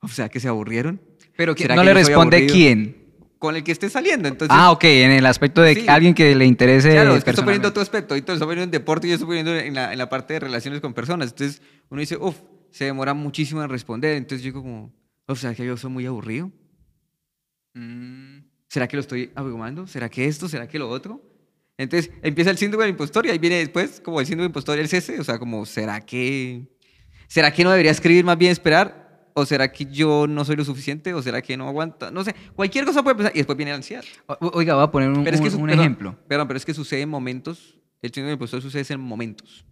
o 0.00 0.08
sea, 0.08 0.28
que 0.28 0.40
se 0.40 0.48
aburrieron. 0.48 1.00
pero 1.36 1.56
¿Será 1.56 1.74
no 1.74 1.82
que 1.82 1.86
le 1.86 1.94
responde 1.94 2.46
quién. 2.46 2.96
Con 3.38 3.56
el 3.56 3.64
que 3.64 3.72
esté 3.72 3.88
saliendo. 3.88 4.28
Entonces, 4.28 4.54
ah, 4.58 4.70
ok, 4.70 4.84
en 4.84 5.10
el 5.12 5.26
aspecto 5.26 5.62
de 5.62 5.74
Sí. 5.74 5.84
alguien 5.88 6.14
que 6.14 6.34
le 6.34 6.44
interese. 6.44 6.90
Claro, 6.90 7.16
es 7.16 7.24
que 7.24 7.30
estoy 7.30 7.44
poniendo 7.44 7.72
tu 7.72 7.80
aspecto. 7.80 8.14
Ahorita 8.14 8.32
lo 8.32 8.34
estoy 8.36 8.46
poniendo 8.46 8.64
en 8.64 8.70
deporte 8.70 9.06
y 9.06 9.10
yo 9.10 9.14
estoy 9.14 9.26
poniendo 9.26 9.56
en 9.56 9.74
la, 9.74 9.92
en 9.92 9.98
la 9.98 10.08
parte 10.10 10.34
de 10.34 10.40
relaciones 10.40 10.80
con 10.80 10.92
personas. 10.94 11.30
Entonces 11.30 11.62
uno 11.88 12.00
dice, 12.00 12.16
uff, 12.18 12.36
se 12.70 12.84
demora 12.84 13.14
muchísimo 13.14 13.62
en 13.62 13.70
responder. 13.70 14.16
Entonces 14.16 14.42
yo 14.44 14.48
digo 14.52 14.62
como, 14.62 14.92
o 15.30 15.36
sea, 15.36 15.54
que 15.54 15.64
yo 15.64 15.76
soy 15.76 15.90
muy 15.90 16.06
aburrido. 16.06 16.50
Mm. 17.74 18.38
¿Será 18.68 18.86
que 18.88 18.96
lo 18.96 19.00
estoy 19.00 19.30
abrumando? 19.34 19.86
¿Será 19.86 20.08
que 20.08 20.26
esto? 20.26 20.48
¿Será 20.48 20.68
que 20.68 20.78
lo 20.78 20.88
otro? 20.88 21.22
Entonces 21.76 22.10
empieza 22.22 22.50
el 22.50 22.58
síndrome 22.58 22.84
del 22.84 22.90
impostor 22.92 23.26
y 23.26 23.30
ahí 23.30 23.38
viene 23.38 23.56
después 23.56 24.00
como 24.00 24.20
el 24.20 24.26
síndrome 24.26 24.44
del 24.44 24.50
impostor 24.50 24.78
y 24.78 24.80
el 24.82 24.88
cese. 24.88 25.18
O 25.18 25.24
sea, 25.24 25.38
como, 25.38 25.64
¿será 25.66 26.00
que, 26.00 26.68
¿será 27.26 27.52
que 27.52 27.64
no 27.64 27.70
debería 27.70 27.90
escribir 27.90 28.24
más 28.24 28.36
bien 28.38 28.52
esperar? 28.52 29.30
¿O 29.34 29.46
será 29.46 29.72
que 29.72 29.86
yo 29.86 30.26
no 30.28 30.44
soy 30.44 30.56
lo 30.56 30.64
suficiente? 30.64 31.14
¿O 31.14 31.22
será 31.22 31.40
que 31.40 31.56
no 31.56 31.68
aguanta? 31.68 32.10
No 32.10 32.22
sé, 32.24 32.34
cualquier 32.54 32.84
cosa 32.84 33.02
puede 33.02 33.16
pensar 33.16 33.32
y 33.34 33.38
después 33.38 33.56
viene 33.56 33.70
la 33.72 33.76
ansiedad. 33.76 34.04
O- 34.26 34.50
Oiga, 34.54 34.74
voy 34.74 34.84
a 34.84 34.90
poner 34.90 35.08
un, 35.08 35.24
Pero 35.24 35.34
es 35.36 35.40
que 35.40 35.46
un- 35.46 35.52
su- 35.52 35.58
un 35.58 35.66
perdón, 35.66 35.80
ejemplo. 35.80 36.18
Perdón, 36.28 36.48
pero 36.48 36.58
es 36.58 36.64
que 36.66 36.74
sucede 36.74 37.02
en 37.02 37.08
momentos, 37.08 37.78
el 38.02 38.10
síndrome 38.10 38.30
del 38.30 38.34
impostor 38.34 38.60
sucede 38.60 38.84
en 38.92 39.00
momentos 39.00 39.64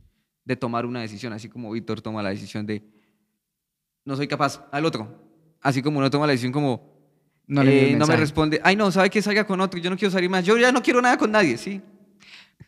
de 0.45 0.57
tomar 0.57 0.87
una 0.87 1.01
decisión, 1.03 1.33
así 1.33 1.49
como 1.49 1.71
Víctor 1.73 2.01
toma 2.01 2.23
la 2.23 2.31
decisión 2.31 2.65
de 2.67 2.83
no 4.07 4.17
soy 4.17 4.27
capaz 4.29 4.67
al 4.73 4.87
otro. 4.87 5.28
Así 5.61 5.83
como 5.83 5.99
uno 5.99 6.11
toma 6.11 6.27
la 6.27 6.33
decisión 6.33 6.53
como 6.53 6.97
No 7.47 7.63
eh, 7.63 7.95
no 7.97 8.07
me 8.07 8.17
responde, 8.17 8.61
ay 8.63 8.77
no, 8.77 8.91
sabe 8.91 9.11
que 9.11 9.23
salga 9.23 9.47
con 9.47 9.61
otro, 9.61 9.81
yo 9.81 9.91
no 9.91 9.97
quiero 9.97 10.13
salir 10.13 10.31
más, 10.31 10.45
yo 10.45 10.57
ya 10.59 10.73
no 10.73 10.83
quiero 10.83 11.01
nada 11.03 11.17
con 11.17 11.33
nadie, 11.33 11.59
sí. 11.59 11.81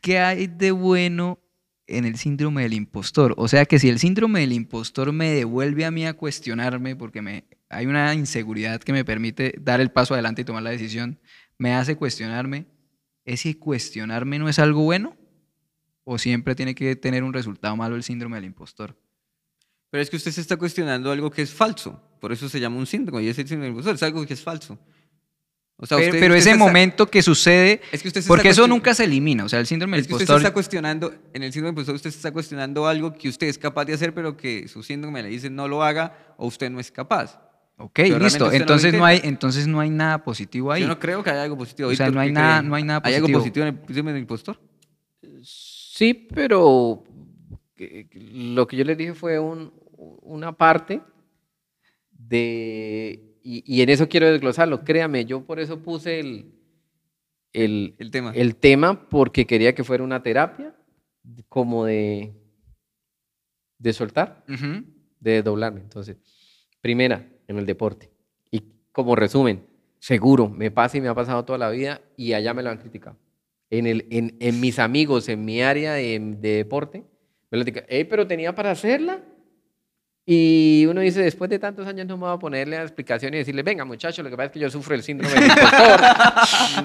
¿Qué 0.00 0.18
hay 0.18 0.46
de 0.46 0.70
bueno 0.70 1.38
en 1.86 2.04
el 2.04 2.16
síndrome 2.16 2.62
del 2.62 2.72
impostor? 2.72 3.34
O 3.36 3.48
sea 3.48 3.66
que 3.66 3.78
si 3.78 3.88
el 3.88 3.98
síndrome 3.98 4.40
del 4.40 4.52
impostor 4.52 5.12
me 5.12 5.30
devuelve 5.30 5.84
a 5.84 5.90
mí 5.90 6.06
a 6.06 6.14
cuestionarme 6.14 6.96
porque 6.96 7.20
me, 7.20 7.44
hay 7.68 7.86
una 7.86 8.14
inseguridad 8.14 8.80
que 8.80 8.92
me 8.92 9.04
permite 9.04 9.54
dar 9.60 9.80
el 9.80 9.90
paso 9.90 10.14
adelante 10.14 10.42
y 10.42 10.44
tomar 10.44 10.62
la 10.62 10.70
decisión, 10.70 11.18
me 11.58 11.74
hace 11.74 11.96
cuestionarme, 11.96 12.66
¿ese 13.24 13.58
cuestionarme 13.58 14.38
no 14.38 14.48
es 14.48 14.58
algo 14.58 14.82
bueno? 14.82 15.16
¿O 16.04 16.18
siempre 16.18 16.54
tiene 16.54 16.74
que 16.74 16.96
tener 16.96 17.22
un 17.22 17.32
resultado 17.32 17.76
malo 17.76 17.94
el 17.94 18.02
síndrome 18.02 18.36
del 18.36 18.46
impostor? 18.46 18.96
Pero 19.90 20.02
es 20.02 20.08
que 20.08 20.16
usted 20.16 20.30
se 20.30 20.40
está 20.40 20.56
cuestionando 20.56 21.12
algo 21.12 21.30
que 21.30 21.42
es 21.42 21.52
falso, 21.52 22.02
por 22.20 22.32
eso 22.32 22.48
se 22.48 22.60
llama 22.60 22.76
un 22.76 22.86
síndrome 22.86 23.22
y 23.22 23.28
es 23.28 23.38
el 23.38 23.48
síndrome 23.48 23.64
del 23.64 23.72
impostor, 23.72 23.94
es 23.94 24.02
algo 24.02 24.24
que 24.26 24.34
es 24.34 24.42
falso. 24.42 24.78
O 25.82 25.86
sea, 25.86 25.96
pero 25.96 26.08
usted- 26.10 26.20
pero 26.20 26.34
usted 26.34 26.40
ese 26.40 26.50
está- 26.50 26.58
momento 26.64 27.06
que 27.10 27.22
sucede, 27.22 27.80
es 27.90 28.02
que 28.02 28.08
usted 28.08 28.20
se 28.20 28.28
porque 28.28 28.50
eso 28.50 28.68
nunca 28.68 28.92
se 28.94 29.04
elimina, 29.04 29.44
o 29.44 29.48
sea, 29.48 29.60
el 29.60 29.66
síndrome 29.66 29.96
del 29.96 30.02
Es 30.02 30.06
que 30.08 30.12
usted 30.14 30.26
se 30.26 30.32
impostor... 30.32 30.46
está 30.46 30.52
cuestionando, 30.54 31.14
en 31.32 31.42
el 31.42 31.52
síndrome 31.52 31.68
del 31.70 31.72
impostor 31.80 31.94
usted 31.94 32.10
se 32.10 32.16
está 32.18 32.32
cuestionando 32.32 32.86
algo 32.86 33.14
que 33.14 33.28
usted 33.30 33.46
es 33.46 33.56
capaz 33.56 33.86
de 33.86 33.94
hacer, 33.94 34.12
pero 34.12 34.36
que 34.36 34.68
su 34.68 34.82
síndrome 34.82 35.22
le 35.22 35.30
dice 35.30 35.48
no 35.48 35.66
lo 35.68 35.82
haga 35.82 36.34
o 36.36 36.46
usted 36.46 36.68
no 36.70 36.80
es 36.80 36.90
capaz. 36.90 37.40
Ok, 37.78 37.92
Pero 37.94 38.18
listo. 38.18 38.44
usted 38.44 38.58
no 38.58 38.62
Entonces 38.62 38.92
no, 38.92 39.04
hay, 39.06 39.20
entonces 39.24 39.66
no 39.66 39.80
hay 39.80 39.88
nada 39.88 40.22
positivo 40.22 40.70
ahí. 40.70 40.82
Yo 40.82 40.86
no 40.88 40.98
creo 40.98 41.22
que 41.22 41.30
haya 41.30 41.44
algo 41.44 41.56
positivo. 41.56 41.88
O 41.88 41.94
sea, 41.94 42.08
Víctor, 42.08 42.14
no 42.14 42.20
hay 42.20 42.28
¿qué 42.28 42.32
nada- 42.34 42.58
cree? 42.58 42.68
no 42.68 42.74
hay 42.74 42.82
nada 42.84 43.00
¿Hay 43.04 43.14
algo 43.14 43.26
positivo. 43.28 43.40
positivo 43.40 43.66
en 43.66 43.74
el 43.80 43.86
síndrome 43.86 44.12
del 44.12 44.20
impostor? 44.20 44.60
Sí, 45.42 46.12
pero 46.14 47.02
lo 48.22 48.66
que 48.66 48.76
yo 48.76 48.84
les 48.84 48.98
dije 48.98 49.14
fue 49.14 49.38
un- 49.38 49.72
una 50.22 50.52
parte 50.52 51.00
de... 52.30 53.36
Y, 53.42 53.62
y 53.66 53.82
en 53.82 53.88
eso 53.88 54.08
quiero 54.08 54.30
desglosarlo. 54.30 54.84
Créame, 54.84 55.24
yo 55.24 55.42
por 55.44 55.60
eso 55.60 55.80
puse 55.80 56.20
el, 56.20 56.52
el, 57.52 57.94
El 57.98 58.10
tema. 58.10 58.32
el 58.34 58.54
tema 58.56 59.08
porque 59.08 59.46
quería 59.46 59.74
que 59.74 59.82
fuera 59.84 60.04
una 60.04 60.22
terapia 60.22 60.74
como 61.48 61.84
de, 61.86 62.32
de 63.78 63.92
soltar, 63.92 64.44
Ujú. 64.48 64.84
de 65.20 65.32
desdoblarme. 65.32 65.80
Entonces, 65.80 66.16
primera, 66.80 67.26
en 67.48 67.58
el 67.58 67.66
deporte. 67.66 68.10
Y 68.50 68.62
como 68.92 69.16
resumen, 69.16 69.64
seguro, 69.98 70.48
me 70.48 70.70
pasa 70.70 70.98
y 70.98 71.00
me 71.00 71.08
ha 71.08 71.14
pasado 71.14 71.44
toda 71.44 71.58
la 71.58 71.70
vida 71.70 72.02
y 72.16 72.34
allá 72.34 72.52
me 72.54 72.62
lo 72.62 72.70
han 72.70 72.78
criticado. 72.78 73.16
En, 73.70 73.86
el, 73.86 74.06
en, 74.10 74.36
en 74.40 74.60
mis 74.60 74.78
amigos, 74.78 75.28
en 75.28 75.44
mi 75.44 75.62
área 75.62 75.94
de, 75.94 76.18
de 76.38 76.56
deporte, 76.56 77.04
me 77.50 77.58
lo 77.58 77.64
critican. 77.64 77.86
"Ey, 77.88 78.04
pero 78.04 78.26
tenía 78.26 78.54
para 78.54 78.70
hacerla. 78.72 79.24
Y 80.32 80.86
uno 80.86 81.00
dice, 81.00 81.22
después 81.24 81.50
de 81.50 81.58
tantos 81.58 81.84
años 81.88 82.06
no 82.06 82.16
me 82.16 82.20
voy 82.26 82.32
a 82.32 82.38
ponerle 82.38 82.76
a 82.76 82.82
explicación 82.82 83.34
y 83.34 83.38
decirle, 83.38 83.64
venga 83.64 83.84
muchachos, 83.84 84.22
lo 84.22 84.30
que 84.30 84.36
pasa 84.36 84.46
es 84.46 84.52
que 84.52 84.60
yo 84.60 84.70
sufro 84.70 84.94
el 84.94 85.02
síndrome 85.02 85.34
del 85.34 85.42
impostor. 85.42 86.00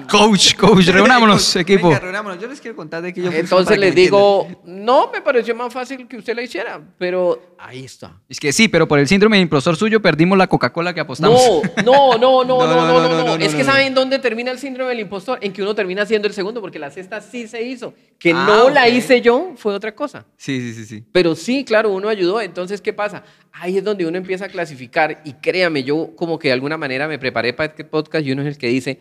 Coach, 0.10 0.56
coach, 0.56 0.86
reunámonos, 0.88 1.54
equipo. 1.54 1.86
Venga, 1.86 2.00
reunámonos. 2.00 2.42
Yo 2.42 2.48
les 2.48 2.60
quiero 2.60 2.74
contar 2.74 3.02
de 3.02 3.14
que 3.14 3.22
yo 3.22 3.30
Entonces 3.30 3.78
les 3.78 3.94
digo, 3.94 4.48
no, 4.64 5.12
me 5.12 5.20
pareció 5.20 5.54
más 5.54 5.72
fácil 5.72 6.08
que 6.08 6.16
usted 6.16 6.34
la 6.34 6.42
hiciera, 6.42 6.80
pero 6.98 7.54
ahí 7.56 7.84
está. 7.84 8.20
Es 8.28 8.40
que 8.40 8.52
sí, 8.52 8.66
pero 8.66 8.88
por 8.88 8.98
el 8.98 9.06
síndrome 9.06 9.36
de 9.36 9.44
impostor 9.44 9.76
suyo 9.76 10.02
perdimos 10.02 10.36
la 10.36 10.48
Coca-Cola 10.48 10.92
que 10.92 10.98
apostamos. 10.98 11.40
No, 11.84 12.18
no, 12.18 12.18
no, 12.18 12.44
no, 12.44 12.58
no, 12.66 12.66
no, 12.66 12.86
no, 12.86 13.08
no, 13.08 13.24
no, 13.26 13.34
Es 13.36 13.52
no, 13.52 13.58
que 13.58 13.64
no. 13.64 13.70
¿saben 13.72 13.94
dónde 13.94 14.18
termina 14.18 14.50
el 14.50 14.58
síndrome 14.58 14.90
del 14.90 14.98
impostor? 14.98 15.38
En 15.40 15.52
que 15.52 15.62
uno 15.62 15.72
termina 15.72 16.04
siendo 16.04 16.26
el 16.26 16.34
segundo, 16.34 16.60
porque 16.60 16.80
la 16.80 16.90
cesta 16.90 17.20
sí 17.20 17.46
se 17.46 17.62
hizo. 17.62 17.94
Que 18.18 18.32
Ah, 18.32 18.44
no 18.48 18.70
la 18.70 18.88
hice 18.88 19.20
yo 19.20 19.52
fue 19.56 19.72
otra 19.72 19.94
cosa. 19.94 20.24
Sí, 20.36 20.60
sí, 20.60 20.74
sí, 20.74 20.84
sí. 20.84 21.04
Pero 21.12 21.36
sí, 21.36 21.64
claro, 21.64 21.92
uno 21.92 22.08
ayudó. 22.08 22.40
Entonces, 22.40 22.80
¿qué 22.80 22.92
pasa? 22.92 23.22
Ahí 23.52 23.78
es 23.78 23.84
donde 23.84 24.06
uno 24.06 24.18
empieza 24.18 24.46
a 24.46 24.48
clasificar. 24.48 25.22
Y 25.24 25.34
créame, 25.34 25.82
yo 25.82 26.14
como 26.14 26.38
que 26.38 26.48
de 26.48 26.52
alguna 26.52 26.76
manera 26.76 27.08
me 27.08 27.18
preparé 27.18 27.52
para 27.54 27.70
este 27.70 27.84
podcast 27.84 28.26
y 28.26 28.32
uno 28.32 28.42
es 28.42 28.48
el 28.48 28.58
que 28.58 28.68
dice, 28.68 28.98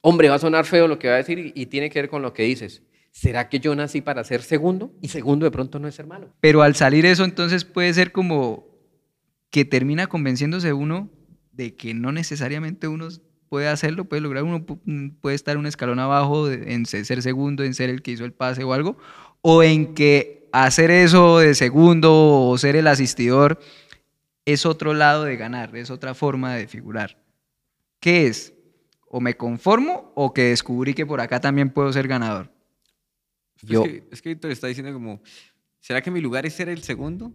hombre, 0.00 0.28
va 0.28 0.36
a 0.36 0.38
sonar 0.38 0.64
feo 0.64 0.88
lo 0.88 0.98
que 0.98 1.08
va 1.08 1.14
a 1.14 1.18
decir 1.18 1.52
y, 1.54 1.66
tiene 1.66 1.90
que 1.90 2.00
ver 2.00 2.08
con 2.08 2.22
lo 2.22 2.32
que 2.32 2.44
dices. 2.44 2.82
¿Será 3.10 3.48
que 3.48 3.60
yo 3.60 3.74
nací 3.74 4.00
para 4.00 4.24
ser 4.24 4.42
segundo? 4.42 4.92
Y 5.02 5.08
segundo 5.08 5.44
de 5.44 5.50
pronto 5.50 5.78
no 5.78 5.88
es 5.88 5.94
ser 5.96 6.06
malo. 6.06 6.32
Pero 6.40 6.62
al 6.62 6.76
salir 6.76 7.04
eso, 7.04 7.24
entonces 7.24 7.64
puede 7.64 7.92
ser 7.92 8.12
como 8.12 8.68
que 9.50 9.64
termina 9.64 10.06
convenciéndose 10.06 10.72
uno 10.72 11.10
de 11.52 11.74
que 11.74 11.92
no 11.92 12.12
necesariamente 12.12 12.86
uno 12.88 13.08
puede 13.48 13.66
hacerlo, 13.66 14.04
puede 14.04 14.22
lograr, 14.22 14.44
uno 14.44 14.64
pu- 14.64 15.12
puede 15.20 15.34
estar 15.34 15.56
un 15.56 15.66
escalón 15.66 15.98
abajo 15.98 16.48
en 16.50 16.86
se- 16.86 17.04
ser 17.04 17.20
segundo, 17.20 17.64
en 17.64 17.74
ser 17.74 17.90
el 17.90 18.00
que 18.00 18.12
hizo 18.12 18.24
el 18.24 18.32
pase 18.32 18.62
o 18.62 18.72
algo, 18.72 18.96
o 19.42 19.62
en 19.64 19.92
que 19.94 20.39
hacer 20.52 20.90
eso 20.90 21.38
de 21.38 21.54
segundo 21.54 22.12
o 22.48 22.58
ser 22.58 22.76
el 22.76 22.86
asistidor 22.86 23.60
es 24.44 24.66
otro 24.66 24.94
lado 24.94 25.24
de 25.24 25.36
ganar, 25.36 25.74
es 25.76 25.90
otra 25.90 26.14
forma 26.14 26.54
de 26.54 26.66
figurar. 26.66 27.22
¿Qué 28.00 28.26
es? 28.26 28.54
¿O 29.06 29.20
me 29.20 29.36
conformo 29.36 30.12
o 30.14 30.32
que 30.32 30.44
descubrí 30.44 30.94
que 30.94 31.06
por 31.06 31.20
acá 31.20 31.40
también 31.40 31.70
puedo 31.70 31.92
ser 31.92 32.08
ganador? 32.08 32.50
Yo- 33.62 33.82
Es 33.84 33.88
que, 33.90 34.08
es 34.10 34.22
que 34.22 34.28
Víctor 34.30 34.50
está 34.50 34.66
diciendo 34.66 34.92
como, 34.92 35.20
¿será 35.80 36.00
que 36.00 36.10
mi 36.10 36.20
lugar 36.20 36.46
es 36.46 36.54
ser 36.54 36.68
el 36.68 36.82
segundo? 36.82 37.32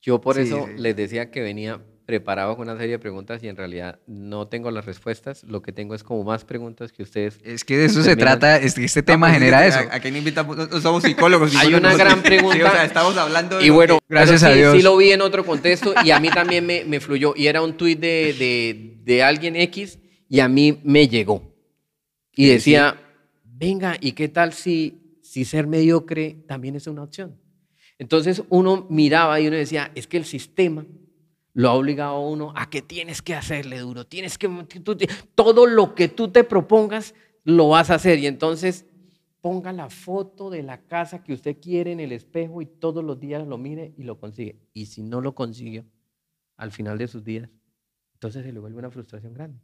Yo 0.00 0.20
por 0.20 0.36
Sí, 0.36 0.42
eso 0.42 0.66
sí. 0.66 0.72
les 0.76 0.96
decía 0.96 1.30
que 1.30 1.40
venía 1.40 1.80
preparado 2.12 2.56
con 2.56 2.66
una 2.70 2.78
serie 2.78 2.92
de 2.92 2.98
preguntas 2.98 3.42
y 3.44 3.48
en 3.48 3.56
realidad 3.56 3.98
no 4.06 4.48
tengo 4.48 4.70
las 4.70 4.86
respuestas. 4.86 5.44
Lo 5.44 5.60
que 5.60 5.72
tengo 5.72 5.94
es 5.94 6.02
como 6.02 6.24
más 6.24 6.42
preguntas 6.46 6.90
que 6.90 7.02
ustedes. 7.02 7.38
Es 7.44 7.66
que 7.66 7.76
de 7.76 7.84
eso 7.84 8.02
se 8.02 8.12
Terminan- 8.16 8.38
trata, 8.40 8.56
es 8.56 8.76
que 8.76 8.84
este 8.86 9.02
tema 9.02 9.26
No, 9.26 9.32
pues, 9.34 9.38
genera 9.40 9.66
eso. 9.66 9.78
a- 9.80 9.94
Aquí 9.96 10.10
no 10.10 10.16
invitamos, 10.16 10.56
no, 10.56 10.80
somos 10.80 11.02
psicólogos. 11.02 11.50
Hay 11.54 11.66
psicólogos. 11.66 11.80
una 11.94 12.02
gran 12.02 12.16
Sí, 12.16 12.22
pregunta. 12.22 12.66
o 12.66 12.70
sea, 12.72 12.84
estamos 12.86 13.14
hablando 13.18 13.58
de 13.58 13.66
Y 13.66 13.68
bueno, 13.68 13.98
que- 13.98 14.04
Gracias 14.08 14.42
a 14.42 14.52
sí- 14.54 14.58
Dios. 14.58 14.74
Sí 14.74 14.80
lo 14.82 14.96
vi 14.96 15.12
en 15.12 15.20
otro 15.20 15.44
contexto 15.44 15.92
y 16.02 16.10
a 16.10 16.18
mí 16.18 16.30
también 16.30 16.64
me, 16.64 16.82
me 16.86 16.98
fluyó. 16.98 17.34
Y 17.36 17.46
era 17.46 17.60
un 17.60 17.76
tuit 17.76 18.00
de, 18.00 18.34
de, 18.38 18.96
de 19.04 19.22
alguien 19.22 19.54
X 19.56 19.98
y 20.30 20.40
a 20.40 20.48
mí 20.48 20.80
me 20.84 21.08
llegó. 21.08 21.54
Y 22.34 22.46
¿Qué 22.46 22.52
decía, 22.54 22.98
venga, 23.44 23.98
¿y 24.00 24.12
qué 24.12 24.28
tal 24.30 24.54
si, 24.54 25.18
si 25.22 25.44
ser 25.44 25.66
mediocre 25.66 26.38
también 26.48 26.74
es 26.74 26.86
una 26.86 27.02
opción? 27.02 27.36
Entonces 27.98 28.42
uno 28.48 28.86
miraba 28.88 29.38
y 29.40 29.48
uno 29.48 29.58
decía, 29.58 29.90
es 29.94 30.06
que 30.06 30.16
el 30.16 30.24
sistema 30.24 30.86
lo 31.58 31.70
ha 31.70 31.74
obligado 31.74 32.14
a 32.14 32.20
uno 32.20 32.52
a 32.54 32.70
que 32.70 32.82
tienes 32.82 33.20
que 33.20 33.34
hacerle 33.34 33.80
duro, 33.80 34.06
tienes 34.06 34.38
que, 34.38 34.48
tú- 34.84 34.96
todo 35.34 35.66
lo 35.66 35.92
que 35.96 36.06
tú 36.06 36.28
te 36.28 36.44
propongas 36.44 37.16
lo 37.42 37.70
vas 37.70 37.90
a 37.90 37.96
hacer. 37.96 38.20
Y 38.20 38.28
entonces 38.28 38.86
ponga 39.40 39.72
la 39.72 39.90
foto 39.90 40.50
de 40.50 40.62
la 40.62 40.80
casa 40.82 41.24
que 41.24 41.32
usted 41.32 41.56
quiere 41.60 41.90
en 41.90 41.98
el 41.98 42.12
espejo 42.12 42.62
y 42.62 42.66
todos 42.66 43.02
los 43.02 43.18
días 43.18 43.44
lo 43.44 43.58
mire 43.58 43.92
y 43.96 44.04
lo 44.04 44.20
consigue. 44.20 44.60
Y 44.72 44.86
si 44.86 45.02
no 45.02 45.20
lo 45.20 45.34
consiguió 45.34 45.84
al 46.56 46.70
final 46.70 46.96
de 46.96 47.08
sus 47.08 47.24
días, 47.24 47.48
entonces 48.14 48.44
se 48.44 48.52
le 48.52 48.60
vuelve 48.60 48.78
una 48.78 48.92
frustración 48.92 49.34
grande. 49.34 49.58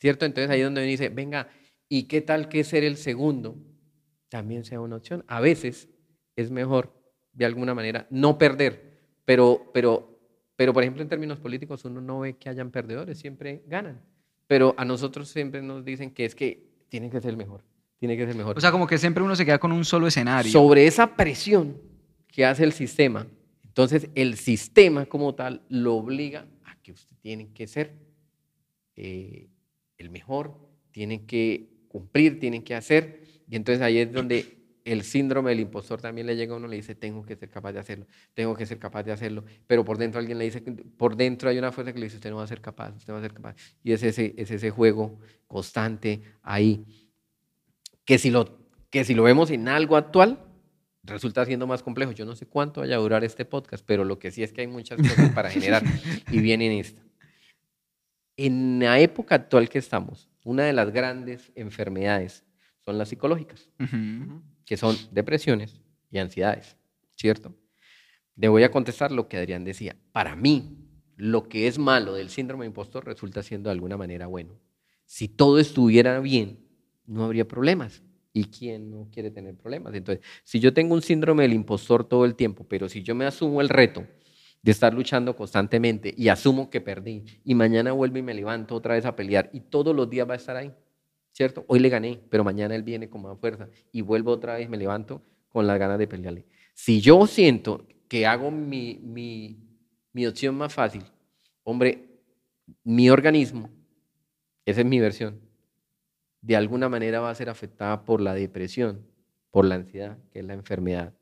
¿Cierto? 0.00 0.24
Entonces 0.24 0.48
ahí 0.50 0.60
es 0.60 0.66
donde 0.66 0.80
dice, 0.80 1.10
venga, 1.10 1.48
¿y 1.90 2.04
qué 2.04 2.22
tal 2.22 2.48
que 2.48 2.64
ser 2.64 2.84
el 2.84 2.96
segundo 2.96 3.58
también 4.30 4.64
sea 4.64 4.80
una 4.80 4.96
opción? 4.96 5.26
A 5.28 5.40
veces 5.42 5.90
es 6.36 6.50
mejor, 6.50 6.98
de 7.34 7.44
alguna 7.44 7.74
manera, 7.74 8.06
no 8.08 8.38
perder, 8.38 8.98
pero, 9.26 9.70
pero, 9.74 10.17
pero 10.58 10.72
por 10.72 10.82
ejemplo 10.82 11.04
en 11.04 11.08
términos 11.08 11.38
políticos 11.38 11.84
uno 11.84 12.00
no 12.00 12.18
ve 12.18 12.36
que 12.36 12.48
hayan 12.48 12.72
perdedores, 12.72 13.16
siempre 13.16 13.62
ganan. 13.68 14.00
Pero 14.48 14.74
a 14.76 14.84
nosotros 14.84 15.28
siempre 15.28 15.62
nos 15.62 15.84
dicen 15.84 16.10
que 16.10 16.24
es 16.24 16.34
que 16.34 16.64
tiene 16.88 17.10
que 17.10 17.20
ser 17.20 17.36
mejor, 17.36 17.62
tiene 18.00 18.16
que 18.16 18.26
ser 18.26 18.34
mejor. 18.34 18.58
O 18.58 18.60
sea, 18.60 18.72
como 18.72 18.88
que 18.88 18.98
siempre 18.98 19.22
uno 19.22 19.36
se 19.36 19.44
queda 19.44 19.60
con 19.60 19.70
un 19.70 19.84
solo 19.84 20.08
escenario. 20.08 20.50
sobre 20.50 20.88
esa 20.88 21.14
presión 21.14 21.80
que 22.26 22.44
hace 22.44 22.64
el 22.64 22.72
sistema, 22.72 23.28
entonces 23.64 24.10
el 24.16 24.36
sistema 24.36 25.06
como 25.06 25.32
tal 25.36 25.62
lo 25.68 25.94
obliga 25.94 26.48
a 26.64 26.74
que 26.82 26.90
usted 26.90 27.14
tiene 27.20 27.52
que 27.52 27.68
ser 27.68 27.92
eh, 28.96 29.46
el 29.96 30.10
mejor, 30.10 30.58
tiene 30.90 31.24
que 31.24 31.68
cumplir, 31.86 32.40
tiene 32.40 32.64
que 32.64 32.74
hacer, 32.74 33.22
y 33.48 33.54
entonces 33.54 33.80
ahí 33.80 33.98
es 33.98 34.12
donde 34.12 34.57
el 34.92 35.02
síndrome 35.02 35.50
del 35.50 35.60
impostor 35.60 36.00
también 36.00 36.26
le 36.26 36.34
llega 36.34 36.54
a 36.54 36.56
uno 36.56 36.66
y 36.66 36.70
le 36.70 36.76
dice, 36.76 36.94
tengo 36.94 37.24
que 37.24 37.36
ser 37.36 37.50
capaz 37.50 37.72
de 37.72 37.80
hacerlo, 37.80 38.06
tengo 38.32 38.54
que 38.56 38.64
ser 38.64 38.78
capaz 38.78 39.02
de 39.02 39.12
hacerlo, 39.12 39.44
pero 39.66 39.84
por 39.84 39.98
dentro 39.98 40.18
alguien 40.18 40.38
le 40.38 40.46
dice, 40.46 40.62
por 40.96 41.14
dentro 41.14 41.50
hay 41.50 41.58
una 41.58 41.72
fuerza 41.72 41.92
que 41.92 41.98
le 41.98 42.06
dice, 42.06 42.16
usted 42.16 42.30
no 42.30 42.36
va 42.36 42.44
a 42.44 42.48
ser 42.48 42.60
capaz, 42.60 42.96
usted 42.96 43.12
va 43.12 43.18
a 43.18 43.22
ser 43.22 43.34
capaz, 43.34 43.54
y 43.82 43.92
es 43.92 44.02
ese, 44.02 44.34
es 44.38 44.50
ese 44.50 44.70
juego 44.70 45.18
constante 45.46 46.22
ahí, 46.42 46.84
que 48.04 48.18
si, 48.18 48.30
lo, 48.30 48.58
que 48.88 49.04
si 49.04 49.14
lo 49.14 49.24
vemos 49.24 49.50
en 49.50 49.68
algo 49.68 49.96
actual, 49.96 50.38
resulta 51.04 51.44
siendo 51.44 51.66
más 51.66 51.82
complejo. 51.82 52.12
Yo 52.12 52.24
no 52.24 52.34
sé 52.34 52.46
cuánto 52.46 52.80
vaya 52.80 52.96
a 52.96 52.98
durar 52.98 53.24
este 53.24 53.44
podcast, 53.44 53.84
pero 53.86 54.04
lo 54.04 54.18
que 54.18 54.30
sí 54.30 54.42
es 54.42 54.52
que 54.52 54.62
hay 54.62 54.66
muchas 54.66 54.98
cosas 54.98 55.30
para 55.34 55.50
generar 55.50 55.82
y 56.30 56.38
viene 56.40 56.66
en 56.66 56.80
esta. 56.80 57.02
En 58.36 58.78
la 58.78 59.00
época 59.00 59.34
actual 59.34 59.68
que 59.68 59.78
estamos, 59.78 60.30
una 60.44 60.64
de 60.64 60.72
las 60.72 60.92
grandes 60.92 61.50
enfermedades 61.54 62.44
son 62.84 62.96
las 62.96 63.08
psicológicas, 63.08 63.68
Ujú. 63.80 64.40
Que 64.68 64.76
son 64.76 64.96
depresiones 65.10 65.80
y 66.10 66.18
ansiedades, 66.18 66.76
¿cierto? 67.16 67.54
Le 68.36 68.48
voy 68.48 68.64
a 68.64 68.70
contestar 68.70 69.10
lo 69.10 69.26
que 69.26 69.38
Adrián 69.38 69.64
decía. 69.64 69.96
Para 70.12 70.36
mí, 70.36 70.76
lo 71.16 71.48
que 71.48 71.68
es 71.68 71.78
malo 71.78 72.12
del 72.12 72.28
síndrome 72.28 72.64
de 72.64 72.68
impostor 72.68 73.06
resulta 73.06 73.42
siendo 73.42 73.70
de 73.70 73.72
alguna 73.72 73.96
manera 73.96 74.26
bueno. 74.26 74.60
Si 75.06 75.26
todo 75.26 75.58
estuviera 75.58 76.20
bien, 76.20 76.58
no 77.06 77.24
habría 77.24 77.48
problemas. 77.48 78.02
¿Y 78.34 78.44
quién 78.44 78.90
no 78.90 79.08
quiere 79.10 79.30
tener 79.30 79.56
problemas? 79.56 79.94
Entonces, 79.94 80.22
si 80.44 80.60
yo 80.60 80.74
tengo 80.74 80.94
un 80.94 81.00
síndrome 81.00 81.44
del 81.44 81.54
impostor 81.54 82.04
todo 82.04 82.26
el 82.26 82.34
tiempo, 82.34 82.66
pero 82.68 82.90
si 82.90 83.02
yo 83.02 83.14
me 83.14 83.24
asumo 83.24 83.62
el 83.62 83.70
reto 83.70 84.06
de 84.60 84.70
estar 84.70 84.92
luchando 84.92 85.34
constantemente 85.34 86.12
y 86.14 86.28
asumo 86.28 86.68
que 86.68 86.82
perdí 86.82 87.24
y 87.42 87.54
mañana 87.54 87.92
vuelvo 87.92 88.18
y 88.18 88.22
me 88.22 88.34
levanto 88.34 88.74
otra 88.74 88.94
vez 88.94 89.06
a 89.06 89.16
pelear 89.16 89.48
y 89.54 89.60
todos 89.60 89.96
los 89.96 90.10
días 90.10 90.28
va 90.28 90.34
a 90.34 90.36
estar 90.36 90.56
ahí, 90.56 90.74
¿cierto? 91.38 91.64
Hoy 91.68 91.78
le 91.78 91.88
gané, 91.88 92.20
pero 92.30 92.42
mañana 92.42 92.74
él 92.74 92.82
viene 92.82 93.08
con 93.08 93.22
más 93.22 93.38
fuerza 93.38 93.68
y 93.92 94.00
vuelvo 94.00 94.32
otra 94.32 94.56
vez, 94.56 94.68
me 94.68 94.76
levanto 94.76 95.22
con 95.48 95.68
las 95.68 95.78
ganas 95.78 95.96
de 95.96 96.08
pelearle. 96.08 96.44
Si 96.74 97.00
yo 97.00 97.28
siento 97.28 97.86
que 98.08 98.26
hago 98.26 98.50
mi, 98.50 98.98
mi, 99.04 99.56
mi 100.12 100.26
opción 100.26 100.56
más 100.56 100.74
fácil, 100.74 101.04
hombre, 101.62 102.08
mi 102.82 103.08
organismo, 103.08 103.70
esa 104.66 104.80
es 104.80 104.86
mi 104.88 104.98
versión, 104.98 105.40
de 106.40 106.56
alguna 106.56 106.88
manera 106.88 107.20
va 107.20 107.30
a 107.30 107.36
ser 107.36 107.48
afectada 107.50 108.04
por 108.04 108.20
la 108.20 108.34
depresión, 108.34 109.06
por 109.52 109.64
la 109.64 109.76
ansiedad, 109.76 110.18
que 110.32 110.40
es 110.40 110.44
la 110.44 110.54
enfermedad 110.54 111.14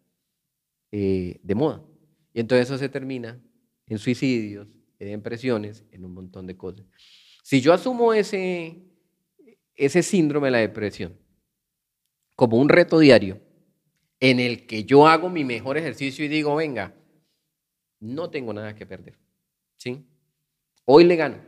eh, 0.93 1.41
de 1.43 1.55
moda. 1.55 1.85
Y 2.33 2.41
entonces 2.41 2.69
eso 2.69 2.79
se 2.79 2.89
termina 2.89 3.39
en 3.87 3.99
suicidios, 3.99 4.67
en 4.99 5.09
depresiones, 5.09 5.85
en 5.93 6.07
un 6.07 6.15
montón 6.15 6.47
de 6.47 6.57
cosas. 6.57 6.87
Si 7.43 7.61
yo 7.61 7.75
asumo 7.75 8.15
ese, 8.15 8.86
ese 9.77 10.03
síndrome 10.03 10.49
de 10.49 10.53
la 10.53 10.59
depresión 10.59 11.17
como 12.37 12.59
un 12.59 12.69
reto 12.69 12.99
diario, 12.99 13.41
en 14.21 14.41
el 14.41 14.67
que 14.67 14.85
yo 14.85 15.09
hago 15.09 15.29
mi 15.29 15.45
mejor 15.45 15.79
ejercicio 15.79 16.25
y 16.25 16.29
digo, 16.29 16.55
venga, 16.55 16.95
no 18.01 18.31
tengo 18.31 18.53
nada 18.53 18.75
que 18.75 18.87
perder, 18.87 19.19
¿sí? 19.77 20.07
Hoy 20.85 21.05
le 21.05 21.17
gano, 21.17 21.39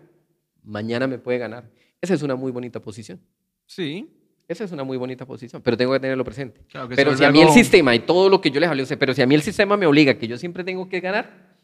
mañana 0.62 1.07
me 1.07 1.19
puede 1.19 1.38
ganar. 1.38 1.71
Esa 2.01 2.14
es 2.14 2.23
una 2.23 2.37
muy 2.37 2.51
bonita 2.51 2.81
posición. 2.81 3.21
Sí. 3.67 4.11
Esa 4.49 4.64
es 4.64 4.73
una 4.73 4.83
muy 4.83 4.97
bonita 4.97 5.27
posición, 5.27 5.61
pero 5.61 5.77
tengo 5.77 5.93
que 5.93 6.01
tenerlo 6.01 6.25
presente. 6.25 6.62
Claro 6.69 6.88
que 6.88 6.97
pero 6.97 7.14
si 7.14 7.23
a 7.23 7.31
mí 7.31 7.43
el 7.43 7.51
sistema 7.51 7.95
y 7.95 8.01
todo 8.01 8.31
lo 8.31 8.41
que 8.41 8.51
yo 8.51 8.59
les 8.61 8.71
hablé, 8.71 8.85
pero 8.97 9.12
si 9.12 9.21
a 9.21 9.27
mí 9.27 9.35
el 9.35 9.43
sistema 9.43 9.77
me 9.77 9.87
obliga 9.87 10.19
que 10.19 10.27
yo 10.27 10.38
siempre 10.38 10.64
tengo 10.64 10.88
que 10.88 11.01
ganar, 11.01 11.55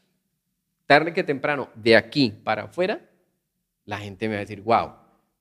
tarde 0.84 1.14
que 1.14 1.24
temprano, 1.24 1.70
de 1.74 1.96
aquí 1.96 2.30
para 2.30 2.64
afuera, 2.64 3.10
la 3.86 3.98
gente 3.98 4.28
me 4.28 4.34
va 4.34 4.40
a 4.40 4.44
decir, 4.44 4.60
wow, 4.60 4.92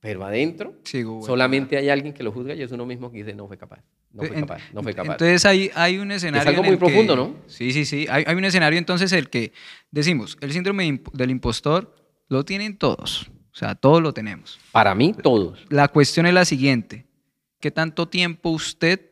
pero 0.04 0.26
adentro 0.26 0.74
Sigo, 0.84 1.26
solamente 1.26 1.78
hay 1.78 1.88
alguien 1.88 2.14
que 2.14 2.24
lo 2.24 2.34
juzga 2.34 2.54
y 2.54 2.62
es 2.62 2.72
uno 2.74 2.86
mismo 2.86 3.10
que 3.10 3.20
dice, 3.20 3.34
no 3.34 3.48
fue 3.48 3.58
capaz, 3.58 3.80
no 4.12 4.24
fue 4.24 4.36
En- 4.36 4.42
capaz, 4.46 4.62
no 4.74 4.84
fue 4.84 4.94
capaz. 4.94 5.14
Entonces 5.14 5.46
hay, 5.46 5.72
hay 5.76 5.98
un 5.98 6.12
escenario. 6.12 6.50
algo 6.50 6.62
en 6.64 6.68
muy 6.68 6.76
que- 6.78 6.86
profundo, 6.86 7.16
¿no? 7.16 7.36
Sí, 7.48 7.72
sí, 7.72 7.86
sí. 7.86 8.06
Hay, 8.10 8.26
hay 8.28 8.36
un 8.36 8.44
escenario 8.44 8.78
entonces 8.78 9.14
el 9.14 9.30
que 9.30 9.54
decimos, 9.92 10.38
el 10.42 10.52
síndrome 10.52 11.02
del 11.14 11.32
impostor 11.32 11.96
lo 12.28 12.44
tienen 12.44 12.78
todos. 12.78 13.32
O 13.54 13.56
sea, 13.56 13.76
todos 13.76 14.02
lo 14.02 14.14
tenemos. 14.14 14.60
Para 14.74 14.94
mí, 14.94 15.14
todos. 15.14 15.66
La 15.70 15.88
cuestión 15.88 16.26
es 16.26 16.34
la 16.34 16.44
siguiente. 16.44 17.06
¿Qué 17.62 17.72
tanto 17.72 18.10
tiempo 18.10 18.50
usted 18.50 19.10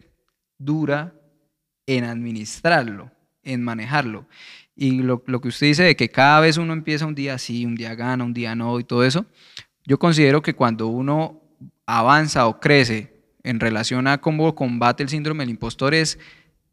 dura 0.57 1.13
en 1.85 2.03
administrarlo, 2.03 3.11
en 3.43 3.63
manejarlo? 3.63 4.25
Y 4.75 5.03
lo, 5.03 5.23
lo 5.25 5.39
que 5.39 5.47
usted 5.47 5.67
dice 5.67 5.83
de 5.83 5.95
que 5.95 6.09
cada 6.09 6.41
vez 6.41 6.57
uno 6.57 6.73
empieza 6.73 7.05
un 7.05 7.15
día 7.15 7.37
sí, 7.37 7.65
un 7.65 7.75
día 7.75 7.95
gana, 7.95 8.23
un 8.25 8.33
día 8.33 8.55
no 8.55 8.77
y 8.79 8.83
todo 8.83 9.05
eso, 9.05 9.25
yo 9.85 9.99
considero 9.99 10.41
que 10.41 10.53
cuando 10.53 10.87
uno 10.87 11.41
avanza 11.85 12.47
o 12.47 12.59
crece 12.59 13.13
en 13.43 13.59
relación 13.59 14.07
a 14.07 14.19
cómo 14.19 14.55
combate 14.55 15.03
el 15.03 15.09
síndrome 15.09 15.43
del 15.43 15.51
impostor 15.51 15.93
es 15.93 16.19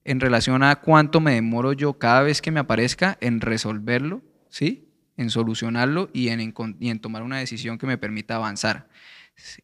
en 0.04 0.20
relación 0.20 0.62
a 0.62 0.76
cuánto 0.76 1.20
me 1.20 1.34
demoro 1.34 1.72
yo 1.72 1.98
cada 1.98 2.22
vez 2.22 2.40
que 2.40 2.50
me 2.50 2.60
aparezca 2.60 3.18
en 3.20 3.40
resolverlo, 3.40 4.22
¿sí? 4.48 4.88
En 5.16 5.30
solucionarlo 5.30 6.10
y 6.12 6.28
en, 6.28 7.00
tomar 7.00 7.22
una 7.22 7.38
decisión 7.38 7.78
que 7.78 7.86
me 7.86 7.98
permita 7.98 8.36
avanzar. 8.36 8.88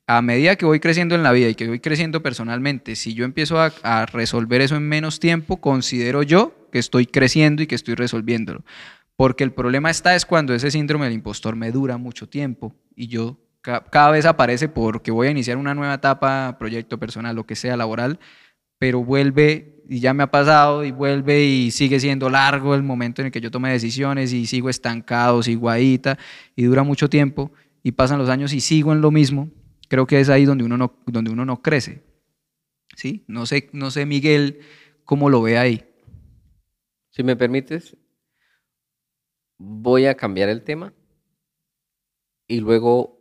A 0.07 0.23
medida 0.23 0.57
que 0.57 0.67
voy 0.67 0.81
creciendo 0.81 1.15
en 1.15 1.23
la 1.23 1.33
vida 1.33 1.49
y 1.49 1.55
que 1.55 1.67
voy 1.67 1.81
creciendo 1.81 2.23
personalmente, 2.23 2.95
si 2.95 3.15
yo 3.15 3.25
empiezo 3.25 3.59
a 3.61 4.07
resolver 4.07 4.61
eso 4.61 4.77
en 4.77 4.89
menos 4.89 5.19
tiempo, 5.19 5.61
considero 5.61 6.23
yo 6.23 6.69
que 6.71 6.79
estoy 6.79 7.07
creciendo 7.07 7.63
y 7.63 7.67
que 7.67 7.75
estoy 7.75 7.95
resolviéndolo. 7.95 8.65
Porque 9.17 9.45
el 9.45 9.53
problema 9.53 9.91
está 9.91 10.15
es 10.15 10.27
cuando 10.27 10.55
ese 10.55 10.71
síndrome 10.71 11.05
del 11.07 11.15
impostor 11.15 11.55
me 11.57 11.71
dura 11.71 11.99
mucho 11.99 12.29
tiempo 12.29 12.75
y 12.97 13.07
yo 13.07 13.39
ca- 13.61 13.85
cada 13.85 14.11
vez 14.11 14.25
aparece 14.27 14.69
porque 14.69 15.11
voy 15.11 15.29
a 15.29 15.31
iniciar 15.31 15.57
una 15.57 15.75
nueva 15.75 15.95
etapa, 15.95 16.57
proyecto 16.59 16.99
personal, 16.99 17.37
lo 17.37 17.47
que 17.47 17.55
sea, 17.55 17.77
laboral, 17.77 18.19
pero 18.79 19.05
vuelve 19.05 19.83
y 19.89 20.01
ya 20.01 20.15
me 20.15 20.23
ha 20.25 20.31
pasado 20.31 20.85
y 20.85 20.91
vuelve 20.91 21.45
y 21.45 21.71
sigue 21.71 22.01
siendo 22.01 22.29
largo 22.29 22.75
el 22.75 22.83
momento 22.83 23.23
en 23.23 23.27
el 23.27 23.33
que 23.33 23.41
yo 23.41 23.51
tome 23.51 23.71
decisiones 23.71 24.33
y 24.33 24.47
sigo 24.47 24.69
estancado, 24.69 25.43
sigo 25.43 25.71
ahí 25.71 25.99
ta, 25.99 26.19
y 26.57 26.65
dura 26.65 26.83
mucho 26.83 27.09
tiempo 27.09 27.53
y 27.83 27.93
pasan 27.93 28.19
los 28.19 28.29
años 28.31 28.53
y 28.53 28.61
sigo 28.61 28.93
en 28.93 29.01
lo 29.01 29.11
mismo. 29.11 29.51
Creo 29.89 30.07
que 30.07 30.19
es 30.19 30.29
ahí 30.29 30.45
donde 30.45 30.65
uno 30.65 30.77
no, 30.77 30.99
donde 31.07 31.31
uno 31.31 31.45
no 31.45 31.63
crece. 31.63 32.03
¿Sí? 32.97 33.25
No 33.29 33.47
sé, 33.47 33.69
no 33.73 33.91
sé 33.91 34.07
Miguel 34.07 34.61
cómo 35.05 35.29
lo 35.31 35.43
ve 35.43 35.59
ahí. 35.59 35.85
Si 37.11 37.23
me 37.23 37.37
permites, 37.37 37.97
voy 39.67 40.07
a 40.07 40.15
cambiar 40.15 40.49
el 40.49 40.63
tema 40.63 40.93
y 42.47 42.61
luego, 42.61 43.19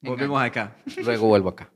Volvemos 0.00 0.40
acá. 0.42 0.76
luego 1.02 1.26
vuelvo 1.28 1.48
acá. 1.50 1.70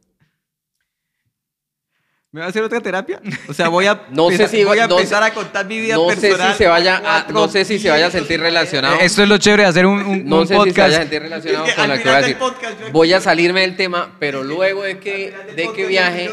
¿Me 2.32 2.40
va 2.40 2.46
a 2.46 2.50
hacer 2.50 2.62
otra 2.62 2.80
terapia? 2.80 3.22
O 3.48 3.54
sea, 3.54 3.68
voy 3.68 3.86
a, 3.86 4.02
No 4.10 4.28
sé 4.28 4.34
empezar- 4.34 4.48
si- 4.50 4.64
voy 4.64 4.78
a 4.78 4.86
no 4.86 4.96
empezar 4.98 5.22
sé- 5.22 5.30
a 5.30 5.34
contar 5.34 5.64
mi 5.66 5.80
vida 5.80 5.94
No 5.94 6.10
sé 6.10 6.20
personal. 6.28 6.52
si 6.52 6.58
se 6.58 6.66
vaya 6.66 7.02
a, 7.04 7.32
no 7.32 7.48
sé 7.48 7.64
si 7.64 7.78
se 7.78 7.88
vaya 7.88 8.06
a 8.08 8.10
sentir 8.10 8.40
relacionado. 8.40 8.96
Esto 9.00 9.22
es 9.22 9.28
lo 9.28 9.38
chévere 9.38 9.62
de 9.62 9.68
hacer 9.70 9.86
un, 9.86 10.00
un- 10.04 10.24
No 10.26 10.40
un 10.40 10.46
sé 10.46 10.54
si 10.64 10.70
se 10.72 10.80
vaya 10.82 10.96
a 10.98 11.00
sentir 11.00 11.22
relacionado 11.22 11.64
Es 11.64 11.74
que 11.74 11.80
con 11.80 11.88
lo 11.88 11.96
que 11.96 12.02
voy 12.02 12.12
a 12.12 12.16
decir. 12.18 12.38
podcast 12.38 12.80
Voy 12.92 13.12
a 13.14 13.20
salirme 13.22 13.60
del 13.62 13.76
tema, 13.76 14.16
pero 14.18 14.42
luego 14.44 14.82
de 14.82 14.98
que, 14.98 15.34
de 15.56 15.72
que 15.72 15.86
viaje, 15.86 16.30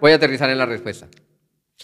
voy 0.00 0.12
a 0.12 0.14
aterrizar 0.14 0.48
en 0.48 0.56
la 0.58 0.64
respuesta. 0.66 1.08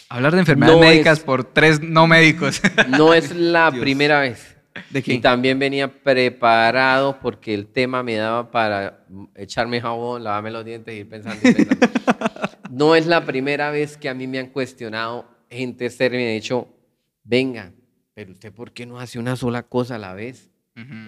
Hablar 0.09 0.33
de 0.33 0.39
enfermedades 0.41 0.81
No 0.81 0.87
médicas 0.89 1.19
es- 1.19 1.25
por 1.25 1.45
tres 1.45 1.83
no 1.83 2.07
médicos. 2.07 2.63
No 2.89 3.13
es 3.13 3.31
la 3.35 3.71
Dios. 3.71 3.83
primera 3.83 4.21
vez. 4.21 4.57
¿De 4.91 5.03
qué? 5.03 5.15
Y 5.15 5.19
también 5.19 5.59
venía 5.59 6.03
preparado 6.03 7.19
porque 7.21 7.55
el 7.55 7.67
tema 7.67 8.03
me 8.03 8.17
daba 8.17 8.51
para 8.51 9.05
echarme 9.35 9.81
jabón, 9.81 10.25
lavarme 10.25 10.51
los 10.51 10.65
dientes 10.65 10.95
y 10.95 10.99
ir 10.99 11.09
pensando. 11.09 11.41
y 11.49 11.55
pensando. 11.55 11.87
no 12.71 12.95
es 12.95 13.07
la 13.07 13.25
primera 13.25 13.71
vez 13.71 13.97
que 13.97 14.09
a 14.09 14.15
mí 14.15 14.27
me 14.27 14.39
han 14.39 14.49
cuestionado 14.49 15.39
gente 15.51 15.89
me 16.11 16.29
ha 16.29 16.33
dicho, 16.33 16.69
venga, 17.25 17.73
pero 18.15 18.33
usted 18.33 18.53
¿por 18.53 18.73
qué 18.73 18.87
no 18.87 18.99
hace 19.01 19.19
una 19.19 19.37
sola 19.37 19.63
cosa 19.63 19.97
a 19.97 19.99
la 19.99 20.15
vez? 20.15 20.51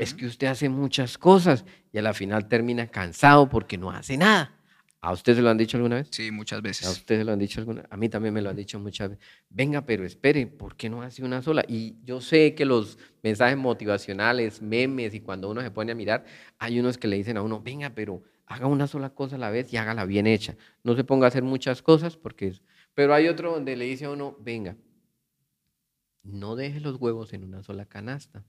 Es 0.00 0.14
que 0.14 0.26
usted 0.26 0.48
hace 0.48 0.68
muchas 0.68 1.16
cosas 1.16 1.64
y 1.92 1.98
a 1.98 2.02
la 2.02 2.12
final 2.12 2.48
termina 2.48 2.88
cansado 2.88 3.48
porque 3.48 3.78
no 3.78 3.92
hace 3.92 4.16
nada. 4.16 4.52
¿A 5.00 5.12
usted 5.12 5.36
se 5.36 5.42
lo 5.42 5.48
han 5.48 5.58
dicho 5.58 5.76
alguna 5.76 5.96
vez? 5.96 6.08
Sí, 6.10 6.32
muchas 6.32 6.58
A 6.58 6.62
veces. 6.62 6.88
usted 6.88 7.18
se 7.18 7.24
lo 7.24 7.32
han 7.32 7.38
dicho 7.38 7.60
alguna, 7.60 7.84
a 7.88 7.96
mí 7.96 8.08
también 8.08 8.34
me 8.34 8.42
lo 8.42 8.50
han 8.50 8.56
dicho 8.56 8.80
muchas 8.80 9.10
veces. 9.10 9.24
Venga, 9.48 9.86
pero 9.86 10.04
espere, 10.04 10.48
¿por 10.48 10.74
qué 10.74 10.90
no 10.90 11.02
hace 11.02 11.22
una 11.22 11.40
sola? 11.40 11.64
Y 11.68 11.94
yo 12.04 12.20
sé 12.20 12.56
que 12.56 12.64
los 12.64 12.98
mensajes 13.22 13.56
motivacionales, 13.56 14.60
memes 14.62 15.14
y 15.14 15.20
cuando 15.20 15.50
uno 15.50 15.60
se 15.62 15.70
pone 15.70 15.92
a 15.92 15.94
mirar, 15.94 16.24
hay 16.58 16.78
unos 16.80 16.98
que 16.98 17.08
le 17.08 17.16
dicen 17.16 17.36
a 17.36 17.42
uno, 17.42 17.60
venga, 17.60 17.90
pero 17.90 18.22
haga 18.46 18.66
una 18.66 18.86
sola 18.86 19.10
cosa 19.10 19.36
a 19.36 19.38
la 19.38 19.50
vez 19.50 19.72
y 19.72 19.76
hágala 19.76 20.04
bien 20.04 20.26
hecha. 20.26 20.56
No 20.82 20.94
se 20.96 21.04
ponga 21.04 21.26
a 21.26 21.28
hacer 21.28 21.42
muchas 21.42 21.82
cosas 21.82 22.16
porque 22.16 22.48
es... 22.48 22.62
Pero 22.94 23.14
hay 23.14 23.28
otro 23.28 23.52
donde 23.52 23.76
le 23.76 23.84
dice 23.84 24.06
a 24.06 24.10
uno, 24.10 24.36
venga, 24.40 24.76
no 26.22 26.56
deje 26.56 26.80
los 26.80 26.96
huevos 27.00 27.32
en 27.32 27.44
una 27.44 27.62
sola 27.62 27.86
canasta. 27.86 28.44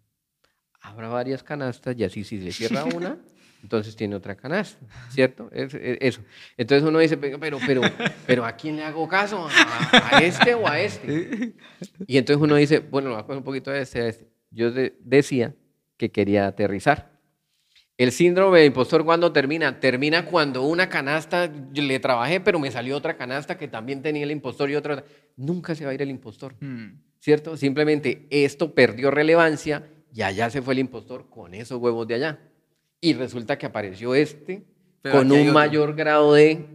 Abra 0.82 1.08
varias 1.10 1.44
canastas 1.44 1.96
y 1.98 2.04
así 2.04 2.24
si 2.24 2.40
le 2.40 2.52
cierra 2.52 2.84
una, 2.96 3.18
entonces 3.62 3.96
tiene 3.96 4.16
otra 4.16 4.36
canasta, 4.36 4.84
¿cierto? 5.10 5.50
Es- 5.52 5.74
es- 5.76 5.98
eso. 6.02 6.22
Entonces 6.58 6.88
uno 6.88 6.98
dice, 7.00 7.16
"Venga, 7.16 7.38
pero, 7.38 7.60
pero, 7.66 7.82
pero 8.26 8.44
¿a 8.46 8.54
quién 8.54 8.78
le 8.78 8.84
hago 8.84 9.08
caso? 9.08 9.48
¿A, 9.48 10.18
a 10.18 10.24
este 10.24 10.56
o 10.56 10.68
a 10.68 10.80
este? 10.80 11.54
Y 12.08 12.18
entonces 12.18 12.42
uno 12.44 12.56
dice, 12.56 12.80
bueno, 12.80 13.10
lo 13.10 13.18
a 13.18 13.22
coger 13.24 13.38
un 13.38 13.44
poquito 13.44 13.70
de 13.72 13.82
este 13.82 14.02
a 14.02 14.08
este. 14.08 14.28
Yo 14.52 14.72
de- 14.72 14.96
decía 15.04 15.56
que 15.98 16.12
quería 16.12 16.48
aterrizar. 16.48 17.12
El 17.98 18.12
síndrome 18.12 18.60
de 18.60 18.66
impostor, 18.66 19.06
¿cuándo 19.06 19.32
termina? 19.32 19.80
Termina 19.80 20.26
cuando 20.26 20.64
una 20.64 20.90
canasta, 20.90 21.52
yo 21.72 21.84
le 21.84 22.00
trabajé, 22.00 22.40
pero 22.40 22.58
me 22.60 22.72
salió 22.72 22.98
otra 22.98 23.16
canasta 23.16 23.58
que 23.58 23.68
también 23.68 24.02
tenía 24.02 24.24
el 24.24 24.32
impostor 24.32 24.72
y 24.72 24.76
otra. 24.76 25.04
Nunca 25.36 25.76
se 25.76 25.86
va 25.86 25.92
a 25.92 25.94
ir 25.94 26.02
el 26.02 26.10
impostor. 26.10 26.56
Mm. 26.60 27.00
¿cierto? 27.20 27.56
Simplemente 27.56 28.26
esto 28.32 28.74
perdió 28.74 29.12
relevancia 29.12 29.88
y 30.12 30.24
allá 30.24 30.50
se 30.50 30.64
fue 30.64 30.74
el 30.74 30.80
impostor 30.80 31.30
con 31.30 31.54
esos 31.54 31.80
huevos 31.80 32.08
de 32.08 32.16
allá. 32.16 32.40
Y 33.00 33.14
resulta 33.14 33.60
que 33.60 33.68
apareció 33.68 34.16
este 34.16 34.64
Pero 35.04 35.20
con 35.20 35.32
un 35.32 35.54
mayor 35.54 35.94
grado 35.96 36.34
de 36.34 36.66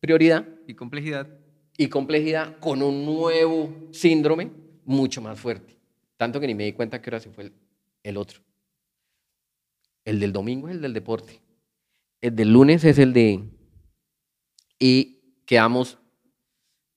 prioridad 0.00 0.46
Y 0.66 0.72
complejidad. 0.72 1.28
y 1.76 1.88
complejidad, 1.88 2.56
con 2.60 2.82
un 2.82 3.04
nuevo 3.04 3.74
síndrome 3.90 4.50
mucho 4.86 5.20
más 5.20 5.38
fuerte. 5.38 5.76
Tanto 6.16 6.40
que 6.40 6.46
ni 6.46 6.54
me 6.54 6.64
di 6.64 6.72
cuenta 6.72 7.00
que 7.00 7.10
ahora 7.10 7.20
se 7.20 7.30
fue 7.30 7.44
el, 7.44 7.52
el 8.02 8.16
otro. 8.16 8.40
El 10.04 10.20
del 10.20 10.32
domingo 10.32 10.68
es 10.68 10.74
el 10.76 10.82
del 10.82 10.92
deporte. 10.92 11.40
El 12.20 12.36
del 12.36 12.52
lunes 12.52 12.84
es 12.84 12.98
el 12.98 13.12
de... 13.12 13.44
Y 14.78 15.20
quedamos, 15.46 15.98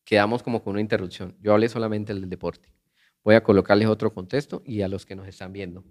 quedamos 0.04 0.44
como 0.44 0.64
con 0.64 0.72
una 0.72 0.82
interrupción. 0.82 1.36
Yo 1.42 1.54
hablé 1.54 1.70
solamente 1.70 2.12
el 2.12 2.22
del 2.22 2.30
deporte. 2.30 2.70
Voy 3.24 3.36
a 3.36 3.44
colocarles 3.44 3.88
otro 3.88 4.14
contexto 4.14 4.62
y 4.66 4.82
a 4.82 4.88
los 4.88 5.06
que 5.06 5.16
nos 5.16 5.28
están 5.28 5.54
viendo. 5.54 5.84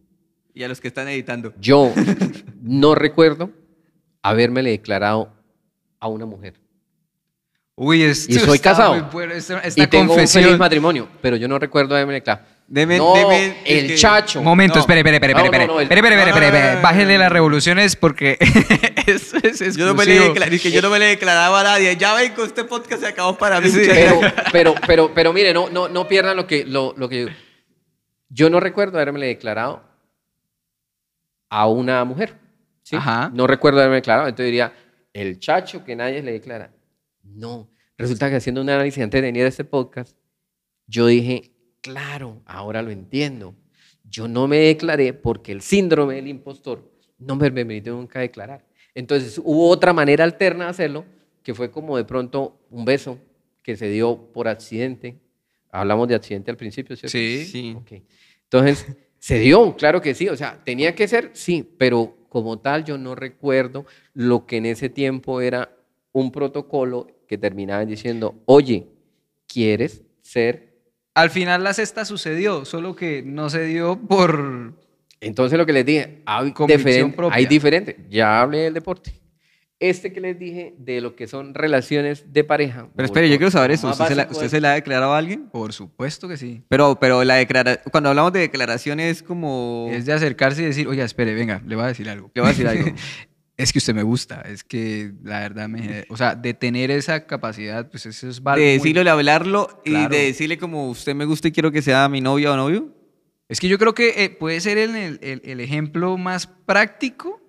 Y 0.54 0.62
a 0.62 0.68
los 0.68 0.80
que 0.80 0.88
están 0.88 1.08
editando. 1.08 1.54
Yo 1.60 1.92
no 2.62 2.94
recuerdo 2.94 3.50
habérmele 4.26 4.70
declarado 4.70 5.32
a 6.00 6.08
una 6.08 6.26
mujer. 6.26 6.54
Uy, 7.76 8.02
esto 8.02 8.32
Y 8.32 8.38
soy 8.38 8.58
casado. 8.58 8.94
muy 8.94 9.02
bueno, 9.12 9.34
esta 9.34 9.60
esta 9.60 9.82
y 9.82 9.86
tengo 9.86 10.04
un 10.04 10.08
confesión. 10.08 10.44
feliz 10.44 10.58
matrimonio, 10.58 11.08
pero 11.20 11.36
yo 11.36 11.46
no 11.46 11.58
recuerdo 11.58 11.94
haberme 11.94 12.14
declarado. 12.14 12.46
Deme- 12.68 12.98
no, 12.98 13.14
deme- 13.14 13.54
es 13.64 13.82
el 13.82 13.86
que- 13.88 13.94
chacho. 13.94 14.42
Momento, 14.42 14.74
No. 14.74 14.80
espere, 14.80 15.00
espere, 15.00 15.16
espere, 15.16 15.34
No, 15.34 15.44
espere, 15.44 15.64
espere, 15.64 15.82
espere, 15.84 16.08
espere, 16.16 16.30
no, 16.32 16.46
espere, 16.46 16.82
Bájele 16.82 17.18
las 17.18 17.30
revoluciones 17.30 17.94
porque 17.94 18.36
eso 19.06 19.36
es 19.42 19.60
exclusivo. 19.60 19.76
Yo 19.78 19.86
no, 19.86 19.94
me 19.94 20.04
le 20.04 20.18
declaré, 20.18 20.58
que 20.58 20.70
yo 20.72 20.82
no 20.82 20.90
me 20.90 20.98
le 20.98 21.06
declaraba 21.06 21.60
a 21.60 21.62
nadie. 21.62 21.96
Ya 21.96 22.14
vengo, 22.14 22.44
este 22.44 22.64
podcast 22.64 23.02
se 23.02 23.08
acabó 23.08 23.38
para 23.38 23.60
mí. 23.60 23.68
Sí. 23.68 23.82
Pero, 23.86 24.20
pero, 24.50 24.74
pero, 24.86 25.14
pero 25.14 25.32
mire, 25.32 25.54
no, 25.54 25.70
no, 25.70 25.88
no 25.88 26.08
pierdan 26.08 26.36
lo 26.36 26.46
que, 26.46 26.64
lo, 26.64 26.92
lo 26.96 27.08
que. 27.08 27.28
Yo 28.28 28.50
no 28.50 28.58
recuerdo 28.58 28.98
haberme 28.98 29.24
declarado 29.24 29.84
a 31.48 31.68
una 31.68 32.04
mujer. 32.04 32.34
¿sí? 32.82 32.96
Ajá. 32.96 33.30
No 33.32 33.46
recuerdo 33.46 33.78
haberme 33.78 33.96
declarado. 33.96 34.26
Entonces 34.28 34.46
diría, 34.46 34.72
el 35.12 35.38
chacho 35.38 35.84
que 35.84 35.94
nadie 35.94 36.22
le 36.22 36.32
declara. 36.32 36.72
No. 37.22 37.70
Resulta 37.96 38.28
que 38.28 38.36
haciendo 38.36 38.60
un 38.60 38.68
análisis 38.70 39.02
antes 39.02 39.22
de 39.22 39.26
venir 39.28 39.44
a 39.44 39.48
este 39.48 39.64
podcast, 39.64 40.16
yo 40.86 41.06
dije, 41.06 41.52
claro, 41.86 42.42
ahora 42.46 42.82
lo 42.82 42.90
entiendo. 42.90 43.54
Yo 44.08 44.26
no 44.26 44.48
me 44.48 44.58
declaré 44.58 45.12
porque 45.12 45.52
el 45.52 45.60
síndrome 45.60 46.16
del 46.16 46.26
impostor 46.26 46.90
no 47.18 47.36
me 47.36 47.50
permitió 47.50 47.94
nunca 47.94 48.20
declarar. 48.20 48.64
Entonces 48.94 49.40
hubo 49.42 49.68
otra 49.68 49.92
manera 49.92 50.24
alterna 50.24 50.64
de 50.64 50.70
hacerlo, 50.70 51.04
que 51.42 51.54
fue 51.54 51.70
como 51.70 51.96
de 51.96 52.04
pronto 52.04 52.58
un 52.70 52.84
beso 52.84 53.18
que 53.62 53.76
se 53.76 53.88
dio 53.88 54.16
por 54.32 54.48
accidente. 54.48 55.16
Hablamos 55.70 56.08
de 56.08 56.16
accidente 56.16 56.50
al 56.50 56.56
principio, 56.56 56.96
¿cierto? 56.96 57.12
Sí. 57.12 57.44
Sí. 57.44 57.74
Ok. 57.76 58.02
Entonces, 58.44 58.86
se 59.18 59.38
dio, 59.38 59.76
claro 59.76 60.00
que 60.00 60.14
sí. 60.14 60.28
O 60.28 60.36
sea, 60.36 60.60
tenía 60.64 60.94
que 60.94 61.06
ser, 61.06 61.30
sí, 61.34 61.68
pero 61.78 62.16
como 62.28 62.58
tal, 62.58 62.84
yo 62.84 62.98
no 62.98 63.14
recuerdo 63.14 63.86
lo 64.12 64.46
que 64.46 64.56
en 64.56 64.66
ese 64.66 64.88
tiempo 64.88 65.40
era 65.40 65.76
un 66.12 66.32
protocolo 66.32 67.06
que 67.28 67.38
terminaba 67.38 67.84
diciendo, 67.84 68.42
oye, 68.46 68.88
¿quieres 69.46 70.02
ser? 70.22 70.75
Al 71.16 71.30
final 71.30 71.64
la 71.64 71.72
cesta 71.72 72.04
sucedió, 72.04 72.66
solo 72.66 72.94
que 72.94 73.22
no 73.24 73.48
se 73.48 73.64
dio 73.64 73.98
por... 73.98 74.74
Entonces 75.18 75.56
lo 75.58 75.64
que 75.64 75.72
les 75.72 75.86
dije, 75.86 76.20
hay, 76.26 76.52
diferente, 76.68 77.16
propia. 77.16 77.36
hay 77.38 77.46
diferente. 77.46 77.96
Ya 78.10 78.42
hablé 78.42 78.58
del 78.58 78.74
deporte. 78.74 79.14
Este 79.80 80.12
que 80.12 80.20
les 80.20 80.38
dije 80.38 80.74
de 80.78 81.00
lo 81.00 81.16
que 81.16 81.26
son 81.26 81.54
relaciones 81.54 82.34
de 82.34 82.44
pareja. 82.44 82.88
Pero 82.94 83.06
espere, 83.06 83.30
yo 83.30 83.38
quiero 83.38 83.50
saber 83.50 83.70
eso. 83.70 83.88
¿Usted 83.88 84.08
se, 84.08 84.14
la, 84.14 84.28
usted 84.30 84.44
es- 84.44 84.50
se 84.50 84.60
la 84.60 84.72
ha 84.72 84.74
declarado 84.74 85.14
a 85.14 85.18
alguien? 85.18 85.48
Por 85.48 85.72
supuesto 85.72 86.28
que 86.28 86.36
sí. 86.36 86.62
Pero, 86.68 86.98
pero 87.00 87.24
la 87.24 87.36
declara 87.36 87.80
cuando 87.90 88.10
hablamos 88.10 88.34
de 88.34 88.40
declaración 88.40 89.00
es 89.00 89.22
como... 89.22 89.88
Es 89.90 90.04
de 90.04 90.12
acercarse 90.12 90.62
y 90.62 90.66
decir, 90.66 90.86
oiga, 90.86 91.02
espere, 91.04 91.32
venga, 91.32 91.62
le 91.66 91.76
voy 91.76 91.84
a 91.84 91.88
decir 91.88 92.10
algo. 92.10 92.30
Le 92.34 92.42
voy 92.42 92.48
a 92.50 92.52
decir 92.52 92.68
algo. 92.68 92.84
es 93.56 93.72
que 93.72 93.78
usted 93.78 93.94
me 93.94 94.02
gusta, 94.02 94.42
es 94.42 94.62
que 94.64 95.12
la 95.22 95.40
verdad 95.40 95.68
me... 95.68 96.04
O 96.10 96.16
sea, 96.16 96.34
de 96.34 96.52
tener 96.54 96.90
esa 96.90 97.26
capacidad, 97.26 97.88
pues 97.90 98.04
eso 98.06 98.28
es 98.28 98.36
de 98.36 98.42
val- 98.42 98.58
muy- 98.58 98.66
decirlo, 98.66 99.02
de 99.04 99.10
hablarlo 99.10 99.82
y 99.84 99.92
de 100.08 100.18
decirle 100.26 100.58
como 100.58 100.90
usted 100.90 101.14
me 101.14 101.24
gusta 101.24 101.48
y 101.48 101.52
quiero 101.52 101.72
que 101.72 101.80
sea 101.82 102.08
mi 102.08 102.20
novia 102.20 102.52
o 102.52 102.56
novio. 102.56 102.92
Es 103.48 103.60
que 103.60 103.68
yo 103.68 103.78
creo 103.78 103.94
que 103.94 104.24
eh, 104.24 104.30
puede 104.30 104.60
ser 104.60 104.76
el, 104.76 104.94
el- 105.22 105.40
el- 105.44 105.60
ejemplo 105.60 106.18
más 106.18 106.46
práctico 106.46 107.40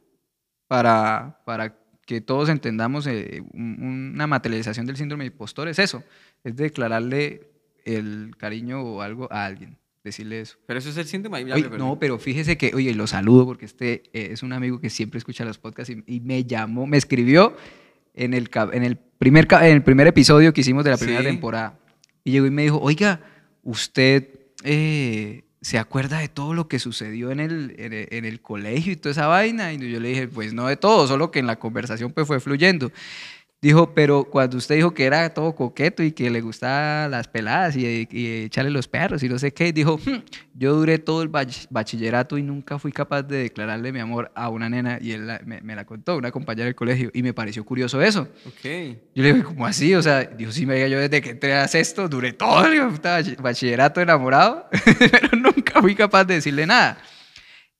para, 0.67 1.41
para 1.45 1.75
que 2.05 2.21
todos 2.21 2.49
entendamos 2.49 3.05
eh, 3.07 3.41
un- 3.53 4.11
una 4.13 4.27
materialización 4.27 4.85
del 4.85 4.95
síndrome 4.97 5.25
de 5.25 5.31
impostor. 5.31 5.67
Es 5.67 5.79
eso, 5.79 6.03
es 6.43 6.55
declararle 6.55 7.49
el 7.85 8.31
cariño 8.37 8.81
o 8.81 9.01
algo 9.01 9.27
a 9.31 9.45
alguien, 9.45 9.77
decirle 10.07 10.41
eso. 10.41 10.57
Pero 10.65 10.79
eso 10.79 10.89
es 10.89 10.97
el 10.97 11.05
síntoma. 11.05 11.37
Oye, 11.37 11.69
me 11.69 11.77
no, 11.77 11.97
pero 11.99 12.17
fíjese 12.19 12.57
que, 12.57 12.71
oye, 12.75 12.93
lo 12.93 13.07
saludo 13.07 13.45
porque 13.45 13.65
este 13.65 14.03
eh, 14.13 14.29
es 14.31 14.43
un 14.43 14.53
amigo 14.53 14.79
que 14.81 14.89
siempre 14.89 15.17
escucha 15.17 15.45
los 15.45 15.57
podcasts 15.57 15.93
y, 15.93 16.03
y 16.15 16.19
me 16.19 16.43
llamó, 16.43 16.85
me 16.87 16.97
escribió 16.97 17.55
en 18.13 18.33
el, 18.33 18.49
en, 18.73 18.83
el 18.83 18.97
primer, 18.97 19.47
en 19.51 19.65
el 19.75 19.83
primer 19.83 20.07
episodio 20.07 20.51
que 20.53 20.61
hicimos 20.61 20.83
de 20.83 20.91
la 20.91 20.97
primera 20.97 21.19
Sí. 21.21 21.25
temporada. 21.27 21.79
Y 22.23 22.31
llegó 22.31 22.45
y 22.47 22.51
me 22.51 22.63
dijo, 22.63 22.79
oiga, 22.81 23.21
usted 23.63 24.27
eh, 24.63 25.43
se 25.61 25.77
acuerda 25.77 26.19
de 26.19 26.27
todo 26.27 26.53
lo 26.53 26.67
que 26.67 26.79
sucedió 26.79 27.31
en 27.31 27.39
el, 27.39 27.75
en, 27.77 27.93
el, 27.93 28.07
en 28.11 28.25
el 28.25 28.41
colegio 28.41 28.93
y 28.93 28.95
toda 28.95 29.11
esa 29.11 29.27
vaina. 29.27 29.71
Y 29.73 29.77
yo 29.77 29.99
le 29.99 30.09
dije, 30.09 30.27
pues 30.27 30.53
no 30.53 30.67
de 30.67 30.77
todo, 30.77 31.07
solo 31.07 31.31
que 31.31 31.39
en 31.39 31.47
la 31.47 31.57
conversación 31.59 32.11
pues 32.11 32.25
fue 32.27 32.39
fluyendo. 32.39 32.91
Dijo, 33.59 33.95
pero 33.95 34.23
cuando 34.25 34.57
usted 34.57 34.75
dijo 34.75 34.93
que 34.93 35.05
era 35.05 35.33
todo 35.33 35.55
coqueto 35.55 36.03
y 36.03 36.11
que 36.11 36.29
le 36.29 36.41
gustaban 36.41 37.09
las 37.09 37.27
peladas 37.27 37.75
y, 37.75 38.07
y 38.11 38.43
echarle 38.43 38.69
los 38.69 38.87
perros 38.87 39.23
y 39.23 39.29
no 39.29 39.39
sé 39.39 39.51
qué, 39.51 39.73
dijo, 39.73 39.97
"Hmm, 39.97 40.19
yo 40.53 40.75
duré 40.75 40.99
todo 40.99 41.23
el 41.23 41.29
bach- 41.31 41.65
bachillerato 41.71 42.37
y 42.37 42.43
nunca 42.43 42.77
fui 42.77 42.91
capaz 42.91 43.23
de 43.23 43.37
declararle 43.37 43.91
mi 43.91 43.99
amor 43.99 44.31
a 44.35 44.49
una 44.49 44.69
nena 44.69 44.99
y 45.01 45.11
él 45.13 45.25
la- 45.25 45.41
me, 45.43 45.59
me 45.61 45.75
la 45.75 45.85
contó, 45.85 46.17
una 46.17 46.29
compañera 46.29 46.65
del 46.65 46.75
colegio, 46.75 47.09
y 47.15 47.23
me 47.23 47.33
pareció 47.33 47.65
curioso 47.65 47.99
eso. 47.99 48.27
Ok. 48.45 48.63
Yo 49.15 49.23
le 49.23 49.33
dije, 49.33 49.43
¿cómo 49.43 49.65
así? 49.65 49.95
O 49.95 50.03
sea, 50.03 50.23
dijo, 50.23 50.51
sí, 50.51 50.67
me 50.67 50.75
diga, 50.75 50.87
yo 50.87 50.99
desde 50.99 51.19
que 51.19 51.31
entré 51.31 51.55
a 51.55 51.67
sexto 51.67 52.07
duré 52.07 52.33
todo 52.33 52.63
el 52.63 52.79
bachillerato 53.41 54.01
enamorado, 54.01 54.67
pero 55.11 55.29
nunca 55.35 55.81
fui 55.81 55.95
capaz 55.95 56.25
de 56.25 56.35
decirle 56.35 56.67
nada. 56.67 56.99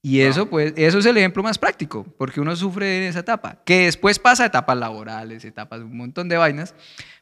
Y 0.07 0.21
eso, 0.21 0.49
pues, 0.49 0.73
eso 0.77 0.99
es 0.99 1.05
el 1.05 1.17
ejemplo 1.17 1.43
más 1.43 1.57
práctico, 1.57 2.05
porque 2.17 2.39
uno 2.39 2.55
sufre 2.55 2.99
en 2.99 3.03
esa 3.09 3.19
etapa, 3.19 3.61
que 3.65 3.79
después 3.87 4.19
pasa 4.19 4.43
a 4.43 4.45
etapas 4.45 4.77
laborales, 4.77 5.43
etapas 5.43 5.79
de 5.79 5.85
un 5.85 5.97
montón 5.97 6.29
de 6.29 6.37
vainas, 6.37 6.73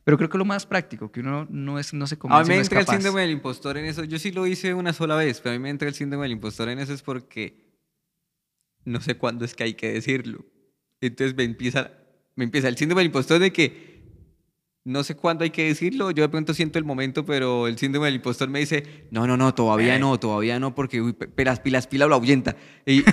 pero 0.04 0.17
creo 0.17 0.30
que 0.30 0.38
lo 0.38 0.45
más 0.45 0.67
práctico, 0.67 1.12
que 1.12 1.21
uno 1.21 1.48
no, 1.50 1.80
es, 1.80 1.95
no 1.95 2.06
se 2.06 2.13
A 2.13 2.19
convence, 2.19 2.43
mí 2.43 2.50
me 2.50 2.56
no 2.58 2.62
entra 2.62 2.80
el 2.82 2.86
síndrome 2.86 3.21
del 3.21 3.32
impostor 3.32 3.80
en 3.80 3.86
eso. 3.86 4.04
Yo 4.04 4.19
sí 4.19 4.32
lo 4.32 4.45
hice 4.45 4.76
una 4.76 4.93
sola 4.93 5.15
vez, 5.15 5.41
pero 5.41 5.56
a 5.56 5.58
mí 5.58 5.63
me 5.63 5.71
entra 5.71 5.88
el 5.88 5.95
síndrome 5.95 6.26
del 6.26 6.34
impostor 6.34 6.69
en 6.69 6.78
eso 6.78 6.93
es 6.93 7.02
porque 7.02 7.58
no 8.84 9.02
sé 9.02 9.15
cuándo 9.17 9.45
es 9.45 9.56
que 9.56 9.63
hay 9.63 9.74
que 9.74 9.91
decirlo. 9.91 10.45
Entonces 11.02 11.36
me 11.36 11.43
empieza, 11.43 11.89
me 12.36 12.43
empieza 12.43 12.67
el 12.67 12.78
síndrome 12.78 13.00
del 13.00 13.08
impostor 13.08 13.39
de 13.39 13.52
que 13.52 13.94
no 14.86 15.04
sé 15.04 15.15
cuándo 15.15 15.43
hay 15.43 15.50
que 15.50 15.65
decirlo. 15.65 16.12
Yo 16.12 16.24
de 16.24 16.30
pronto 16.30 16.54
siento 16.54 16.78
el 16.80 16.86
momento, 16.86 17.26
pero 17.26 17.67
el 17.67 17.78
síndrome 17.78 18.06
del 18.06 18.15
impostor 18.15 18.48
me 18.50 18.60
dice, 18.60 19.08
no, 19.10 19.26
no, 19.26 19.36
no, 19.36 19.54
todavía 19.54 19.98
no, 19.98 20.19
todavía 20.19 20.60
no, 20.60 20.76
porque 20.76 21.02
uy, 21.02 21.13
pelas, 21.13 21.60
pilas, 21.60 21.88
pila, 21.88 22.06
lo 22.06 22.15
ahuyenta. 22.15 22.56
Y, 22.86 23.04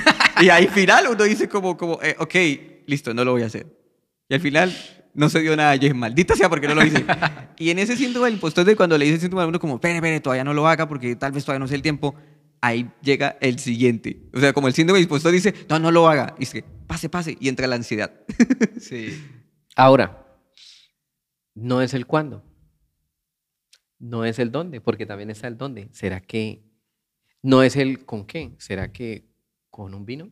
y 0.41 0.51
ahí 0.51 0.69
final 0.69 1.07
uno 1.11 1.25
dice 1.25 1.49
como, 1.49 1.77
como 1.77 1.99
eh, 2.03 2.15
ok, 2.19 2.35
listo, 2.87 3.15
no 3.15 3.25
lo 3.25 3.33
voy 3.33 3.43
a 3.43 3.47
hacer. 3.47 3.67
Y 4.29 4.35
al 4.35 4.41
final 4.41 4.75
no 5.15 5.31
se 5.31 5.41
dio 5.41 5.57
nada. 5.57 5.75
Yo 5.77 5.83
dije, 5.83 5.95
maldita 5.95 6.37
sea, 6.37 6.51
porque 6.51 6.69
no 6.69 6.75
lo 6.75 6.85
hice. 6.85 7.05
y 7.59 7.71
en 7.71 7.79
ese 7.79 7.97
síndrome 7.97 8.27
del 8.27 8.35
impostor 8.35 8.67
de 8.67 8.77
cuando 8.77 8.99
le 8.99 9.07
dice 9.07 9.15
el 9.15 9.21
síndrome 9.23 9.45
a 9.45 9.47
uno 9.47 9.59
como, 9.59 9.77
espere, 9.77 9.95
espere, 9.95 10.21
todavía 10.21 10.45
no 10.45 10.53
lo 10.53 10.69
haga 10.69 10.87
porque 10.87 11.17
tal 11.17 11.33
vez 11.33 11.43
todavía 11.43 11.61
no 11.61 11.69
sé 11.69 11.75
el 11.75 11.83
tiempo, 11.83 12.15
ahí 12.61 12.91
llega 13.01 13.39
el 13.41 13.59
siguiente. 13.59 14.21
O 14.35 14.41
sea, 14.41 14.53
como 14.53 14.69
el 14.69 14.75
síndrome 14.75 14.99
del 14.99 15.05
impostor 15.05 15.33
dice, 15.33 15.55
no, 15.71 15.79
no 15.79 15.91
lo 15.91 16.07
haga. 16.07 16.35
Y 16.37 16.41
dice, 16.41 16.65
pase, 16.87 17.09
pase. 17.09 17.39
Y 17.41 17.49
entra 17.49 17.67
la 17.67 17.77
ansiedad. 17.77 18.13
Sí. 18.79 19.19
Ahora, 19.75 20.22
no 21.55 21.83
es 21.83 21.95
el 21.95 22.07
cuándo. 22.07 22.43
No 23.99 24.25
es 24.25 24.39
el 24.39 24.51
dónde, 24.51 24.81
porque 24.81 25.07
también 25.07 25.31
está 25.31 25.47
el 25.49 25.57
dónde. 25.57 25.89
¿Será 25.93 26.21
que 26.21 26.63
no 27.43 27.63
es 27.63 27.77
el 27.77 28.05
con 28.05 28.27
qué? 28.27 28.53
¿Será 28.59 28.93
que 28.93 29.25
con 29.71 29.95
un 29.95 30.05
vino? 30.05 30.31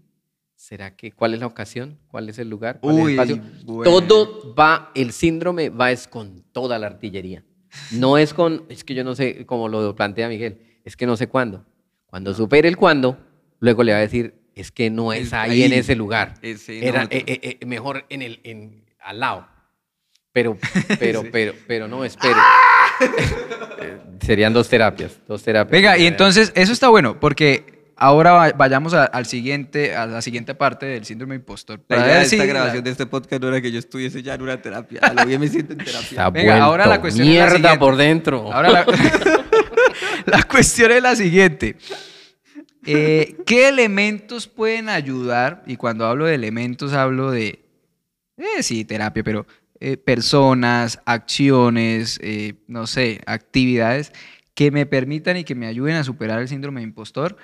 ¿Será 0.57 0.95
que 0.97 1.13
cuál 1.13 1.35
es 1.35 1.41
la 1.41 1.47
ocasión? 1.47 1.99
¿Cuál 2.09 2.29
es 2.29 2.39
el 2.39 2.51
lugar? 2.51 2.81
¿Cuál 2.81 2.97
es 2.97 3.01
el 3.01 3.05
Uy, 3.07 3.13
espacio? 3.13 3.43
bueno. 3.65 3.85
Todo 3.85 4.55
va, 4.55 4.91
el 4.95 5.13
síndrome 5.13 5.71
va 5.71 5.91
es 5.91 6.07
con 6.07 6.43
toda 6.53 6.79
la 6.79 6.87
artillería. 6.89 7.45
No 7.93 8.19
es 8.19 8.35
con, 8.35 8.67
es 8.69 8.85
que 8.85 8.95
yo 8.95 9.05
no 9.05 9.15
sé, 9.15 9.47
como 9.47 9.69
lo 9.69 9.95
plantea 9.95 10.29
Miguel, 10.29 10.61
es 10.85 10.97
que 10.97 11.07
no 11.07 11.17
sé 11.17 11.29
cuándo. 11.29 11.65
Cuando 12.07 12.35
supere 12.35 12.69
el 12.69 12.77
cuándo, 12.77 13.19
luego 13.61 13.85
le 13.85 13.93
va 13.93 13.99
a 13.99 14.03
decir, 14.03 14.35
es 14.55 14.71
que 14.71 14.91
no 14.91 15.13
es 15.13 15.29
Es 15.29 15.33
ahí, 15.33 15.63
en 15.63 15.73
ese 15.73 15.95
lugar. 15.95 16.35
Ese, 16.43 16.87
Era 16.87 17.05
eh, 17.05 17.25
eh, 17.27 17.59
eh, 17.61 17.67
mejor 17.67 18.05
en 18.09 18.23
el, 18.23 18.41
en, 18.45 18.85
al 19.01 19.21
lado. 19.21 19.49
Pero, 20.41 20.59
pero, 20.99 21.23
Sí. 21.23 21.29
pero, 21.31 21.55
pero 21.67 21.89
no, 21.89 22.05
espere. 22.05 22.35
Serían 24.21 24.53
dos 24.53 24.69
terapias, 24.69 25.19
dos 25.27 25.43
terapias. 25.43 25.71
Venga, 25.73 25.99
y 25.99 26.07
entonces 26.07 26.53
eso 26.55 26.73
está 26.73 26.89
bueno, 26.89 27.19
porque 27.19 27.93
ahora 27.97 28.33
va- 28.33 28.53
vayamos 28.53 28.93
a, 28.95 29.05
al 29.05 29.27
siguiente, 29.27 29.95
a 29.97 30.07
la 30.07 30.23
siguiente 30.23 30.55
parte 30.55 30.87
del 30.87 31.05
síndrome 31.05 31.35
impostor. 31.37 31.81
La 31.89 31.97
idea 32.07 32.17
de 32.19 32.23
esta 32.25 32.37
la- 32.37 32.45
grabación 32.47 32.85
de 32.85 32.91
este 32.91 33.07
podcast 33.07 33.43
no 33.43 33.49
era 33.49 33.61
que 33.61 33.73
yo 33.73 33.79
estuviese 33.79 34.23
ya 34.23 34.35
en 34.35 34.43
una 34.43 34.61
terapia. 34.61 35.01
A 35.03 35.15
lo 35.15 35.25
bien 35.27 35.41
me 35.41 35.49
siento 35.49 35.73
en 35.73 35.79
terapia. 35.79 36.01
Está 36.11 36.31
Venga, 36.31 36.63
ahora 36.63 36.87
la 36.87 37.01
cuestión 37.01 37.27
es 37.27 37.35
la 37.35 37.41
mierda 37.41 37.57
siguiente. 37.57 37.79
por 37.79 37.97
dentro. 37.97 38.53
Ahora 38.53 38.71
la, 38.71 38.87
la 40.27 40.43
cuestión 40.45 40.93
es 40.93 41.03
la 41.03 41.17
siguiente. 41.17 41.77
Eh, 42.87 43.37
¿Qué 43.47 43.69
elementos 43.69 44.47
pueden 44.47 44.89
ayudar? 44.89 45.63
Y 45.67 45.77
cuando 45.77 46.07
hablo 46.07 46.27
de 46.27 46.35
elementos 46.35 46.93
hablo 46.95 47.31
de, 47.31 47.61
eh, 48.39 48.63
sí, 48.63 48.85
terapia, 48.87 49.23
pero 49.23 49.47
eh, 49.81 49.97
personas, 49.97 51.01
acciones, 51.07 52.19
eh, 52.23 52.55
no 52.67 52.87
sé, 52.87 53.21
actividades 53.27 54.13
que 54.55 54.71
me 54.71 54.87
permitan 54.87 55.37
y 55.37 55.45
que 55.45 55.55
me 55.55 55.67
ayuden 55.67 55.97
a 55.97 56.05
superar 56.05 56.41
el 56.41 56.49
síndrome 56.49 56.81
de 56.81 56.85
impostor 56.85 57.37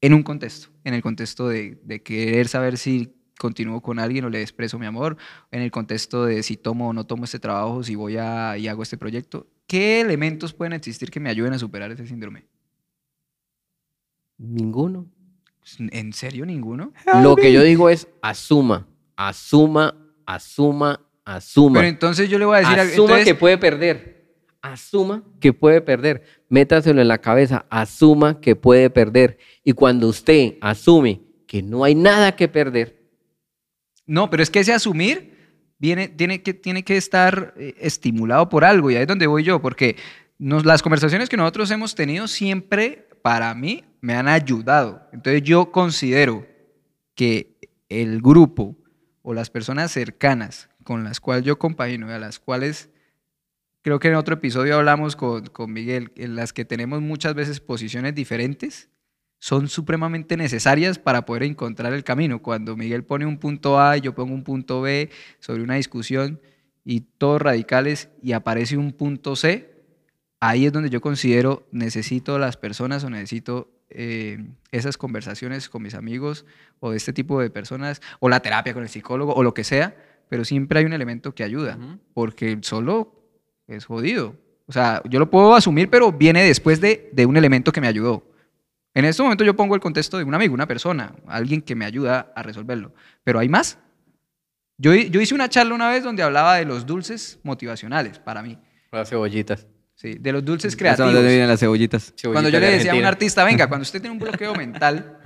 en 0.00 0.14
un 0.14 0.22
contexto, 0.22 0.68
en 0.84 0.94
el 0.94 1.02
contexto 1.02 1.48
de, 1.48 1.78
de 1.84 2.02
querer 2.02 2.48
saber 2.48 2.78
si 2.78 3.14
continúo 3.38 3.80
con 3.80 3.98
alguien 3.98 4.24
o 4.24 4.30
le 4.30 4.40
expreso 4.40 4.78
mi 4.78 4.86
amor, 4.86 5.16
en 5.50 5.62
el 5.62 5.70
contexto 5.70 6.24
de 6.24 6.42
si 6.42 6.56
tomo 6.56 6.88
o 6.88 6.92
no 6.92 7.04
tomo 7.04 7.24
este 7.24 7.38
trabajo, 7.38 7.82
si 7.82 7.94
voy 7.94 8.16
a, 8.16 8.56
y 8.56 8.68
hago 8.68 8.82
este 8.82 8.96
proyecto. 8.96 9.48
¿Qué 9.66 10.00
elementos 10.00 10.54
pueden 10.54 10.72
existir 10.72 11.10
que 11.10 11.20
me 11.20 11.28
ayuden 11.28 11.52
a 11.52 11.58
superar 11.58 11.90
ese 11.90 12.06
síndrome? 12.06 12.46
Ninguno. 14.38 15.06
¿En 15.78 16.12
serio 16.12 16.46
ninguno? 16.46 16.92
Lo 17.22 17.36
que 17.36 17.52
yo 17.52 17.62
digo 17.62 17.88
es 17.88 18.08
asuma, 18.20 18.88
asuma, 19.16 19.94
asuma, 20.26 21.00
asuma. 21.24 21.80
Pero 21.80 21.88
entonces 21.88 22.28
yo 22.28 22.38
le 22.38 22.44
voy 22.44 22.56
a 22.56 22.60
decir... 22.60 22.78
asuma 22.78 23.04
entonces- 23.04 23.24
que 23.24 23.34
puede 23.34 23.58
perder. 23.58 24.22
Asuma 24.62 25.24
que 25.40 25.52
puede 25.52 25.80
perder. 25.80 26.22
Métaselo 26.48 27.00
en 27.02 27.08
la 27.08 27.18
cabeza. 27.18 27.66
Asuma 27.68 28.40
que 28.40 28.54
puede 28.54 28.90
perder. 28.90 29.38
Y 29.64 29.72
cuando 29.72 30.06
usted 30.06 30.54
asume 30.60 31.20
que 31.48 31.62
no 31.62 31.82
hay 31.82 31.94
nada 31.96 32.36
que 32.36 32.48
perder, 32.48 33.02
No, 34.06 34.30
pero 34.30 34.42
es 34.42 34.50
que 34.50 34.60
ese 34.60 34.72
asumir 34.72 35.32
viene, 35.78 36.08
tiene, 36.08 36.42
que, 36.42 36.54
tiene 36.54 36.84
que 36.84 36.96
estar 36.96 37.54
eh, 37.56 37.74
estimulado 37.78 38.48
por 38.48 38.64
algo 38.64 38.90
y 38.90 38.96
ahí 38.96 39.02
es 39.02 39.08
donde 39.08 39.26
voy 39.26 39.42
yo, 39.42 39.60
porque 39.60 39.96
nos, 40.38 40.64
las 40.64 40.82
conversaciones 40.82 41.28
que 41.28 41.36
nosotros 41.36 41.70
hemos 41.70 41.94
tenido 41.94 42.28
siempre, 42.28 43.08
para 43.22 43.54
mí, 43.54 43.84
me 44.00 44.14
han 44.14 44.28
ayudado. 44.28 45.08
Entonces 45.12 45.42
yo 45.42 45.70
considero 45.72 46.46
que 47.14 47.58
el 47.88 48.20
grupo 48.20 48.76
o 49.22 49.34
las 49.34 49.50
personas 49.50 49.92
cercanas 49.92 50.68
con 50.84 51.04
las 51.04 51.20
cuales 51.20 51.44
yo 51.44 51.58
compagino 51.58 52.08
y 52.08 52.12
a 52.12 52.18
las 52.18 52.38
cuales 52.38 52.90
creo 53.82 53.98
que 53.98 54.08
en 54.08 54.14
otro 54.14 54.34
episodio 54.34 54.76
hablamos 54.76 55.16
con, 55.16 55.46
con 55.46 55.72
Miguel, 55.72 56.12
en 56.16 56.36
las 56.36 56.52
que 56.52 56.64
tenemos 56.64 57.00
muchas 57.00 57.34
veces 57.34 57.60
posiciones 57.60 58.14
diferentes, 58.14 58.90
son 59.38 59.68
supremamente 59.68 60.36
necesarias 60.36 61.00
para 61.00 61.26
poder 61.26 61.42
encontrar 61.42 61.92
el 61.92 62.04
camino. 62.04 62.40
Cuando 62.40 62.76
Miguel 62.76 63.02
pone 63.02 63.26
un 63.26 63.38
punto 63.38 63.80
A 63.80 63.96
y 63.96 64.00
yo 64.00 64.14
pongo 64.14 64.32
un 64.34 64.44
punto 64.44 64.80
B 64.80 65.10
sobre 65.40 65.64
una 65.64 65.74
discusión 65.74 66.40
y 66.84 67.00
todos 67.00 67.42
radicales 67.42 68.08
y 68.22 68.32
aparece 68.32 68.76
un 68.76 68.92
punto 68.92 69.34
C, 69.34 69.84
ahí 70.38 70.66
es 70.66 70.72
donde 70.72 70.90
yo 70.90 71.00
considero 71.00 71.66
necesito 71.72 72.38
las 72.38 72.56
personas 72.56 73.02
o 73.02 73.10
necesito 73.10 73.68
eh, 73.90 74.38
esas 74.70 74.96
conversaciones 74.96 75.68
con 75.68 75.82
mis 75.82 75.94
amigos 75.94 76.46
o 76.80 76.92
de 76.92 76.96
este 76.96 77.12
tipo 77.12 77.40
de 77.40 77.50
personas, 77.50 78.00
o 78.20 78.28
la 78.28 78.40
terapia 78.40 78.72
con 78.72 78.84
el 78.84 78.88
psicólogo, 78.88 79.34
o 79.34 79.42
lo 79.42 79.54
que 79.54 79.64
sea, 79.64 79.96
pero 80.32 80.46
siempre 80.46 80.78
hay 80.78 80.86
un 80.86 80.94
elemento 80.94 81.34
que 81.34 81.44
ayuda, 81.44 81.76
Ujú. 81.78 81.98
porque 82.14 82.56
solo 82.62 83.14
es 83.66 83.84
jodido. 83.84 84.34
O 84.66 84.72
sea, 84.72 85.02
yo 85.04 85.18
lo 85.18 85.28
puedo 85.28 85.54
asumir, 85.54 85.90
pero 85.90 86.10
viene 86.10 86.42
después 86.42 86.80
de, 86.80 87.10
de 87.12 87.26
un 87.26 87.36
elemento 87.36 87.70
que 87.70 87.82
me 87.82 87.86
ayudó. 87.86 88.24
En 88.94 89.04
este 89.04 89.22
momento 89.22 89.44
yo 89.44 89.54
pongo 89.54 89.74
el 89.74 89.82
contexto 89.82 90.16
de 90.16 90.24
un 90.24 90.34
amigo, 90.34 90.54
una 90.54 90.66
persona, 90.66 91.14
alguien 91.26 91.60
que 91.60 91.74
me 91.74 91.84
ayuda 91.84 92.32
a 92.34 92.42
resolverlo. 92.42 92.94
Pero 93.24 93.40
hay 93.40 93.50
más. 93.50 93.76
Yo, 94.78 94.94
yo 94.94 95.20
hice 95.20 95.34
una 95.34 95.50
charla 95.50 95.74
una 95.74 95.90
vez 95.90 96.02
donde 96.02 96.22
hablaba 96.22 96.56
de 96.56 96.64
los 96.64 96.86
dulces 96.86 97.38
motivacionales 97.42 98.18
para 98.18 98.42
mí. 98.42 98.56
Las 98.90 99.10
cebollitas. 99.10 99.66
Sí, 99.94 100.14
de 100.18 100.32
los 100.32 100.42
dulces 100.42 100.74
creativos. 100.74 101.12
donde 101.12 101.28
vienen 101.28 101.46
las 101.48 101.60
cebollitas. 101.60 102.14
Cuando 102.22 102.48
yo 102.48 102.58
le 102.58 102.66
de 102.68 102.72
decía 102.72 102.92
a 102.92 102.94
un 102.94 103.04
Argentina. 103.04 103.08
artista, 103.08 103.44
venga, 103.44 103.66
cuando 103.68 103.82
usted 103.82 104.00
tiene 104.00 104.14
un 104.14 104.18
bloqueo 104.18 104.54
mental 104.54 105.18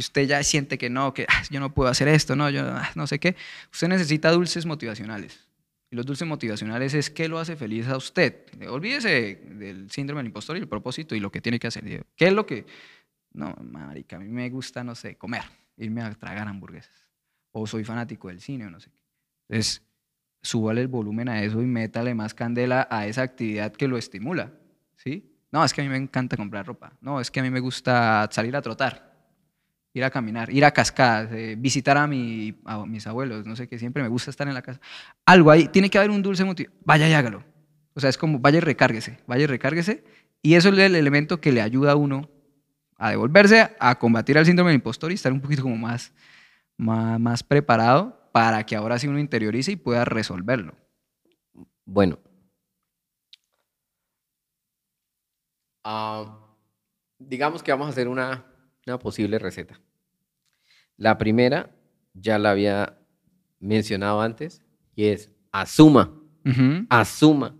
y 0.00 0.02
usted 0.02 0.26
ya 0.26 0.42
siente 0.42 0.78
que 0.78 0.88
no, 0.88 1.12
que 1.12 1.26
"Ah, 1.28 1.42
yo 1.50 1.60
no 1.60 1.74
puedo 1.74 1.90
hacer 1.90 2.08
esto, 2.08 2.34
no, 2.34 2.48
yo 2.48 2.62
ah, 2.66 2.88
no 2.94 3.06
sé 3.06 3.18
qué, 3.18 3.36
usted 3.70 3.86
necesita 3.88 4.30
dulces 4.30 4.64
motivacionales. 4.64 5.46
Y 5.90 5.96
los 5.96 6.06
dulces 6.06 6.26
motivacionales 6.26 6.94
es 6.94 7.10
qué 7.10 7.28
lo 7.28 7.38
hace 7.38 7.54
feliz 7.54 7.86
a 7.86 7.98
usted. 7.98 8.46
Olvídese 8.66 9.42
del 9.44 9.90
síndrome 9.90 10.20
del 10.20 10.28
impostor 10.28 10.56
y 10.56 10.60
el 10.60 10.68
propósito 10.68 11.14
y 11.14 11.20
lo 11.20 11.30
que 11.30 11.42
tiene 11.42 11.58
que 11.58 11.66
hacer. 11.66 11.84
¿Qué 12.16 12.28
es 12.28 12.32
lo 12.32 12.46
que.? 12.46 12.64
No, 13.34 13.54
marica, 13.62 14.16
a 14.16 14.20
mí 14.20 14.28
me 14.28 14.48
gusta, 14.48 14.82
no 14.82 14.94
sé, 14.94 15.16
comer, 15.16 15.42
irme 15.76 16.00
a 16.00 16.10
tragar 16.14 16.48
hamburguesas. 16.48 16.94
O 17.52 17.66
soy 17.66 17.84
fanático 17.84 18.28
del 18.28 18.40
cine 18.40 18.66
o 18.66 18.70
no 18.70 18.80
sé 18.80 18.88
qué. 18.90 18.98
Entonces, 19.50 19.82
súbale 20.40 20.80
el 20.80 20.88
volumen 20.88 21.28
a 21.28 21.42
eso 21.42 21.60
y 21.60 21.66
métale 21.66 22.14
más 22.14 22.32
candela 22.32 22.88
a 22.90 23.06
esa 23.06 23.20
actividad 23.22 23.72
que 23.72 23.86
lo 23.86 23.98
estimula. 23.98 24.52
¿Sí? 24.96 25.30
No, 25.52 25.62
es 25.62 25.74
que 25.74 25.82
a 25.82 25.84
mí 25.84 25.90
me 25.90 25.96
encanta 25.98 26.36
comprar 26.38 26.66
ropa. 26.66 26.92
No, 27.02 27.20
es 27.20 27.30
que 27.30 27.40
a 27.40 27.42
mí 27.42 27.50
me 27.50 27.60
gusta 27.60 28.28
salir 28.32 28.54
a 28.56 28.62
trotar, 28.62 29.09
ir 29.92 30.04
a 30.04 30.10
caminar, 30.10 30.50
ir 30.52 30.64
a 30.64 30.70
cascadas, 30.70 31.32
eh, 31.32 31.56
visitar 31.58 31.96
a, 31.96 32.06
mi, 32.06 32.54
a 32.64 32.84
mis 32.86 33.06
abuelos, 33.06 33.46
no 33.46 33.56
sé 33.56 33.68
qué, 33.68 33.78
siempre 33.78 34.02
me 34.02 34.08
gusta 34.08 34.30
estar 34.30 34.46
en 34.46 34.54
la 34.54 34.62
casa. 34.62 34.80
Algo 35.26 35.50
ahí, 35.50 35.68
tiene 35.68 35.90
que 35.90 35.98
haber 35.98 36.10
un 36.10 36.22
dulce 36.22 36.44
motivo. 36.44 36.72
Vaya 36.84 37.08
y 37.08 37.12
hágalo. 37.12 37.44
O 37.94 38.00
sea, 38.00 38.08
es 38.10 38.16
como 38.16 38.38
vaya 38.38 38.58
y 38.58 38.60
recárguese, 38.60 39.18
vaya 39.26 39.44
y 39.44 39.46
recárguese. 39.46 40.04
Y 40.42 40.54
eso 40.54 40.68
es 40.70 40.78
el 40.78 40.94
elemento 40.94 41.40
que 41.40 41.52
le 41.52 41.60
ayuda 41.60 41.92
a 41.92 41.96
uno 41.96 42.30
a 42.96 43.10
devolverse, 43.10 43.74
a 43.78 43.98
combatir 43.98 44.36
al 44.38 44.46
síndrome 44.46 44.70
del 44.70 44.76
impostor 44.76 45.10
y 45.10 45.14
estar 45.14 45.32
un 45.32 45.40
poquito 45.40 45.62
como 45.62 45.76
más, 45.76 46.12
más, 46.76 47.18
más 47.18 47.42
preparado 47.42 48.30
para 48.30 48.64
que 48.64 48.76
ahora 48.76 48.98
sí 48.98 49.08
uno 49.08 49.18
interiorice 49.18 49.72
y 49.72 49.76
pueda 49.76 50.04
resolverlo. 50.04 50.74
Bueno. 51.84 52.18
Ah, 55.82 56.38
digamos 57.18 57.62
que 57.62 57.72
vamos 57.72 57.86
a 57.86 57.90
hacer 57.90 58.06
una, 58.06 58.44
una 58.90 58.98
posible 58.98 59.38
receta. 59.38 59.80
La 60.96 61.16
primera 61.16 61.74
ya 62.14 62.38
la 62.38 62.50
había 62.50 62.98
mencionado 63.58 64.20
antes 64.20 64.62
y 64.94 65.06
es 65.06 65.30
asuma, 65.52 66.20
asuma 66.88 67.56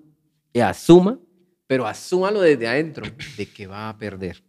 y 0.53 0.61
asuma, 0.61 1.19
pero 1.67 1.87
asúmalo 1.87 2.41
desde 2.41 2.69
adentro 2.69 3.07
de 3.37 3.47
que 3.47 3.67
va 3.67 3.89
a 3.89 3.97
perder. 3.97 4.43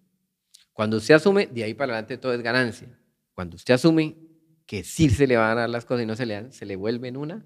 Cuando 0.74 0.98
usted 0.98 1.16
asume, 1.16 1.48
de 1.48 1.64
ahí 1.64 1.74
para 1.74 1.94
adelante 1.94 2.18
todo 2.18 2.34
es 2.34 2.42
ganancia. 2.42 2.88
Cuando 3.34 3.56
usted 3.56 3.74
asume 3.74 4.18
que 4.66 4.84
sí 4.84 5.10
se 5.10 5.28
le 5.28 5.38
van 5.38 5.52
a 5.52 5.62
dar 5.62 5.70
las 5.70 5.86
cosas 5.86 6.04
y 6.04 6.06
no 6.06 6.16
se 6.16 6.26
le 6.26 6.34
dan, 6.34 6.52
se 6.52 6.66
le 6.66 6.76
vuelve 6.76 7.08
en 7.08 7.18
una 7.18 7.46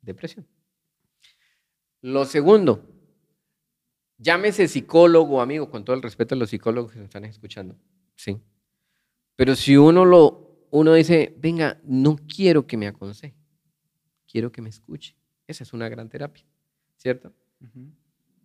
depresión. 0.00 0.46
Lo 2.00 2.24
segundo, 2.24 2.84
llámese 4.18 4.68
psicólogo, 4.68 5.40
amigo, 5.40 5.68
con 5.68 5.84
todo 5.84 5.96
el 5.96 6.02
respeto 6.02 6.34
a 6.34 6.38
los 6.38 6.50
psicólogos 6.50 6.92
que 6.92 6.98
nos 6.98 7.06
están 7.06 7.24
escuchando. 7.24 7.76
Sí. 8.18 8.36
Pero 9.36 9.54
si 9.54 9.76
uno 9.76 10.04
lo, 10.04 10.66
uno 10.70 10.92
dice, 10.94 11.36
venga, 11.38 11.80
no 11.84 12.16
quiero 12.16 12.66
que 12.66 12.76
me 12.76 12.88
aconseje, 12.88 13.36
quiero 14.30 14.50
que 14.50 14.60
me 14.60 14.68
escuche. 14.68 15.16
Esa 15.46 15.62
es 15.62 15.72
una 15.72 15.88
gran 15.88 16.08
terapia, 16.08 16.44
¿cierto? 16.96 17.32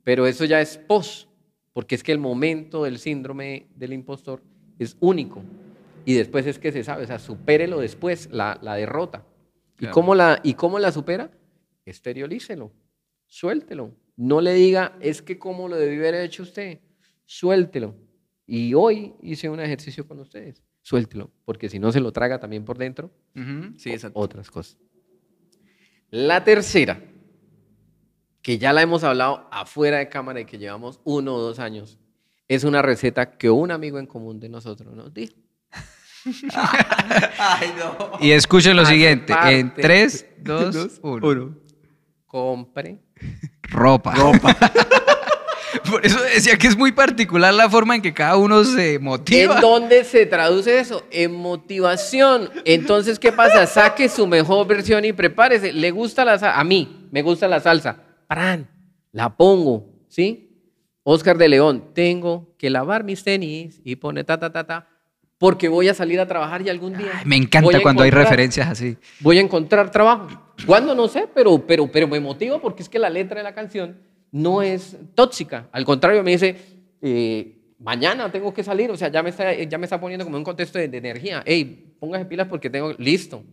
Pero 0.03 0.27
eso 0.27 0.45
ya 0.45 0.61
es 0.61 0.77
pos, 0.77 1.27
porque 1.73 1.95
es 1.95 2.03
que 2.03 2.11
el 2.11 2.19
momento 2.19 2.83
del 2.83 2.99
síndrome 2.99 3.67
del 3.75 3.93
impostor 3.93 4.43
es 4.77 4.95
único. 4.99 5.43
Y 6.05 6.13
después 6.13 6.45
es 6.45 6.59
que 6.59 6.71
se 6.71 6.83
sabe, 6.83 7.05
o 7.05 7.07
sea, 7.07 7.17
supérelo 7.17 7.79
después, 7.79 8.29
la, 8.31 8.59
la 8.61 8.75
derrota. 8.75 9.25
¿Y, 9.79 9.87
cómo 9.87 10.13
la, 10.13 10.39
¿Y 10.43 10.53
cómo 10.53 10.77
la 10.77 10.91
supera? 10.91 11.31
Exteriorícelo, 11.85 12.71
suéltelo. 13.25 13.91
No 14.15 14.39
le 14.39 14.53
diga, 14.53 14.95
es 15.01 15.23
que 15.23 15.39
cómo 15.39 15.67
lo 15.67 15.77
debió 15.77 16.01
haber 16.01 16.15
hecho 16.21 16.43
usted. 16.43 16.79
Suéltelo. 17.25 17.95
Y 18.45 18.73
hoy 18.73 19.13
hice 19.21 19.49
un 19.49 19.59
ejercicio 19.59 20.07
con 20.07 20.19
ustedes. 20.19 20.61
Suéltelo, 20.81 21.31
porque 21.45 21.69
si 21.69 21.79
no 21.79 21.91
se 21.91 22.01
lo 22.01 22.11
traga 22.11 22.39
también 22.39 22.65
por 22.65 22.77
dentro, 22.77 23.09
Ujú. 23.35 23.73
Sí, 23.77 23.91
exacto. 23.91 24.19
otras 24.19 24.51
cosas. 24.51 24.77
La 26.09 26.43
tercera, 26.43 27.01
que 28.41 28.57
ya 28.57 28.73
la 28.73 28.81
hemos 28.81 29.03
hablado 29.03 29.47
afuera 29.51 29.97
de 29.99 30.09
cámara 30.09 30.41
y 30.41 30.45
que 30.45 30.57
llevamos 30.57 30.99
uno 31.05 31.35
o 31.35 31.39
dos 31.41 31.59
años, 31.59 31.97
es 32.49 32.65
una 32.65 32.81
receta 32.81 33.37
que 33.37 33.49
un 33.49 33.71
amigo 33.71 33.97
en 33.97 34.05
común 34.07 34.39
de 34.39 34.49
nosotros 34.49 34.93
nos 34.93 35.13
dijo. 35.13 35.33
Ay, 37.39 37.73
no. 37.77 38.11
Y 38.19 38.31
escuchen 38.31 38.75
lo 38.75 38.83
Hace 38.83 38.91
siguiente. 38.93 39.33
En 39.33 39.69
parte. 39.69 39.81
3, 39.81 40.25
2, 40.43 40.99
1. 41.01 41.27
Uno. 41.27 41.57
Compre. 42.25 42.99
Ropa. 43.63 44.13
Por 45.89 46.05
eso 46.05 46.21
decía 46.21 46.57
que 46.57 46.67
es 46.67 46.77
muy 46.77 46.91
particular 46.91 47.53
la 47.53 47.69
forma 47.69 47.95
en 47.95 48.01
que 48.01 48.13
cada 48.13 48.37
uno 48.37 48.63
se 48.63 48.99
motiva. 48.99 49.55
¿En 49.55 49.61
dónde 49.61 50.03
se 50.03 50.25
traduce 50.25 50.79
eso? 50.79 51.05
En 51.11 51.33
motivación. 51.33 52.49
Entonces, 52.65 53.19
¿qué 53.19 53.31
pasa? 53.31 53.65
Saque 53.65 54.09
su 54.09 54.27
mejor 54.27 54.67
versión 54.67 55.05
y 55.05 55.13
prepárese. 55.13 55.73
¿Le 55.73 55.91
gusta 55.91 56.25
la 56.25 56.37
salsa? 56.37 56.59
A 56.59 56.63
mí, 56.63 57.07
me 57.11 57.21
gusta 57.21 57.47
la 57.47 57.59
salsa. 57.59 57.97
¡Pran! 58.27 58.67
La 59.11 59.35
pongo, 59.35 59.85
¿sí? 60.07 60.49
Oscar 61.03 61.37
de 61.37 61.49
León, 61.49 61.91
tengo 61.93 62.55
que 62.57 62.69
lavar 62.69 63.03
mis 63.03 63.23
tenis 63.23 63.81
y 63.83 63.97
pone 63.97 64.23
ta, 64.23 64.39
ta, 64.39 64.51
ta, 64.51 64.65
ta, 64.65 64.87
porque 65.37 65.67
voy 65.67 65.89
a 65.89 65.93
salir 65.93 66.19
a 66.19 66.27
trabajar 66.27 66.61
y 66.61 66.69
algún 66.69 66.97
día. 66.97 67.11
Ay, 67.13 67.25
me 67.25 67.35
encanta 67.35 67.81
cuando 67.81 68.03
hay 68.03 68.11
referencias 68.11 68.69
así. 68.69 68.97
Voy 69.19 69.37
a 69.37 69.41
encontrar 69.41 69.91
trabajo. 69.91 70.27
¿Cuándo? 70.65 70.95
No 70.95 71.09
sé, 71.09 71.27
pero, 71.33 71.57
pero, 71.67 71.91
pero 71.91 72.07
me 72.07 72.19
motiva 72.21 72.59
porque 72.61 72.83
es 72.83 72.89
que 72.89 72.99
la 72.99 73.09
letra 73.09 73.37
de 73.37 73.43
la 73.43 73.53
canción 73.53 73.97
no 74.33 74.61
es 74.63 74.97
tóxica. 75.13 75.69
Al 75.71 75.85
contrario, 75.85 76.23
me 76.23 76.31
dice, 76.31 76.57
eh, 77.01 77.75
mañana 77.77 78.31
tengo 78.31 78.51
que 78.51 78.63
salir. 78.63 78.89
O 78.89 78.97
sea, 78.97 79.09
ya 79.09 79.21
me 79.23 79.29
está, 79.29 79.53
ya 79.53 79.77
me 79.77 79.85
está 79.85 80.01
poniendo 80.01 80.25
como 80.25 80.37
un 80.37 80.43
contexto 80.43 80.79
de, 80.79 80.87
de 80.87 80.97
energía. 80.97 81.43
Hey, 81.45 81.95
póngase 81.99 82.25
pilas 82.25 82.47
porque 82.47 82.69
tengo, 82.69 82.93
listo. 82.97 83.43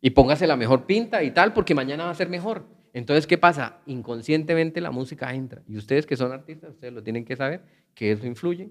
Y 0.00 0.10
póngase 0.10 0.46
la 0.46 0.56
mejor 0.56 0.86
pinta 0.86 1.22
y 1.22 1.32
tal 1.32 1.52
porque 1.52 1.74
mañana 1.74 2.04
va 2.04 2.10
a 2.10 2.14
ser 2.14 2.28
mejor. 2.28 2.64
Entonces, 2.92 3.26
¿qué 3.26 3.38
pasa? 3.38 3.78
Inconscientemente 3.86 4.80
la 4.80 4.92
música 4.92 5.34
entra. 5.34 5.62
Y 5.68 5.76
ustedes 5.76 6.06
que 6.06 6.16
son 6.16 6.30
artistas, 6.32 6.70
ustedes 6.70 6.92
lo 6.94 7.02
tienen 7.02 7.24
que 7.24 7.34
saber, 7.36 7.62
que 7.92 8.12
eso 8.12 8.24
influye 8.24 8.70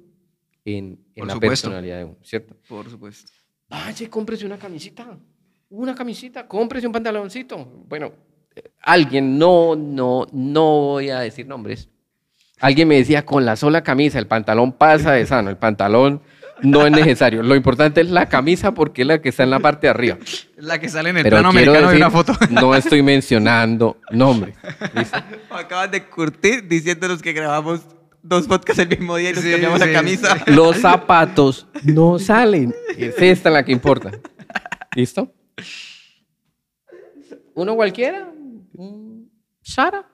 en, 0.63 0.97
en 1.13 1.27
la 1.27 1.33
supuesto. 1.33 1.67
personalidad 1.67 1.97
de 1.97 2.03
uno, 2.05 2.17
¿cierto? 2.23 2.55
Por 2.67 2.89
supuesto. 2.89 3.31
Vaya, 3.67 4.09
cómprese 4.09 4.45
una 4.45 4.57
camisita. 4.57 5.19
Una 5.69 5.93
camisita, 5.93 6.47
cómprese 6.47 6.87
un 6.87 6.93
pantaloncito. 6.93 7.63
Bueno, 7.87 8.11
alguien, 8.81 9.37
no, 9.37 9.75
no, 9.75 10.27
no 10.31 10.63
voy 10.81 11.09
a 11.09 11.19
decir 11.19 11.47
nombres. 11.47 11.89
Alguien 12.59 12.87
me 12.87 12.95
decía, 12.95 13.25
con 13.25 13.45
la 13.45 13.55
sola 13.55 13.83
camisa, 13.83 14.19
el 14.19 14.27
pantalón 14.27 14.73
pasa 14.73 15.13
de 15.13 15.25
sano, 15.25 15.49
el 15.49 15.57
pantalón 15.57 16.21
no 16.61 16.85
es 16.85 16.91
necesario. 16.91 17.41
Lo 17.41 17.55
importante 17.55 18.01
es 18.01 18.09
la 18.09 18.27
camisa 18.27 18.73
porque 18.73 19.03
es 19.03 19.07
la 19.07 19.21
que 19.21 19.29
está 19.29 19.43
en 19.43 19.49
la 19.49 19.59
parte 19.59 19.87
de 19.87 19.91
arriba. 19.91 20.17
Es 20.21 20.47
la 20.57 20.77
que 20.77 20.89
sale 20.89 21.09
en 21.11 21.17
el 21.17 21.23
Pero 21.23 21.37
plano 21.37 21.51
quiero 21.51 21.71
americano 21.71 21.87
de 21.91 21.97
decir, 21.97 22.05
una 22.05 22.11
foto. 22.11 22.61
no 22.61 22.75
estoy 22.75 23.01
mencionando 23.01 23.97
nombres. 24.11 24.55
¿listo? 24.93 25.17
Acabas 25.51 25.91
de 25.91 26.03
curtir 26.05 26.67
diciéndonos 26.67 27.21
que 27.21 27.31
grabamos 27.31 27.81
dos 28.21 28.45
podcasts 28.47 28.81
el 28.81 28.89
mismo 28.89 29.15
día 29.15 29.29
y 29.29 29.33
nos 29.33 29.43
Sí, 29.43 29.51
cambiamos 29.51 29.79
sí, 29.79 29.87
la 29.87 29.93
camisa. 29.93 30.37
Los 30.47 30.77
zapatos 30.77 31.65
no 31.83 32.19
salen. 32.19 32.75
Es 32.97 33.15
esta 33.21 33.49
la 33.49 33.63
que 33.63 33.71
importa. 33.71 34.11
¿Listo? 34.95 35.31
Uno 37.53 37.75
cualquiera. 37.75 38.27
Sara. 39.61 40.05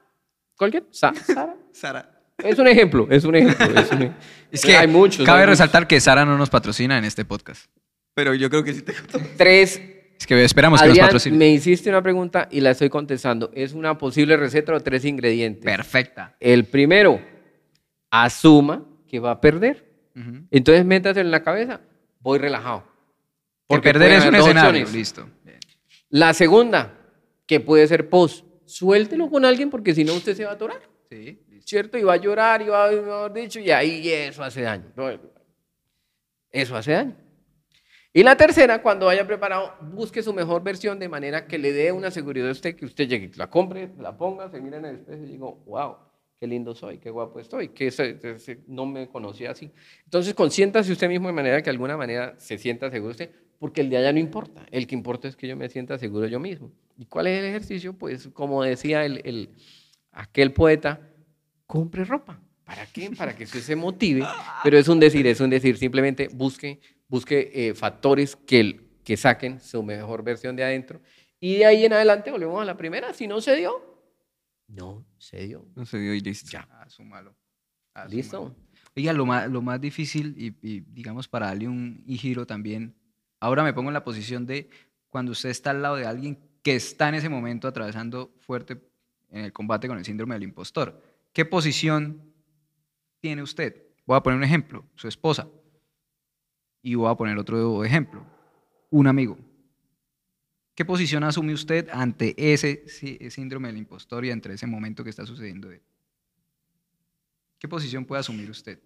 Cualquier. 0.58 0.86
Sa- 0.92 1.14
Sara. 1.26 1.56
Sara. 1.72 2.12
Es 2.38 2.60
un 2.60 2.68
ejemplo. 2.68 3.08
Es 3.10 3.24
un 3.24 3.36
ejemplo. 3.36 3.66
Es, 3.80 3.92
un 3.92 4.02
ej- 4.04 4.14
Es 4.52 4.66
que 4.66 4.76
hay 4.76 4.88
muchos. 4.88 5.26
cabe 5.26 5.40
hay 5.42 5.46
muchos. 5.48 5.60
resaltar 5.60 5.88
que 5.88 6.00
Sara 6.00 6.26
no 6.26 6.38
nos 6.38 6.50
patrocina 6.50 6.98
en 6.98 7.06
este 7.06 7.24
podcast. 7.26 7.70
Pero 8.14 8.34
yo 8.34 8.50
creo 8.50 8.64
que 8.64 8.74
sí 8.74 8.82
te 8.82 8.94
Tres. 9.38 9.82
Es 10.18 10.26
que 10.28 10.44
esperamos 10.46 10.82
que 10.82 10.88
nos 10.88 10.98
patrocine. 11.00 11.38
me 11.38 11.50
hiciste 11.50 11.90
una 11.90 12.02
pregunta 12.02 12.48
y 12.50 12.62
la 12.62 12.72
estoy 12.72 12.90
contestando. 12.90 13.52
Es 13.54 13.74
una 13.74 13.98
posible 13.98 14.38
receta 14.38 14.72
de 14.72 14.80
tres 14.80 15.04
ingredientes. 15.04 15.66
Perfecta. 15.66 16.36
El 16.40 16.66
primero, 16.66 17.20
asuma 18.10 18.86
que 19.08 19.20
va 19.20 19.32
a 19.32 19.42
perder. 19.42 19.84
Entonces 20.52 20.86
métase 20.86 21.20
en 21.20 21.32
la 21.32 21.44
cabeza. 21.44 21.82
Voy 22.22 22.40
relajado. 22.40 22.84
Que 22.84 23.66
Porque 23.68 23.90
perder 23.92 24.12
es 24.14 24.26
un 24.26 24.36
escenario. 24.36 24.70
opciones. 24.70 24.94
Listo. 24.94 25.28
Bien. 25.44 25.60
La 26.10 26.34
segunda, 26.34 26.94
que 27.46 27.60
puede 27.60 27.86
ser 27.88 28.08
post, 28.10 28.46
suéltelo 28.66 29.30
con 29.30 29.46
alguien 29.46 29.70
porque 29.70 29.94
si 29.94 30.04
no 30.04 30.14
usted 30.14 30.36
se 30.36 30.46
va 30.46 30.52
a 30.52 30.54
atorar, 30.56 30.82
Sí. 31.10 31.40
¿cierto? 31.64 31.98
Y 31.98 32.04
va 32.04 32.14
a 32.14 32.18
llorar 32.18 32.62
y 32.62 32.66
va 32.66 32.88
a, 32.88 32.92
mejor 32.92 33.34
dicho, 33.34 33.60
y 33.60 33.70
ahí 33.72 34.10
eso 34.10 34.44
hace 34.44 34.62
daño. 34.62 34.92
Eso 36.52 36.76
hace 36.76 36.92
daño. 36.92 37.16
Y 38.14 38.24
la 38.24 38.38
tercera, 38.38 38.82
cuando 38.82 39.10
haya 39.10 39.28
preparado, 39.28 39.74
busque 39.82 40.24
su 40.24 40.34
mejor 40.34 40.64
versión 40.64 40.98
de 41.00 41.10
manera 41.10 41.48
que 41.48 41.58
le 41.58 41.74
dé 41.74 41.92
una 41.92 42.12
seguridad 42.12 42.48
a 42.48 42.52
usted, 42.54 42.76
que 42.76 42.86
usted 42.86 43.08
llegue, 43.10 43.32
la 43.36 43.50
compre, 43.50 43.92
la 44.00 44.18
ponga, 44.18 44.50
se 44.50 44.62
mire 44.62 44.78
en 44.78 44.86
el 44.86 44.96
espejo 44.96 45.24
y 45.24 45.26
digo, 45.28 45.64
wow, 45.66 45.98
qué 46.40 46.48
lindo 46.48 46.74
soy, 46.74 46.98
qué 46.98 47.10
guapo 47.10 47.40
estoy, 47.42 47.70
que 47.70 47.92
no 48.68 48.86
me 48.86 49.10
conocía 49.10 49.52
así. 49.52 49.70
Entonces, 50.06 50.34
consiéntase 50.34 50.92
usted 50.94 51.10
mismo 51.10 51.28
de 51.28 51.34
manera 51.34 51.58
que 51.58 51.66
de 51.66 51.72
alguna 51.72 51.98
manera 51.98 52.36
se 52.38 52.58
sienta 52.58 52.90
seguro 52.90 53.12
usted, 53.12 53.32
porque 53.60 53.82
el 53.82 53.90
de 53.90 53.98
allá 53.98 54.14
no 54.14 54.20
importa, 54.20 54.66
el 54.72 54.86
que 54.88 54.96
importa 54.96 55.28
es 55.28 55.36
que 55.36 55.48
yo 55.48 55.56
me 55.56 55.70
sienta 55.70 55.98
seguro 55.98 56.28
yo 56.28 56.40
mismo. 56.40 56.72
¿Y 56.98 57.06
cuál 57.06 57.28
es 57.28 57.40
el 57.40 57.46
ejercicio? 57.46 57.94
Pues, 57.94 58.28
como 58.34 58.64
decía 58.64 59.06
el, 59.06 59.22
el- 59.26 59.50
aquel 60.12 60.54
poeta, 60.54 61.02
compre 61.68 62.04
ropa. 62.06 62.40
¿Para 62.64 62.86
qué? 62.88 63.12
Para 63.12 63.36
que 63.36 63.44
usted 63.44 63.60
se 63.60 63.76
motive, 63.76 64.24
pero 64.64 64.78
es 64.78 64.88
un 64.88 65.00
decir, 65.00 65.28
es 65.28 65.40
un 65.40 65.50
decir, 65.50 65.78
simplemente 65.78 66.30
busque, 66.34 66.80
busque 67.08 67.52
eh, 67.54 67.74
factores 67.76 68.36
que, 68.36 68.60
el- 68.60 68.82
que 69.04 69.18
saquen 69.18 69.60
su 69.60 69.84
mejor 69.84 70.24
versión 70.24 70.56
de 70.56 70.64
adentro 70.64 71.00
y 71.40 71.58
de 71.58 71.66
ahí 71.66 71.86
en 71.86 71.94
adelante 71.94 72.32
volvemos 72.32 72.62
a 72.62 72.66
la 72.66 72.76
primera, 72.76 73.14
si 73.14 73.28
no 73.28 73.40
se 73.42 73.56
dio, 73.56 74.02
no 74.68 75.06
se 75.20 75.46
dio. 75.46 75.66
No 75.76 75.86
se 75.86 76.00
dio 76.00 76.14
y 76.16 76.22
listo. 76.22 76.50
Ya. 76.50 76.62
Asúmalo. 76.82 77.36
Asúmalo. 77.94 78.16
¿Listo? 78.16 78.56
Oiga, 78.96 79.14
lo 79.14 79.26
más, 79.26 79.50
lo 79.50 79.62
más 79.62 79.80
difícil, 79.80 80.34
y, 80.38 80.56
y 80.68 80.80
digamos 80.80 81.28
para 81.28 81.48
darle 81.48 81.68
un, 81.68 82.04
un 82.08 82.18
giro 82.18 82.48
también, 82.48 82.96
ahora 83.40 83.64
me 83.64 83.74
pongo 83.74 83.90
en 83.90 83.94
la 83.94 84.04
posición 84.04 84.46
de 84.46 84.70
cuando 85.10 85.32
usted 85.32 85.50
está 85.50 85.72
al 85.72 85.82
lado 85.82 85.96
de 85.96 86.06
alguien 86.06 86.40
que 86.62 86.76
está 86.76 87.10
en 87.10 87.16
ese 87.16 87.30
momento 87.30 87.68
atravesando 87.68 88.34
fuerte 88.40 88.82
en 89.30 89.46
el 89.46 89.54
combate 89.54 89.88
con 89.88 89.98
el 89.98 90.06
síndrome 90.06 90.36
del 90.36 90.44
impostor. 90.44 91.02
¿Qué 91.34 91.46
posición 91.46 92.34
tiene 93.20 93.42
usted? 93.44 93.84
Voy 94.06 94.18
a 94.18 94.22
poner 94.22 94.38
un 94.38 94.44
ejemplo, 94.44 94.86
su 94.96 95.08
esposa. 95.08 95.48
Y 96.82 96.96
voy 96.96 97.12
a 97.12 97.16
poner 97.16 97.38
otro 97.38 97.84
ejemplo, 97.84 98.26
un 98.92 99.08
amigo. 99.08 99.38
¿Qué 100.76 100.86
posición 100.86 101.24
asume 101.24 101.54
usted 101.54 101.88
ante 101.92 102.36
ese 102.38 102.84
sí- 102.88 103.18
síndrome 103.32 103.70
del 103.70 103.78
impostor 103.78 104.26
y 104.26 104.32
ante 104.32 104.54
ese 104.54 104.68
momento 104.68 105.04
que 105.04 105.10
está 105.10 105.26
sucediendo? 105.26 105.70
¿Qué 107.58 107.68
posición 107.68 108.06
puede 108.06 108.20
asumir 108.20 108.50
usted? 108.50 108.80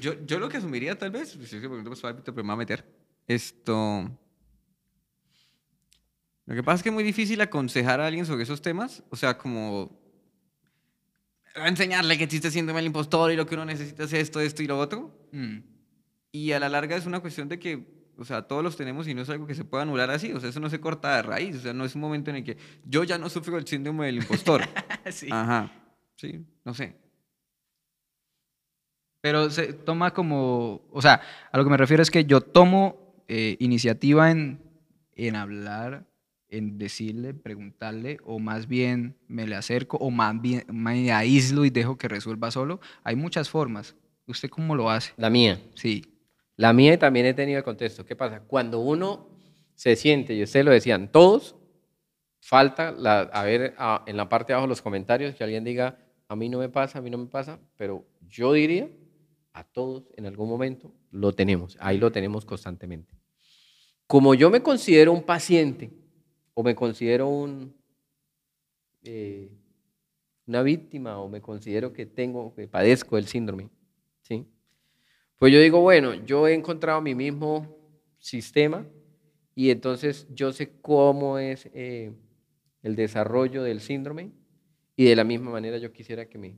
Yo, 0.00 0.14
yo, 0.24 0.38
lo 0.38 0.48
que 0.48 0.56
asumiría 0.56 0.96
tal 0.98 1.10
vez, 1.10 1.36
pues, 1.36 1.48
si 1.48 1.56
es 1.56 1.62
que 1.62 1.68
pues, 1.68 1.82
Víctor, 1.84 2.22
pero 2.24 2.42
me 2.42 2.48
va 2.48 2.54
a 2.54 2.56
meter, 2.56 2.84
esto... 3.28 4.10
Lo 6.46 6.54
que 6.54 6.62
pasa 6.62 6.76
es 6.76 6.82
que 6.82 6.88
es 6.88 6.94
muy 6.94 7.04
difícil 7.04 7.40
aconsejar 7.42 8.00
a 8.00 8.06
alguien 8.06 8.24
sobre 8.24 8.42
esos 8.42 8.62
temas, 8.62 9.02
o 9.10 9.16
sea, 9.16 9.36
como 9.36 9.98
enseñarle 11.54 12.16
que 12.16 12.24
existe 12.24 12.50
síndrome 12.50 12.78
del 12.78 12.86
impostor 12.86 13.32
y 13.32 13.36
lo 13.36 13.46
que 13.46 13.54
uno 13.54 13.64
necesita 13.64 14.04
es 14.04 14.12
esto, 14.12 14.40
esto 14.40 14.62
y 14.62 14.66
lo 14.66 14.78
otro. 14.78 15.14
Mm. 15.32 15.58
Y 16.32 16.52
a 16.52 16.60
la 16.60 16.68
larga 16.68 16.96
es 16.96 17.06
una 17.06 17.20
cuestión 17.20 17.48
de 17.48 17.58
que, 17.58 18.12
o 18.16 18.24
sea, 18.24 18.42
todos 18.42 18.62
los 18.62 18.76
tenemos 18.76 19.08
y 19.08 19.14
no 19.14 19.22
es 19.22 19.28
algo 19.28 19.46
que 19.46 19.54
se 19.54 19.64
pueda 19.64 19.82
anular 19.82 20.10
así. 20.10 20.32
O 20.32 20.40
sea, 20.40 20.50
eso 20.50 20.60
no 20.60 20.70
se 20.70 20.80
corta 20.80 21.16
de 21.16 21.22
raíz. 21.22 21.56
O 21.56 21.60
sea, 21.60 21.72
no 21.72 21.84
es 21.84 21.94
un 21.94 22.00
momento 22.00 22.30
en 22.30 22.36
el 22.36 22.44
que 22.44 22.56
yo 22.84 23.04
ya 23.04 23.18
no 23.18 23.28
sufro 23.28 23.58
el 23.58 23.66
síndrome 23.66 24.06
del 24.06 24.16
impostor. 24.16 24.62
Sí. 25.10 25.28
Ajá. 25.30 25.72
Sí, 26.16 26.44
no 26.66 26.74
sé. 26.74 26.94
Pero 29.22 29.48
se 29.48 29.72
toma 29.72 30.12
como, 30.12 30.82
o 30.90 31.00
sea, 31.00 31.22
a 31.50 31.56
lo 31.56 31.64
que 31.64 31.70
me 31.70 31.78
refiero 31.78 32.02
es 32.02 32.10
que 32.10 32.26
yo 32.26 32.42
tomo 32.42 33.07
eh, 33.28 33.56
iniciativa 33.60 34.30
en, 34.30 34.60
en 35.14 35.36
hablar, 35.36 36.06
en 36.48 36.78
decirle, 36.78 37.34
preguntarle, 37.34 38.18
o 38.24 38.38
más 38.38 38.66
bien 38.68 39.16
me 39.28 39.46
le 39.46 39.54
acerco, 39.54 39.98
o 39.98 40.10
más 40.10 40.40
bien 40.40 40.64
me 40.72 41.12
aíslo 41.12 41.64
y 41.64 41.70
dejo 41.70 41.98
que 41.98 42.08
resuelva 42.08 42.50
solo. 42.50 42.80
Hay 43.04 43.16
muchas 43.16 43.50
formas. 43.50 43.94
¿Usted 44.26 44.48
cómo 44.50 44.74
lo 44.74 44.90
hace? 44.90 45.12
La 45.16 45.30
mía. 45.30 45.60
Sí. 45.74 46.04
La 46.56 46.72
mía 46.72 46.98
también 46.98 47.26
he 47.26 47.34
tenido 47.34 47.58
el 47.58 47.64
contexto. 47.64 48.04
¿Qué 48.04 48.16
pasa? 48.16 48.40
Cuando 48.40 48.80
uno 48.80 49.28
se 49.74 49.94
siente, 49.94 50.34
y 50.34 50.42
ustedes 50.42 50.64
lo 50.66 50.72
decían, 50.72 51.10
todos, 51.12 51.54
falta 52.40 52.92
la, 52.92 53.20
a 53.20 53.44
ver 53.44 53.74
a- 53.78 54.02
en 54.06 54.16
la 54.16 54.28
parte 54.28 54.52
de 54.52 54.54
abajo 54.54 54.66
los 54.66 54.82
comentarios 54.82 55.34
que 55.34 55.44
alguien 55.44 55.64
diga, 55.64 55.98
a 56.28 56.36
mí 56.36 56.48
no 56.48 56.58
me 56.58 56.68
pasa, 56.68 56.98
a 56.98 57.02
mí 57.02 57.10
no 57.10 57.18
me 57.18 57.26
pasa, 57.26 57.58
pero 57.76 58.06
yo 58.26 58.52
diría, 58.52 58.88
a 59.52 59.64
todos 59.64 60.04
en 60.16 60.26
algún 60.26 60.48
momento 60.48 60.92
lo 61.10 61.32
tenemos, 61.32 61.76
ahí 61.80 61.98
lo 61.98 62.10
tenemos 62.12 62.44
constantemente. 62.44 63.14
Como 64.08 64.32
yo 64.32 64.48
me 64.48 64.62
considero 64.62 65.12
un 65.12 65.22
paciente 65.22 65.90
o 66.54 66.62
me 66.62 66.74
considero 66.74 67.28
un, 67.28 67.74
eh, 69.02 69.52
una 70.46 70.62
víctima 70.62 71.18
o 71.18 71.28
me 71.28 71.42
considero 71.42 71.92
que 71.92 72.06
tengo, 72.06 72.54
que 72.54 72.66
padezco 72.66 73.18
el 73.18 73.26
síndrome, 73.26 73.68
¿sí? 74.22 74.46
Pues 75.36 75.52
yo 75.52 75.60
digo, 75.60 75.82
bueno, 75.82 76.14
yo 76.14 76.48
he 76.48 76.54
encontrado 76.54 77.02
mi 77.02 77.14
mismo 77.14 77.76
sistema 78.18 78.86
y 79.54 79.70
entonces 79.70 80.26
yo 80.30 80.54
sé 80.54 80.80
cómo 80.80 81.38
es 81.38 81.68
eh, 81.74 82.10
el 82.82 82.96
desarrollo 82.96 83.62
del 83.62 83.80
síndrome 83.80 84.32
y 84.96 85.04
de 85.04 85.16
la 85.16 85.24
misma 85.24 85.50
manera 85.50 85.76
yo 85.76 85.92
quisiera 85.92 86.30
que 86.30 86.38
me... 86.38 86.56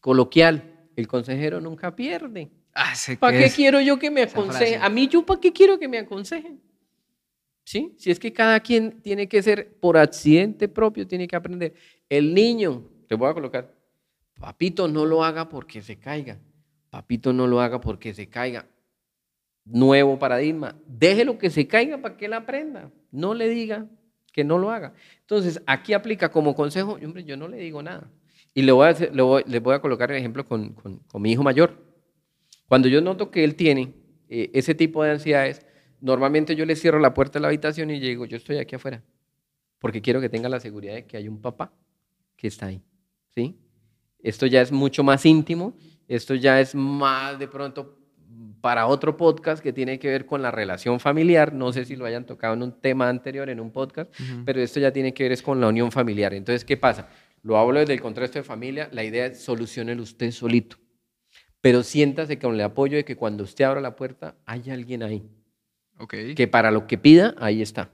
Coloquial, 0.00 0.88
el 0.96 1.06
consejero 1.06 1.60
nunca 1.60 1.94
pierde. 1.94 2.50
Ah, 2.80 2.94
¿Para 3.18 3.36
qué 3.38 3.44
es- 3.46 3.54
quiero 3.54 3.80
yo 3.80 3.98
que 3.98 4.10
me 4.10 4.22
esa 4.22 4.38
aconseje? 4.38 4.72
frase. 4.78 4.86
A 4.86 4.88
mí 4.88 5.08
yo 5.08 5.26
para 5.26 5.40
qué 5.40 5.52
quiero 5.52 5.78
que 5.78 5.88
me 5.88 5.98
aconsejen. 5.98 6.60
¿Sí? 7.64 7.92
Si 7.98 8.10
es 8.10 8.18
que 8.18 8.32
cada 8.32 8.60
quien 8.60 9.02
tiene 9.02 9.28
que 9.28 9.42
ser 9.42 9.74
por 9.80 9.96
accidente 9.98 10.68
propio, 10.68 11.06
tiene 11.06 11.26
que 11.28 11.36
aprender. 11.36 11.74
El 12.08 12.32
niño, 12.32 12.84
te 13.08 13.14
voy 13.14 13.28
a 13.28 13.34
colocar, 13.34 13.74
papito 14.38 14.88
no 14.88 15.04
lo 15.04 15.22
haga 15.24 15.48
porque 15.48 15.82
se 15.82 15.96
caiga. 15.98 16.38
Papito 16.88 17.32
no 17.32 17.46
lo 17.46 17.60
haga 17.60 17.80
porque 17.80 18.14
se 18.14 18.28
caiga. 18.28 18.64
Nuevo 19.64 20.18
paradigma. 20.18 20.76
Déjelo 20.86 21.36
que 21.36 21.50
se 21.50 21.66
caiga 21.66 21.98
para 21.98 22.16
que 22.16 22.24
él 22.26 22.32
aprenda. 22.32 22.90
No 23.10 23.34
le 23.34 23.48
diga 23.48 23.86
que 24.32 24.44
no 24.44 24.56
lo 24.56 24.70
haga. 24.70 24.94
Entonces, 25.20 25.60
aquí 25.66 25.92
aplica 25.92 26.30
como 26.30 26.54
consejo, 26.54 26.92
hombre, 27.04 27.24
yo 27.24 27.36
no 27.36 27.48
le 27.48 27.58
digo 27.58 27.82
nada. 27.82 28.08
Y 28.54 28.62
le 28.62 28.72
voy 28.72 28.86
a, 28.86 28.90
hacer- 28.90 29.14
le 29.14 29.20
voy, 29.22 29.42
les 29.46 29.60
voy 29.62 29.74
a 29.74 29.80
colocar 29.80 30.10
el 30.10 30.16
ejemplo 30.18 30.44
con, 30.44 30.72
con- 30.72 30.98
con 31.00 31.20
mi 31.20 31.32
hijo 31.32 31.42
mayor. 31.42 31.87
Cuando 32.68 32.88
yo 32.88 33.00
noto 33.00 33.30
que 33.30 33.44
él 33.44 33.54
tiene 33.54 33.94
eh, 34.28 34.50
ese 34.52 34.74
tipo 34.74 35.02
de 35.02 35.12
ansiedades, 35.12 35.66
normalmente 36.00 36.54
yo 36.54 36.64
le 36.66 36.76
cierro 36.76 36.98
la 36.98 37.14
puerta 37.14 37.38
de 37.38 37.42
la 37.42 37.48
habitación 37.48 37.90
y 37.90 37.98
le 37.98 38.08
digo, 38.08 38.26
yo 38.26 38.36
estoy 38.36 38.58
aquí 38.58 38.76
afuera, 38.76 39.02
porque 39.78 40.02
quiero 40.02 40.20
que 40.20 40.28
tenga 40.28 40.48
la 40.48 40.60
seguridad 40.60 40.94
de 40.94 41.06
que 41.06 41.16
hay 41.16 41.28
un 41.28 41.40
papá 41.40 41.72
que 42.36 42.46
está 42.46 42.66
ahí. 42.66 42.82
¿sí? 43.34 43.58
Esto 44.20 44.46
ya 44.46 44.60
es 44.60 44.70
mucho 44.70 45.02
más 45.02 45.24
íntimo, 45.24 45.76
esto 46.06 46.34
ya 46.34 46.60
es 46.60 46.74
más 46.74 47.38
de 47.38 47.48
pronto 47.48 47.98
para 48.60 48.86
otro 48.86 49.16
podcast 49.16 49.62
que 49.62 49.72
tiene 49.72 49.98
que 49.98 50.08
ver 50.08 50.26
con 50.26 50.42
la 50.42 50.50
relación 50.50 51.00
familiar. 51.00 51.52
No 51.52 51.72
sé 51.72 51.84
si 51.84 51.96
lo 51.96 52.04
hayan 52.04 52.26
tocado 52.26 52.54
en 52.54 52.62
un 52.62 52.80
tema 52.80 53.08
anterior, 53.08 53.48
en 53.48 53.60
un 53.60 53.70
podcast, 53.70 54.12
pero 54.44 54.60
esto 54.60 54.80
ya 54.80 54.92
tiene 54.92 55.14
que 55.14 55.22
ver 55.22 55.32
es 55.32 55.42
con 55.42 55.60
la 55.60 55.68
unión 55.68 55.92
familiar. 55.92 56.34
Entonces, 56.34 56.64
¿qué 56.64 56.76
pasa? 56.76 57.08
Lo 57.42 57.56
hablo 57.56 57.78
desde 57.78 57.94
el 57.94 58.00
contexto 58.00 58.38
de 58.38 58.42
familia, 58.42 58.88
la 58.92 59.04
idea 59.04 59.26
es 59.26 59.40
solucionarlo 59.40 60.02
usted 60.02 60.30
solito, 60.32 60.76
pero 61.60 61.82
siéntase 61.82 62.38
con 62.38 62.54
el 62.54 62.60
apoyo 62.62 62.96
de 62.96 63.04
que 63.04 63.16
cuando 63.16 63.44
usted 63.44 63.64
abra 63.64 63.80
la 63.80 63.96
puerta 63.96 64.34
hay 64.46 64.70
alguien 64.70 65.02
ahí, 65.02 65.22
Ok. 65.98 66.14
que 66.36 66.46
para 66.48 66.70
lo 66.70 66.86
que 66.86 66.98
pida, 66.98 67.34
ahí 67.38 67.60
está. 67.62 67.90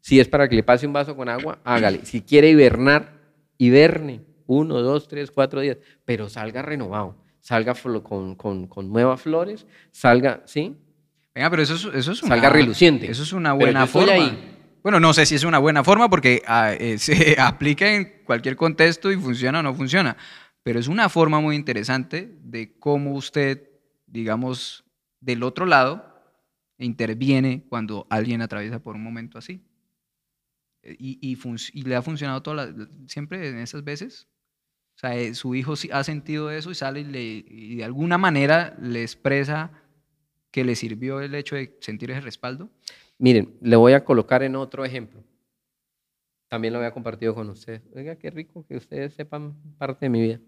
Si 0.00 0.20
es 0.20 0.28
para 0.28 0.48
que 0.48 0.54
le 0.56 0.62
pase 0.62 0.86
un 0.86 0.92
vaso 0.92 1.16
con 1.16 1.28
agua, 1.28 1.58
hágale. 1.64 2.04
Si 2.04 2.20
quiere 2.22 2.50
hibernar, 2.50 3.12
hiberne 3.58 4.20
uno, 4.46 4.80
dos, 4.82 5.08
tres, 5.08 5.30
cuatro 5.30 5.60
días, 5.60 5.78
pero 6.04 6.28
salga 6.28 6.62
renovado, 6.62 7.16
salga 7.40 7.74
con, 7.74 8.34
con- 8.36 8.66
con 8.68 8.88
nuevas 8.92 9.20
flores, 9.20 9.66
salga, 9.90 10.42
¿sí? 10.44 10.76
Venga, 11.34 11.50
pero 11.50 11.62
eso 11.62 11.74
es, 11.74 11.84
eso 11.94 12.12
es 12.12 12.22
una, 12.22 12.36
Salga 12.36 12.50
reluciente. 12.50 13.10
Eso 13.10 13.22
es 13.22 13.32
una 13.32 13.52
buena 13.52 13.86
forma. 13.86 14.12
ahí. 14.12 14.52
Bueno, 14.82 15.00
no 15.00 15.12
sé 15.12 15.26
si 15.26 15.34
es 15.34 15.42
una 15.42 15.58
buena 15.58 15.82
forma 15.82 16.08
porque 16.08 16.42
ah, 16.46 16.72
eh, 16.78 16.98
se 16.98 17.36
aplica 17.40 17.92
en 17.92 18.22
cualquier 18.24 18.54
contexto 18.56 19.10
y 19.10 19.16
funciona 19.16 19.58
o 19.60 19.62
no 19.62 19.74
funciona. 19.74 20.16
Pero 20.66 20.80
es 20.80 20.88
una 20.88 21.08
forma 21.08 21.38
muy 21.38 21.54
interesante 21.54 22.36
de 22.42 22.76
cómo 22.80 23.12
usted, 23.14 23.70
digamos, 24.08 24.82
del 25.20 25.44
otro 25.44 25.64
lado, 25.64 26.12
interviene 26.76 27.64
cuando 27.68 28.04
alguien 28.10 28.42
atraviesa 28.42 28.80
por 28.80 28.96
un 28.96 29.04
momento 29.04 29.38
así. 29.38 29.62
Eh, 30.82 30.96
Y, 30.98 31.82
le 31.84 31.94
ha 31.94 32.02
funcionado 32.02 32.42
toda 32.42 32.74
siempre 33.06 33.48
en 33.48 33.58
esas 33.58 33.84
veces. 33.84 34.26
O 34.96 34.98
sea, 34.98 35.16
eh, 35.16 35.36
su 35.36 35.54
hijo 35.54 35.74
ha 35.92 36.02
sentido 36.02 36.50
eso 36.50 36.72
y 36.72 36.74
sale 36.74 37.02
y, 37.02 37.46
y 37.48 37.76
de 37.76 37.84
alguna 37.84 38.18
manera 38.18 38.76
le 38.80 39.02
expresa 39.02 39.70
que 40.50 40.64
le 40.64 40.74
sirvió 40.74 41.20
el 41.20 41.36
hecho 41.36 41.54
de 41.54 41.78
sentir 41.80 42.10
ese 42.10 42.22
respaldo. 42.22 42.70
Miren, 43.18 43.54
le 43.60 43.76
voy 43.76 43.92
a 43.92 44.04
colocar 44.04 44.42
en 44.42 44.56
otro 44.56 44.84
ejemplo. 44.84 45.22
También 46.48 46.72
lo 46.72 46.80
había 46.80 46.90
compartido 46.90 47.36
con 47.36 47.50
ustedes. 47.50 47.82
Oiga, 47.94 48.16
qué 48.16 48.30
rico 48.30 48.66
que 48.66 48.76
ustedes 48.76 49.14
sepan 49.14 49.54
parte 49.78 50.06
de 50.06 50.10
mi 50.10 50.20
vida. 50.20 50.40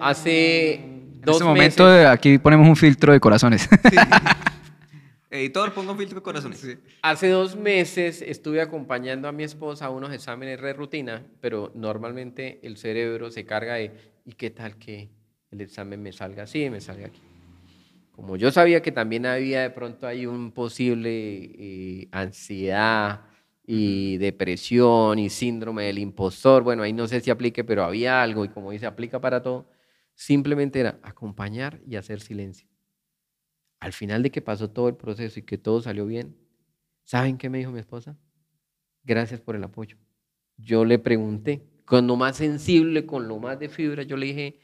Hace 0.00 0.74
En 0.74 1.20
dos 1.20 1.36
este 1.36 1.44
momento 1.44 1.84
meses, 1.84 2.06
aquí 2.06 2.38
ponemos 2.38 2.68
un 2.68 2.76
filtro 2.76 3.12
de 3.12 3.20
corazones. 3.20 3.68
Editor, 5.30 5.72
ponga 5.72 5.92
un 5.92 5.98
filtro 5.98 6.16
de 6.16 6.22
corazones. 6.22 6.78
hace 7.00 7.28
dos 7.28 7.56
meses 7.56 8.20
estuve 8.20 8.60
acompañando 8.60 9.28
a 9.28 9.32
mi 9.32 9.44
esposa 9.44 9.86
a 9.86 9.90
unos 9.90 10.12
exámenes 10.12 10.60
de 10.60 10.72
rutina, 10.74 11.22
pero 11.40 11.72
normalmente 11.74 12.60
el 12.62 12.76
cerebro 12.76 13.30
se 13.30 13.46
carga 13.46 13.74
de, 13.74 13.92
¿y 14.26 14.32
qué 14.32 14.50
tal 14.50 14.76
que 14.76 15.08
el 15.52 15.60
examen 15.60 16.02
me 16.02 16.12
salga 16.12 16.44
así, 16.44 16.68
me 16.70 16.80
salga 16.80 17.06
aquí. 17.06 17.20
Como 18.10 18.36
yo 18.36 18.50
sabía 18.50 18.82
que 18.82 18.92
también 18.92 19.26
había 19.26 19.62
de 19.62 19.70
pronto 19.70 20.06
ahí 20.06 20.26
un 20.26 20.50
posible 20.52 21.10
eh, 21.10 22.08
ansiedad 22.10 23.20
y 23.64 24.18
depresión 24.18 25.18
y 25.18 25.30
síndrome 25.30 25.84
del 25.84 25.98
impostor, 25.98 26.62
bueno, 26.62 26.82
ahí 26.82 26.92
no 26.92 27.06
sé 27.06 27.20
si 27.20 27.30
aplique, 27.30 27.64
pero 27.64 27.84
había 27.84 28.22
algo 28.22 28.44
y 28.44 28.48
como 28.48 28.70
dice, 28.70 28.86
aplica 28.86 29.20
para 29.20 29.42
todo, 29.42 29.70
simplemente 30.14 30.80
era 30.80 30.98
acompañar 31.02 31.80
y 31.86 31.96
hacer 31.96 32.20
silencio. 32.20 32.68
Al 33.78 33.92
final 33.92 34.22
de 34.22 34.30
que 34.30 34.42
pasó 34.42 34.70
todo 34.70 34.88
el 34.88 34.96
proceso 34.96 35.38
y 35.40 35.42
que 35.42 35.58
todo 35.58 35.80
salió 35.80 36.06
bien, 36.06 36.36
¿saben 37.04 37.38
qué 37.38 37.50
me 37.50 37.58
dijo 37.58 37.72
mi 37.72 37.80
esposa? 37.80 38.18
Gracias 39.04 39.40
por 39.40 39.56
el 39.56 39.64
apoyo. 39.64 39.96
Yo 40.56 40.84
le 40.84 40.98
pregunté, 40.98 41.66
con 41.84 42.06
lo 42.06 42.16
más 42.16 42.36
sensible, 42.36 43.06
con 43.06 43.26
lo 43.26 43.38
más 43.38 43.58
de 43.58 43.68
fibra, 43.68 44.02
yo 44.02 44.16
le 44.16 44.26
dije, 44.26 44.60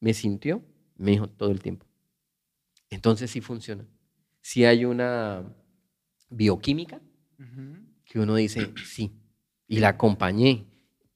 ¿me 0.00 0.14
sintió? 0.14 0.62
Me 0.96 1.12
dijo 1.12 1.28
todo 1.28 1.50
el 1.50 1.60
tiempo. 1.60 1.86
Entonces 2.88 3.30
sí 3.30 3.40
funciona. 3.40 3.86
Si 4.40 4.64
hay 4.64 4.84
una 4.84 5.54
bioquímica 6.30 7.00
que 8.14 8.20
uno 8.20 8.36
dice, 8.36 8.70
sí, 8.86 9.10
y 9.66 9.80
la 9.80 9.88
acompañé, 9.88 10.66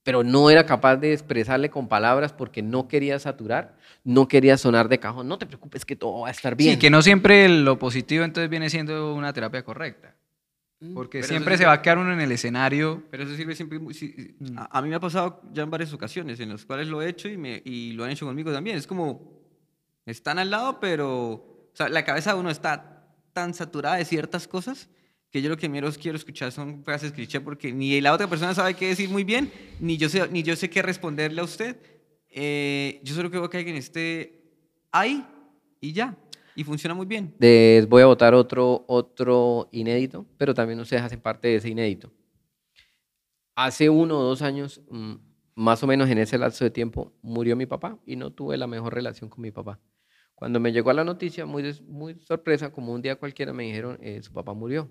pero 0.03 0.24
no 0.24 0.51
era 0.51 0.66
capaz 0.66 0.96
de 0.96 1.12
expresarle 1.12 1.70
con 1.70 1.86
palabras 1.86 2.32
porque 2.32 2.61
no 2.61 2.88
quería 2.88 3.20
saturar, 3.20 3.76
no 4.03 4.26
quería 4.26 4.57
sonar 4.59 4.88
de 4.88 4.99
cajón, 4.99 5.28
no 5.28 5.38
te 5.38 5.46
preocupes 5.46 5.84
que 5.84 5.94
todo 5.94 6.22
va 6.22 6.28
a 6.28 6.32
estar 6.32 6.57
bien. 6.57 6.72
Sí, 6.74 6.78
que 6.80 6.90
no 6.90 7.01
siempre 7.01 7.49
lo 7.49 7.78
positivo 7.78 8.24
entonces 8.24 8.51
viene 8.51 8.68
siendo 8.68 9.14
una 9.14 9.32
terapia 9.32 9.62
correcta. 9.64 10.16
Mm, 10.80 10.94
Porque 10.94 11.18
pero 11.20 11.28
siempre 11.28 11.57
se 11.57 11.66
va 11.66 11.74
a 11.74 11.82
quedar 11.82 11.99
uno 11.99 12.12
en 12.12 12.20
el 12.20 12.32
escenario. 12.32 13.05
Pero 13.12 13.22
eso 13.22 13.36
sirve 13.36 13.55
siempre. 13.55 13.78
sí, 13.94 14.34
Mm. 14.40 14.59
a, 14.59 14.68
a 14.72 14.82
mí 14.82 14.88
me 14.88 14.96
ha 14.96 15.01
pasado 15.01 15.40
ya 15.53 15.62
en 15.62 15.70
varias 15.70 15.92
ocasiones 15.92 16.40
en 16.40 16.49
las 16.49 16.64
cuales 16.64 16.88
lo 16.88 17.01
he 17.01 17.09
hecho 17.09 17.28
y, 17.28 17.36
me, 17.36 17.62
y 17.64 17.92
lo 17.92 18.03
han 18.03 18.11
hecho 18.11 18.26
conmigo 18.26 18.53
también. 18.53 18.76
Es 18.76 18.88
como. 18.88 19.38
Están 20.05 20.40
al 20.40 20.51
lado, 20.51 20.80
pero. 20.80 21.12
O 21.32 21.70
sea, 21.74 21.88
la 21.88 22.05
cabeza 22.05 22.34
de 22.34 22.40
uno 22.40 22.51
está 22.51 23.07
tan 23.32 23.55
saturada 23.55 23.96
de 23.96 24.05
ciertas 24.05 24.49
cosas 24.49 24.88
que 25.31 25.43
yo 25.43 25.51
lo 25.51 25.57
que 25.57 25.68
menos 25.68 25.99
quiero 25.99 26.16
escuchar 26.16 26.53
son 26.53 26.83
frases 26.85 27.12
cliché 27.12 27.41
porque 27.41 27.72
ni 27.72 28.01
la 28.01 28.12
otra 28.12 28.26
persona 28.26 28.55
sabe 28.55 28.74
qué 28.74 28.89
decir 28.89 29.11
muy 29.11 29.24
bien, 29.24 29.53
ni 29.81 29.97
yo 29.97 30.09
sé, 30.09 30.29
ni 30.31 30.43
yo 30.43 30.57
sé 30.57 30.70
qué 30.70 30.83
responderle 30.83 31.41
a 31.41 31.45
usted. 31.45 31.76
Eh, 32.31 33.01
yo 33.03 33.14
solo 33.14 33.31
quiero 33.31 33.49
que 33.51 33.59
alguien 33.59 33.76
esté 33.76 34.43
ahí 34.93 35.24
y 35.81 35.93
ya. 35.93 36.16
Y 36.55 36.64
funciona 36.64 36.95
muy 36.95 37.07
bien. 37.07 37.35
Les 37.39 37.89
voy 37.89 38.03
a 38.03 38.07
votar 38.07 38.35
otro, 38.35 38.85
otro 38.89 39.68
inédito, 39.70 40.26
pero 40.37 40.55
también 40.55 40.81
ustedes 40.81 41.03
hacen 41.03 41.20
parte 41.20 41.49
de 41.49 41.57
ese 41.57 41.68
inédito. 41.68 42.12
Hace 43.55 43.89
uno 43.89 44.18
o 44.18 44.22
dos 44.22 44.43
años, 44.43 44.81
mm, 44.91 45.14
más 45.55 45.83
o 45.83 45.87
menos 45.87 46.09
en 46.11 46.18
ese 46.18 46.37
lapso 46.37 46.64
de 46.64 46.70
tiempo, 46.70 47.12
murió 47.22 47.55
mi 47.55 47.66
papá 47.66 47.99
y 48.05 48.16
no 48.16 48.33
tuve 48.33 48.57
la 48.57 48.66
mejor 48.66 48.93
relación 48.93 49.31
con 49.31 49.43
mi 49.43 49.53
papá. 49.53 49.79
Cuando 50.35 50.59
me 50.59 50.72
llegó 50.72 50.93
la 50.93 51.05
noticia, 51.05 51.47
muy, 51.47 51.62
muy 51.87 52.18
sorpresa, 52.20 52.72
como 52.72 52.93
un 52.93 53.03
día 53.03 53.16
cualquiera 53.16 53.53
me 53.53 53.64
dijeron, 53.64 53.99
eh, 54.01 54.20
su 54.22 54.33
papá 54.33 54.53
murió. 54.53 54.89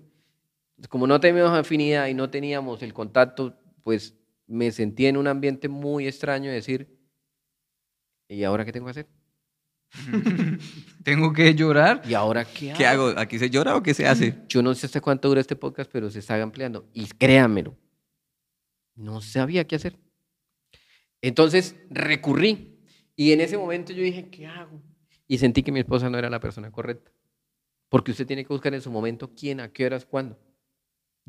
Como 0.88 1.06
no 1.06 1.18
teníamos 1.20 1.52
afinidad 1.58 2.06
y 2.06 2.14
no 2.14 2.30
teníamos 2.30 2.82
el 2.82 2.92
contacto, 2.94 3.58
pues 3.82 4.14
me 4.46 4.70
sentí 4.70 5.06
en 5.06 5.16
un 5.16 5.26
ambiente 5.26 5.68
muy 5.68 6.06
extraño 6.06 6.48
de 6.48 6.56
decir, 6.56 6.98
¿y 8.28 8.44
ahora 8.44 8.64
qué 8.64 8.72
tengo 8.72 8.86
que 8.86 8.90
hacer? 8.90 9.08
Tengo 11.04 11.32
que 11.32 11.54
llorar. 11.54 12.02
¿Y 12.06 12.14
ahora 12.14 12.44
qué 12.44 12.74
¿Qué 12.76 12.86
hago? 12.86 13.14
¿Aquí 13.16 13.38
se 13.38 13.48
llora 13.48 13.76
o 13.76 13.82
qué 13.82 13.94
se 13.94 14.06
hace? 14.06 14.34
Yo 14.48 14.62
no 14.62 14.74
sé 14.74 14.86
hasta 14.86 15.00
cuánto 15.00 15.28
dura 15.28 15.40
este 15.40 15.56
podcast, 15.56 15.90
pero 15.90 16.10
se 16.10 16.18
está 16.18 16.40
ampliando. 16.42 16.86
Y 16.92 17.06
créanmelo, 17.06 17.76
no 18.94 19.20
sabía 19.20 19.66
qué 19.66 19.76
hacer. 19.76 19.98
Entonces 21.22 21.76
recurrí. 21.90 22.74
Y 23.16 23.32
en 23.32 23.40
ese 23.40 23.58
momento 23.58 23.92
yo 23.92 24.02
dije, 24.02 24.28
¿qué 24.30 24.46
hago? 24.46 24.80
Y 25.26 25.38
sentí 25.38 25.64
que 25.64 25.72
mi 25.72 25.80
esposa 25.80 26.08
no 26.08 26.18
era 26.18 26.30
la 26.30 26.38
persona 26.38 26.70
correcta. 26.70 27.10
Porque 27.88 28.12
usted 28.12 28.26
tiene 28.26 28.44
que 28.44 28.52
buscar 28.52 28.72
en 28.74 28.80
su 28.80 28.92
momento 28.92 29.34
quién, 29.34 29.58
a 29.58 29.72
qué 29.72 29.86
horas, 29.86 30.06
cuándo. 30.06 30.38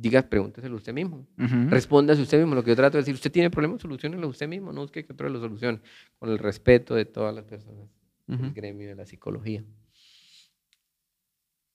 Diga, 0.02 0.22
pregúnteselo 0.22 0.78
usted 0.78 0.94
mismo. 0.94 1.28
Ujú. 1.38 1.70
Respóndase 1.70 2.22
usted 2.22 2.38
mismo. 2.40 2.56
Lo 2.56 2.64
que 2.64 2.70
yo 2.70 2.76
trato 2.78 2.98
de 2.98 3.02
decir, 3.02 3.14
usted 3.16 3.32
tiene 3.32 3.50
problemas, 3.50 3.82
solucionenlo 3.82 4.30
usted 4.30 4.48
mismo. 4.48 4.72
No 4.72 4.82
busque 4.82 5.04
que 5.06 5.12
otro 5.12 5.28
lo 5.28 5.42
solucione. 5.42 5.82
Con 6.18 6.30
el 6.30 6.38
respeto 6.40 6.96
de 6.96 7.04
todas 7.04 7.36
las 7.36 7.44
personas 7.44 7.90
del 8.26 8.40
Ujú. 8.40 8.54
gremio 8.56 8.88
de 8.88 8.96
la 8.96 9.06
psicología. 9.06 9.62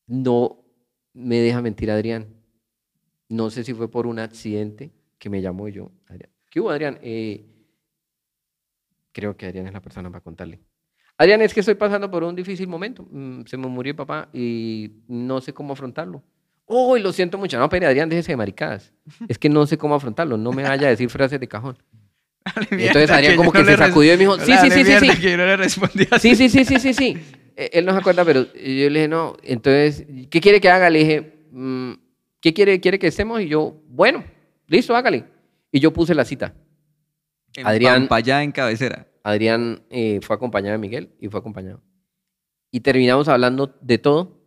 No 0.06 0.64
me 1.12 1.36
deja 1.40 1.60
mentir 1.60 1.90
Adrián. 1.90 2.28
No 3.28 3.50
sé 3.50 3.62
si 3.62 3.74
fue 3.74 3.90
por 3.90 4.06
un 4.06 4.18
accidente 4.18 4.90
que 5.18 5.28
me 5.28 5.42
llamó 5.42 5.68
yo. 5.68 5.90
Adrián. 6.06 6.30
¿Qué 6.50 6.60
hubo, 6.60 6.70
Adrián? 6.70 6.98
Eh, 7.02 7.44
creo 9.12 9.36
que 9.36 9.46
Adrián 9.46 9.66
es 9.66 9.72
la 9.74 9.82
persona 9.82 10.08
para 10.10 10.22
contarle. 10.22 10.60
Adrián, 11.18 11.42
es 11.42 11.52
que 11.52 11.60
estoy 11.60 11.74
pasando 11.74 12.10
por 12.10 12.24
un 12.24 12.34
difícil 12.34 12.68
momento. 12.68 13.06
Mm, 13.10 13.42
Se 13.44 13.56
me 13.58 13.66
murió 13.68 13.94
papá 13.94 14.28
y 14.32 15.02
no 15.08 15.40
sé 15.40 15.52
cómo 15.52 15.74
afrontarlo. 15.74 16.22
Uy, 16.66 17.00
lo 17.00 17.12
siento 17.12 17.36
mucho. 17.38 17.58
No, 17.58 17.68
pero 17.68 17.86
Adrián, 17.86 18.08
déjese 18.08 18.32
de 18.32 18.36
maricadas. 18.36 18.92
Es 19.28 19.38
que 19.38 19.48
no 19.48 19.66
sé 19.66 19.76
cómo 19.78 19.94
afrontarlo. 19.94 20.36
No 20.36 20.52
me 20.52 20.62
vaya 20.62 20.86
a 20.86 20.90
decir 20.90 21.10
frases 21.10 21.38
de 21.40 21.46
cajón. 21.48 21.76
Entonces 22.70 23.10
Adrián 23.10 23.36
como 23.36 23.52
que 23.52 23.64
se 23.64 23.76
sacudió 23.76 24.14
y 24.14 24.16
me 24.16 24.20
dijo, 24.24 24.38
sí, 24.40 24.52
sí, 24.60 24.70
sí, 24.70 24.84
sí, 24.84 24.98
sí. 24.98 25.20
yo 25.22 25.36
no 25.36 25.46
le 25.46 25.56
respondí 25.56 26.06
así. 26.10 26.34
Sí, 26.34 26.48
sí, 26.48 26.64
sí, 26.64 26.64
sí, 26.64 26.78
sí, 26.80 26.94
sí. 26.94 27.18
Eh, 27.56 27.70
Él 27.74 27.84
no 27.86 27.92
se 27.92 27.98
acuerda, 27.98 28.24
pero 28.24 28.44
yo 28.52 28.90
le 28.90 28.98
dije, 29.00 29.08
no, 29.08 29.36
entonces, 29.42 30.04
¿qué 30.30 30.40
quiere 30.40 30.60
que 30.60 30.68
haga? 30.68 30.90
Le 30.90 30.98
dije, 31.00 31.38
"Mm, 31.52 31.92
¿qué 32.40 32.52
quiere, 32.52 32.80
quiere 32.80 32.98
que 32.98 33.06
estemos? 33.06 33.40
Y 33.40 33.48
yo, 33.48 33.80
bueno, 33.88 34.24
listo, 34.66 34.94
hágale. 34.96 35.24
Y 35.72 35.80
yo 35.80 35.92
puse 35.92 36.14
la 36.14 36.24
cita. 36.24 36.54
En 37.56 37.66
Adrián- 37.66 38.02
Pampayá, 38.02 38.42
en 38.42 38.52
cabecera. 38.52 39.06
Adrián 39.22 39.82
eh, 39.90 40.20
fue 40.22 40.36
acompañado 40.36 40.72
de 40.72 40.78
Miguel 40.78 41.10
y 41.20 41.28
fue 41.28 41.40
acompañado. 41.40 41.80
Y 42.70 42.80
terminamos 42.80 43.28
hablando 43.28 43.74
de 43.80 43.98
todo, 43.98 44.43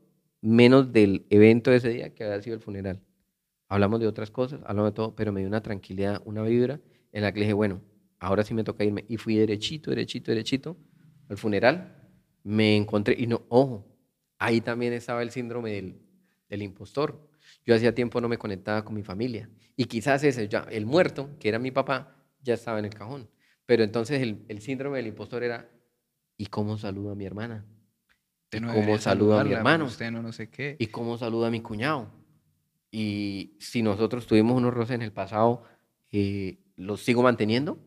menos 0.48 0.94
del 0.94 1.26
evento 1.30 1.72
de 1.72 1.78
ese 1.78 1.90
día, 1.90 2.14
que 2.14 2.24
había 2.24 2.42
sido 2.42 2.56
el 2.56 2.62
funeral. 2.62 3.02
Hablamos 3.68 4.00
de 4.00 4.08
otras 4.08 4.32
cosas, 4.32 4.62
hablamos 4.66 4.92
de 4.92 4.96
todo, 4.96 5.16
pero 5.16 5.32
me 5.34 5.42
dio 5.42 5.50
una 5.50 5.62
tranquilidad, 5.62 6.22
una 6.26 6.42
vibra 6.44 6.80
en 7.12 7.22
la 7.22 7.34
que 7.34 7.40
le 7.40 7.46
dije, 7.46 7.54
bueno, 7.54 7.82
ahora 8.20 8.44
sí 8.44 8.54
me 8.54 8.64
toca 8.64 8.84
irme. 8.84 9.04
Y 9.10 9.18
fui 9.18 9.36
derechito, 9.36 9.90
derechito, 9.92 10.32
derechito 10.32 10.78
al 11.30 11.38
funeral. 11.38 11.96
Me 12.44 12.78
encontré, 12.78 13.16
y 13.18 13.28
no, 13.28 13.44
ojo, 13.50 13.86
ahí 14.40 14.62
también 14.62 14.94
estaba 14.94 15.22
el 15.22 15.32
síndrome 15.32 15.98
del, 16.50 16.62
impostor. 16.62 17.30
Yo 17.66 17.76
hacía 17.76 17.94
tiempo 17.94 18.22
no 18.22 18.30
me 18.30 18.38
conectaba 18.38 18.86
con 18.86 18.96
mi 18.96 19.04
familia. 19.04 19.50
Y 19.76 19.86
quizás 19.86 20.24
ese, 20.24 20.48
ya, 20.48 20.66
el 20.72 20.86
muerto, 20.86 21.30
que 21.40 21.50
era 21.50 21.60
mi 21.60 21.72
papá, 21.72 22.16
ya 22.42 22.54
estaba 22.54 22.80
en 22.80 22.86
el 22.86 22.94
cajón. 22.94 23.30
Pero 23.66 23.84
entonces 23.84 24.22
el, 24.22 24.46
el 24.48 24.62
síndrome 24.62 24.98
del 24.98 25.08
impostor 25.08 25.44
era, 25.44 25.70
¿y 26.38 26.46
cómo 26.46 26.78
saludo 26.78 27.12
a 27.12 27.16
mi 27.16 27.26
hermana? 27.26 27.66
Usted 28.48 28.62
no 28.62 28.72
¿Cómo 28.74 28.98
saluda 28.98 29.42
a 29.42 29.44
mi 29.44 29.52
hermano? 29.52 29.86
Usted 29.86 30.10
no, 30.10 30.22
no 30.22 30.32
sé 30.32 30.50
qué. 30.50 30.78
¿Y 30.80 30.88
cómo 30.88 31.18
saluda 31.18 31.48
a 31.48 31.52
mi 31.52 31.60
cuñado? 31.62 32.10
Y 32.92 33.58
si 33.60 33.82
nosotros 33.82 34.26
tuvimos 34.26 34.56
unos 34.56 34.74
roces 34.74 34.96
en 34.96 35.02
el 35.02 35.12
pasado, 35.12 35.64
eh, 36.14 36.58
¿los 36.78 37.04
sigo 37.04 37.22
manteniendo? 37.22 37.78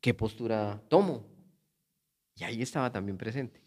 ¿Qué 0.00 0.14
postura 0.14 0.80
tomo? 0.88 1.26
Y 2.34 2.44
ahí 2.44 2.62
estaba 2.62 2.90
también 2.90 3.18
presente. 3.18 3.60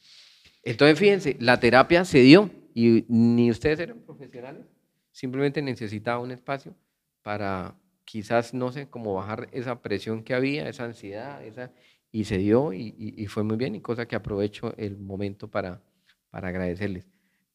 Entonces, 0.64 0.98
fíjense, 0.98 1.38
la 1.40 1.60
terapia 1.60 2.04
se 2.04 2.20
dio 2.22 2.50
y 2.74 3.06
ni 3.08 3.52
ustedes 3.52 3.80
eran 3.80 4.00
profesionales, 4.00 4.66
simplemente 5.12 5.62
necesitaba 5.62 6.20
un 6.20 6.32
espacio 6.32 6.76
para 7.22 7.76
quizás, 8.06 8.56
no 8.56 8.72
sé, 8.72 8.90
cómo 8.90 9.14
bajar 9.14 9.50
esa 9.52 9.84
presión 9.84 10.24
que 10.24 10.34
había, 10.34 10.68
esa 10.68 10.86
ansiedad, 10.86 11.44
esa, 11.46 11.72
y 12.12 12.24
se 12.26 12.40
dio 12.40 12.74
y, 12.74 12.96
y- 12.98 13.22
y 13.24 13.28
fue 13.28 13.44
muy 13.44 13.56
bien 13.56 13.76
y 13.76 13.82
cosa 13.82 14.08
que 14.08 14.16
aprovecho 14.16 14.74
el 14.78 14.98
momento 14.98 15.48
para, 15.48 15.84
para 16.30 16.50
agradecerles. 16.50 17.06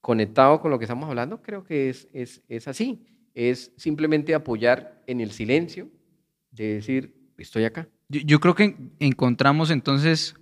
Conectado 0.00 0.60
con 0.60 0.70
lo 0.70 0.78
que 0.78 0.84
estamos 0.84 1.08
hablando, 1.08 1.42
creo 1.42 1.64
que 1.64 1.88
es, 1.88 2.08
es, 2.12 2.42
es 2.48 2.68
así, 2.68 3.06
es 3.34 3.72
simplemente 3.76 4.34
apoyar 4.34 5.02
en 5.06 5.20
el 5.20 5.30
silencio, 5.30 5.88
de 6.50 6.74
decir, 6.74 7.14
estoy 7.38 7.64
acá. 7.64 7.88
Yo, 8.08 8.38
creo 8.38 8.54
que 8.54 8.64
en- 8.64 8.92
encontramos 9.00 9.70
entonces, 9.70 10.34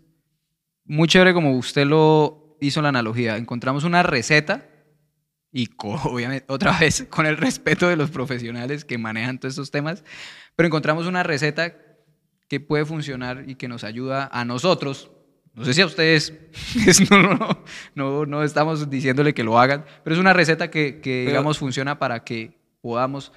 muy 0.85 1.09
chévere 1.09 1.33
como 1.33 1.57
usted 1.57 1.87
lo 1.87 2.57
hizo 2.61 2.83
la 2.83 2.89
analogía, 2.91 3.37
encontramos 3.37 3.85
una 3.85 4.03
receta 4.03 4.69
y 5.53 5.69
obviamente 5.79 6.45
otra 6.49 6.77
vez 6.79 7.07
con 7.09 7.27
el 7.27 7.37
respeto 7.37 7.89
de 7.89 7.97
los 7.97 8.11
profesionales 8.11 8.85
que 8.85 8.99
manejan 8.99 9.39
todos 9.39 9.53
estos 9.53 9.71
temas, 9.71 10.03
pero 10.57 10.67
encontramos 10.67 11.07
una 11.07 11.23
receta 11.23 11.77
que 12.49 12.61
puede 12.61 12.85
funcionar 12.85 13.45
y 13.49 13.55
que 13.55 13.69
nos 13.69 13.85
ayuda 13.85 14.29
a 14.33 14.45
nosotros. 14.45 15.11
No 15.55 15.65
sé 15.65 15.75
si 15.75 15.81
a 15.83 15.87
ustedes, 15.87 16.33
es- 16.87 17.11
no, 17.11 17.23
no, 17.23 17.35
no, 17.35 17.63
no, 17.95 18.27
no 18.27 18.43
estamos 18.43 18.89
diciéndole 18.89 19.35
que 19.35 19.45
lo 19.45 19.59
hagan, 19.59 19.85
pero 20.03 20.15
es 20.15 20.21
una 20.21 20.33
receta 20.33 20.71
que, 20.71 21.01
que 21.01 21.27
digamos, 21.27 21.59
funciona 21.59 21.99
para 21.99 22.25
que 22.25 22.57
podamos 22.81 23.33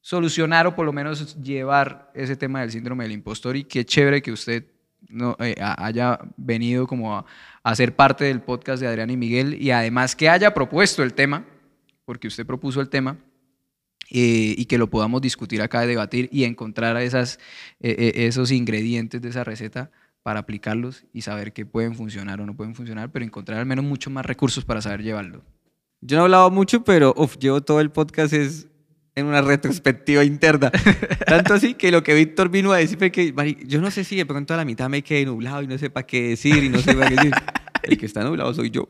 solucionar 0.00 0.66
o 0.66 0.74
por 0.74 0.86
lo 0.86 0.92
menos 0.92 1.36
llevar 1.42 2.10
ese 2.14 2.36
tema 2.36 2.60
del 2.62 2.70
síndrome 2.70 3.04
del 3.04 3.12
impostor 3.12 3.56
y 3.56 3.64
qué 3.64 3.84
chévere 3.84 4.22
que 4.22 4.32
usted 4.32 4.64
no, 5.08 5.36
eh, 5.40 5.54
haya 5.60 6.18
venido 6.36 6.86
como 6.86 7.16
a, 7.16 7.24
a 7.62 7.74
ser 7.76 7.94
parte 7.94 8.24
del 8.24 8.40
podcast 8.40 8.80
de 8.80 8.88
Adrián 8.88 9.10
y 9.10 9.16
Miguel 9.16 9.60
y 9.60 9.70
además 9.70 10.16
que 10.16 10.28
haya 10.28 10.54
propuesto 10.54 11.02
el 11.02 11.12
tema, 11.14 11.44
porque 12.04 12.28
usted 12.28 12.46
propuso 12.46 12.80
el 12.80 12.88
tema, 12.88 13.18
eh, 14.10 14.54
y 14.56 14.64
que 14.64 14.78
lo 14.78 14.88
podamos 14.88 15.20
discutir 15.20 15.60
acá, 15.60 15.84
debatir 15.86 16.30
y 16.32 16.44
encontrar 16.44 16.96
esas, 16.96 17.38
eh, 17.80 17.94
eh, 17.98 18.26
esos 18.26 18.50
ingredientes 18.50 19.20
de 19.20 19.28
esa 19.28 19.44
receta 19.44 19.90
para 20.28 20.40
aplicarlos 20.40 21.06
y 21.14 21.22
saber 21.22 21.54
que 21.54 21.64
pueden 21.64 21.94
funcionar 21.94 22.38
o 22.42 22.44
no 22.44 22.54
pueden 22.54 22.74
funcionar, 22.74 23.10
pero 23.10 23.24
encontrar 23.24 23.60
al 23.60 23.64
menos 23.64 23.82
muchos 23.82 24.12
más 24.12 24.26
recursos 24.26 24.62
para 24.62 24.82
saber 24.82 25.02
llevarlo. 25.02 25.42
Yo 26.02 26.18
no 26.18 26.22
he 26.22 26.26
hablado 26.26 26.50
mucho, 26.50 26.84
pero 26.84 27.14
uf, 27.16 27.38
llevo 27.38 27.62
todo 27.62 27.80
el 27.80 27.90
podcast 27.90 28.34
es 28.34 28.68
en 29.14 29.24
una 29.24 29.40
retrospectiva 29.40 30.22
interna. 30.24 30.70
Tanto 31.26 31.54
así 31.54 31.72
que 31.72 31.90
lo 31.90 32.02
que 32.02 32.12
Víctor 32.12 32.50
vino 32.50 32.72
a 32.72 32.76
decir 32.76 32.98
fue 32.98 33.10
que 33.10 33.32
"Mari, 33.32 33.56
yo 33.66 33.80
no 33.80 33.90
sé 33.90 34.04
si 34.04 34.16
de 34.16 34.26
pronto 34.26 34.52
a 34.52 34.58
la 34.58 34.66
mitad 34.66 34.90
me 34.90 35.00
quedé 35.02 35.24
nublado 35.24 35.62
y 35.62 35.66
no 35.66 35.78
sé 35.78 35.88
para 35.88 36.06
qué 36.06 36.28
decir 36.28 36.62
y 36.62 36.68
no 36.68 36.78
sé 36.80 36.92
para 36.94 37.08
qué 37.08 37.14
decir. 37.16 37.32
El 37.84 37.96
que 37.96 38.04
está 38.04 38.22
nublado 38.22 38.52
soy 38.52 38.68
yo. 38.68 38.86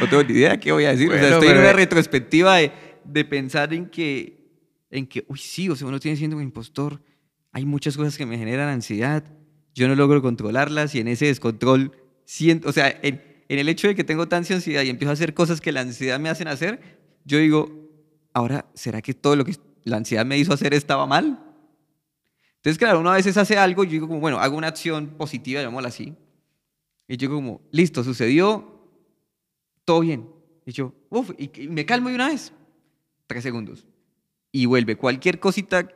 No 0.00 0.08
tengo 0.08 0.22
ni 0.22 0.34
idea 0.34 0.60
qué 0.60 0.70
voy 0.70 0.84
a 0.84 0.90
decir. 0.92 1.08
o 1.08 1.14
sea, 1.14 1.20
Bueno, 1.20 1.34
estoy 1.34 1.48
en 1.48 1.54
pero- 1.54 1.66
una 1.68 1.72
retrospectiva 1.76 2.54
de, 2.58 2.70
de 3.04 3.24
pensar 3.24 3.74
en 3.74 3.86
que, 3.86 4.38
en 4.92 5.08
que, 5.08 5.24
uy, 5.26 5.38
sí, 5.40 5.68
o 5.68 5.74
sea, 5.74 5.88
uno 5.88 5.98
tiene 5.98 6.16
siendo 6.16 6.36
un 6.36 6.44
impostor. 6.44 7.02
Hay 7.50 7.64
muchas 7.64 7.96
cosas 7.96 8.16
que 8.16 8.24
me 8.24 8.38
generan 8.38 8.68
ansiedad. 8.68 9.24
Yo 9.74 9.88
no 9.88 9.94
logro 9.94 10.20
controlarlas 10.22 10.94
y 10.94 11.00
en 11.00 11.08
ese 11.08 11.26
descontrol 11.26 11.92
siento, 12.24 12.68
o 12.68 12.72
sea, 12.72 12.88
en, 13.02 13.22
en 13.48 13.58
el 13.58 13.68
hecho 13.68 13.88
de 13.88 13.94
que 13.94 14.04
tengo 14.04 14.28
tanta 14.28 14.54
ansiedad 14.54 14.82
y 14.82 14.88
empiezo 14.88 15.10
a 15.10 15.14
hacer 15.14 15.34
cosas 15.34 15.60
que 15.60 15.72
la 15.72 15.80
ansiedad 15.80 16.18
me 16.20 16.28
hacen 16.28 16.48
hacer, 16.48 16.80
yo 17.24 17.38
digo, 17.38 17.90
ahora, 18.32 18.66
¿será 18.74 19.02
que 19.02 19.14
todo 19.14 19.36
lo 19.36 19.44
que 19.44 19.56
la 19.84 19.96
ansiedad 19.96 20.24
me 20.26 20.38
hizo 20.38 20.52
hacer 20.52 20.74
estaba 20.74 21.06
mal? 21.06 21.38
Entonces, 22.56 22.78
claro, 22.78 23.00
uno 23.00 23.10
a 23.10 23.14
veces 23.16 23.36
hace 23.36 23.56
algo 23.56 23.84
y 23.84 23.86
yo 23.86 23.92
digo 23.92 24.08
como, 24.08 24.20
bueno, 24.20 24.38
hago 24.38 24.56
una 24.56 24.68
acción 24.68 25.08
positiva, 25.16 25.62
llamémosla 25.62 25.88
así. 25.88 26.14
Y 27.08 27.16
yo 27.16 27.30
como, 27.30 27.62
listo, 27.72 28.04
sucedió, 28.04 28.86
todo 29.84 30.00
bien. 30.00 30.28
Y 30.66 30.72
yo, 30.72 30.94
uff, 31.08 31.30
y, 31.38 31.50
y 31.62 31.68
me 31.68 31.86
calmo 31.86 32.10
de 32.10 32.14
una 32.14 32.28
vez. 32.28 32.52
Tres 33.26 33.42
segundos. 33.42 33.86
Y 34.52 34.66
vuelve. 34.66 34.96
Cualquier 34.96 35.40
cosita 35.40 35.88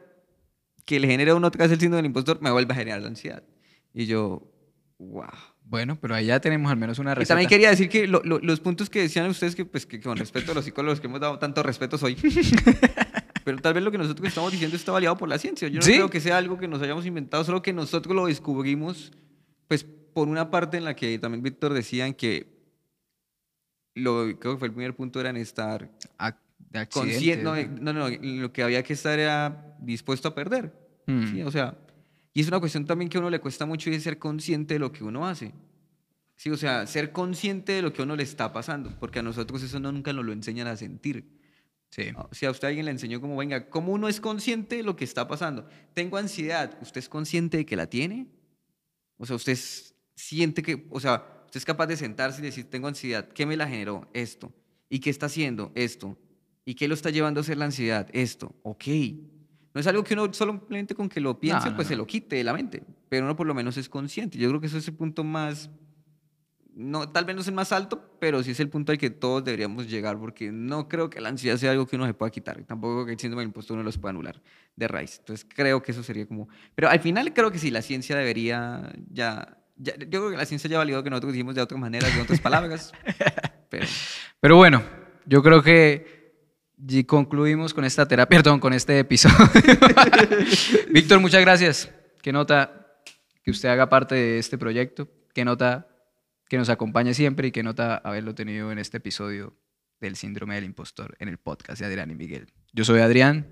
que 0.84 1.00
le 1.00 1.06
genere 1.06 1.30
a 1.30 1.34
uno 1.34 1.48
otra 1.48 1.64
vez 1.64 1.72
el 1.72 1.80
síndrome 1.80 1.98
del 1.98 2.06
impostor, 2.06 2.40
me 2.40 2.50
vuelve 2.50 2.72
a 2.72 2.76
generar 2.76 3.00
la 3.00 3.08
ansiedad. 3.08 3.42
Y 3.94 4.06
yo, 4.06 4.42
wow. 4.98 5.24
Bueno, 5.66 5.96
pero 5.98 6.14
ahí 6.14 6.26
ya 6.26 6.40
tenemos 6.40 6.70
al 6.70 6.76
menos 6.76 6.98
una 6.98 7.12
Y 7.12 7.14
receta. 7.14 7.28
también 7.34 7.48
quería 7.48 7.70
decir 7.70 7.88
que 7.88 8.06
lo- 8.06 8.22
lo- 8.24 8.38
los 8.40 8.60
puntos 8.60 8.90
que 8.90 9.00
decían 9.00 9.30
ustedes, 9.30 9.54
que, 9.56 9.64
pues, 9.64 9.86
que 9.86 9.98
con 10.00 10.16
respeto 10.18 10.52
a 10.52 10.54
los 10.54 10.64
psicólogos 10.66 11.00
que 11.00 11.06
hemos 11.06 11.20
dado 11.20 11.38
tanto 11.38 11.62
respeto 11.62 11.96
hoy, 12.02 12.16
pero 13.44 13.58
tal 13.58 13.72
vez 13.74 13.82
lo 13.82 13.90
que 13.90 13.96
nosotros 13.98 14.28
estamos 14.28 14.52
diciendo 14.52 14.76
está 14.76 14.92
validado 14.92 15.16
por 15.16 15.28
la 15.28 15.38
ciencia. 15.38 15.68
Yo 15.68 15.76
no 15.76 15.82
Sí. 15.82 15.92
creo 15.94 16.10
que 16.10 16.20
sea 16.20 16.36
algo 16.36 16.58
que 16.58 16.68
nos 16.68 16.82
hayamos 16.82 17.06
inventado, 17.06 17.44
solo 17.44 17.62
que 17.62 17.72
nosotros 17.72 18.14
lo 18.14 18.26
descubrimos, 18.26 19.12
pues 19.68 19.84
por 19.84 20.28
una 20.28 20.50
parte 20.50 20.76
en 20.76 20.84
la 20.84 20.94
que 20.94 21.18
también 21.18 21.42
Víctor 21.42 21.72
decía 21.72 22.06
en 22.06 22.14
que 22.14 22.52
lo, 23.94 24.24
creo 24.38 24.54
que 24.54 24.58
fue 24.58 24.68
el 24.68 24.74
primer 24.74 24.94
punto 24.94 25.20
era 25.20 25.30
en 25.30 25.36
estar 25.36 25.90
consciente, 26.92 27.42
no, 27.44 27.54
no, 27.80 27.92
no, 27.92 28.08
lo 28.10 28.52
que 28.52 28.62
había 28.62 28.82
que 28.82 28.92
estar 28.92 29.18
era 29.18 29.76
dispuesto 29.80 30.28
a 30.28 30.34
perder. 30.34 30.72
Mm. 31.06 31.30
Sí, 31.30 31.42
o 31.42 31.50
sea, 31.50 31.76
y 32.34 32.40
es 32.40 32.48
una 32.48 32.60
cuestión 32.60 32.84
también 32.84 33.08
que 33.08 33.16
a 33.16 33.20
uno 33.20 33.30
le 33.30 33.38
cuesta 33.40 33.64
mucho 33.64 33.88
y 33.90 33.94
es 33.94 34.02
ser 34.02 34.18
consciente 34.18 34.74
de 34.74 34.80
lo 34.80 34.92
que 34.92 35.04
uno 35.04 35.26
hace. 35.26 35.52
Sí, 36.36 36.50
o 36.50 36.56
sea, 36.56 36.86
ser 36.86 37.12
consciente 37.12 37.72
de 37.72 37.82
lo 37.82 37.92
que 37.92 38.02
a 38.02 38.04
uno 38.04 38.16
le 38.16 38.24
está 38.24 38.52
pasando, 38.52 38.92
porque 38.98 39.20
a 39.20 39.22
nosotros 39.22 39.62
eso 39.62 39.78
no, 39.80 39.92
nunca 39.92 40.12
nos 40.12 40.24
lo 40.24 40.32
enseñan 40.32 40.66
a 40.66 40.76
sentir. 40.76 41.24
Sí. 41.90 42.08
O 42.16 42.34
sea, 42.34 42.48
a 42.48 42.52
usted 42.52 42.66
alguien 42.68 42.86
le 42.86 42.90
enseñó 42.90 43.20
como, 43.20 43.36
venga, 43.36 43.70
¿cómo 43.70 43.92
uno 43.92 44.08
es 44.08 44.20
consciente 44.20 44.76
de 44.76 44.82
lo 44.82 44.96
que 44.96 45.04
está 45.04 45.28
pasando? 45.28 45.68
Tengo 45.94 46.16
ansiedad, 46.16 46.76
¿usted 46.82 46.98
es 46.98 47.08
consciente 47.08 47.58
de 47.58 47.64
que 47.66 47.76
la 47.76 47.86
tiene? 47.88 48.26
O 49.16 49.26
sea, 49.26 49.36
usted 49.36 49.52
es- 49.52 49.94
siente 50.16 50.60
que, 50.62 50.88
o 50.90 50.98
sea, 50.98 51.24
usted 51.46 51.58
es 51.58 51.64
capaz 51.64 51.86
de 51.86 51.96
sentarse 51.96 52.40
y 52.40 52.44
decir, 52.44 52.68
tengo 52.68 52.88
ansiedad, 52.88 53.28
¿qué 53.28 53.46
me 53.46 53.56
la 53.56 53.68
generó? 53.68 54.08
Esto. 54.12 54.52
¿Y 54.88 54.98
qué 54.98 55.10
está 55.10 55.26
haciendo? 55.26 55.70
Esto. 55.76 56.18
¿Y 56.64 56.74
qué 56.74 56.88
lo 56.88 56.94
está 56.94 57.10
llevando 57.10 57.38
a 57.38 57.42
hacer 57.42 57.58
la 57.58 57.66
ansiedad? 57.66 58.08
Esto. 58.12 58.56
Ok. 58.64 58.84
No 59.74 59.80
es 59.80 59.86
algo 59.88 60.04
que 60.04 60.14
uno 60.14 60.32
solamente 60.32 60.94
con 60.94 61.08
que 61.08 61.20
lo 61.20 61.38
piense, 61.40 61.68
no, 61.70 61.76
pues 61.76 61.88
se 61.88 61.96
lo 61.96 62.06
quite 62.06 62.36
de 62.36 62.44
la 62.44 62.52
mente, 62.54 62.82
pero 63.08 63.24
uno 63.24 63.34
por 63.34 63.46
lo 63.46 63.54
menos 63.54 63.76
es 63.76 63.88
consciente. 63.88 64.38
Yo 64.38 64.48
creo 64.48 64.60
que 64.60 64.68
eso 64.68 64.78
es 64.78 64.86
el 64.86 64.94
punto 64.94 65.24
más, 65.24 65.68
no, 66.76 67.08
tal 67.08 67.24
vez 67.24 67.34
no 67.36 67.42
es 67.42 67.48
el 67.48 67.54
más 67.54 67.72
alto, 67.72 68.16
pero 68.20 68.42
sí 68.42 68.52
es 68.52 68.60
el 68.60 68.68
punto 68.68 68.92
al 68.92 68.98
que 68.98 69.10
todos 69.10 69.44
deberíamos 69.44 69.88
llegar, 69.88 70.18
porque 70.18 70.50
no 70.52 70.88
creo 70.88 71.10
que 71.10 71.20
la 71.20 71.28
ansiedad 71.28 71.56
sea 71.56 71.72
algo 71.72 71.86
que 71.86 71.96
uno 71.96 72.06
se 72.06 72.14
pueda 72.14 72.30
quitar, 72.30 72.62
tampoco 72.64 73.04
que 73.06 73.12
el 73.12 73.18
síndrome 73.18 73.42
del 73.42 73.48
impostor 73.48 73.74
uno 73.74 73.82
los 73.84 73.98
pueda 73.98 74.10
anular 74.10 74.40
de 74.76 74.88
raíz. 74.88 75.18
Entonces 75.18 75.46
creo 75.52 75.82
que 75.82 75.92
eso 75.92 76.02
sería 76.02 76.26
como... 76.26 76.48
Pero 76.74 76.88
al 76.88 77.00
final 77.00 77.32
creo 77.32 77.50
que 77.50 77.58
sí, 77.58 77.70
la 77.70 77.82
ciencia 77.82 78.16
debería 78.16 78.92
ya... 79.10 79.58
ya- 79.76 79.96
yo 79.98 80.20
creo 80.20 80.30
que 80.30 80.36
la 80.36 80.46
ciencia 80.46 80.68
ya 80.70 80.78
validó 80.78 81.02
que 81.02 81.10
nosotros 81.10 81.32
dijimos 81.32 81.54
de 81.54 81.62
otras 81.62 81.80
maneras, 81.80 82.14
de 82.14 82.22
otras 82.22 82.40
palabras, 82.40 82.92
pero... 83.70 83.86
Pero 84.40 84.56
bueno, 84.56 84.82
yo 85.26 85.42
creo 85.42 85.62
que 85.62 86.23
y 86.86 87.04
concluimos 87.04 87.72
con 87.72 87.84
esta 87.84 88.06
terapia, 88.06 88.38
perdón, 88.38 88.60
con 88.60 88.72
este 88.72 88.98
episodio. 88.98 89.36
Víctor, 90.90 91.20
muchas 91.20 91.40
gracias. 91.40 91.90
Qué 92.22 92.32
nota 92.32 93.00
que 93.42 93.50
usted 93.50 93.68
haga 93.68 93.88
parte 93.88 94.14
de 94.14 94.38
este 94.38 94.58
proyecto. 94.58 95.08
Qué 95.32 95.44
nota 95.44 95.88
que 96.48 96.58
nos 96.58 96.68
acompañe 96.68 97.14
siempre 97.14 97.48
y 97.48 97.52
qué 97.52 97.62
nota 97.62 97.96
haberlo 97.96 98.34
tenido 98.34 98.70
en 98.70 98.78
este 98.78 98.98
episodio 98.98 99.56
del 100.00 100.16
síndrome 100.16 100.56
del 100.56 100.64
impostor 100.64 101.16
en 101.18 101.28
el 101.28 101.38
podcast 101.38 101.80
de 101.80 101.86
Adrián 101.86 102.10
y 102.10 102.14
Miguel. 102.14 102.52
Yo 102.72 102.84
soy 102.84 103.00
Adrián. 103.00 103.46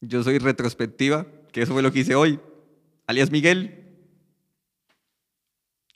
Yo 0.00 0.22
soy 0.22 0.38
retrospectiva, 0.38 1.26
que 1.52 1.62
eso 1.62 1.72
fue 1.72 1.82
lo 1.82 1.92
que 1.92 2.00
hice 2.00 2.14
hoy, 2.14 2.38
alias 3.06 3.32
Miguel. 3.32 3.84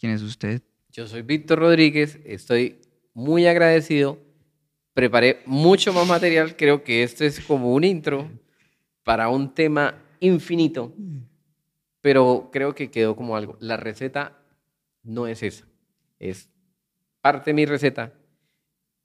¿Quién 0.01 0.13
es 0.13 0.23
usted? 0.23 0.63
Yo 0.91 1.07
soy 1.07 1.23
Víctor 1.23 1.61
Rodríguez, 1.61 2.19
estoy 2.25 2.81
muy 3.15 3.47
agradecido. 3.47 4.19
Preparé 4.95 5.41
mucho 5.47 5.93
más 5.93 6.07
material, 6.07 6.57
creo 6.57 6.85
que 6.85 7.03
esto 7.03 7.25
es 7.25 7.41
como 7.41 7.73
un 7.73 7.85
intro 7.85 8.31
para 9.05 9.29
un 9.29 9.55
tema 9.55 10.03
infinito, 10.21 10.93
pero 12.01 12.51
creo 12.53 12.75
que 12.75 12.91
quedó 12.91 13.17
como 13.17 13.37
algo. 13.37 13.57
La 13.61 13.77
receta 13.77 14.39
no 15.03 15.27
es 15.27 15.43
esa, 15.43 15.67
es 16.19 16.51
parte 17.21 17.51
de 17.51 17.55
mi 17.55 17.65
receta. 17.65 18.13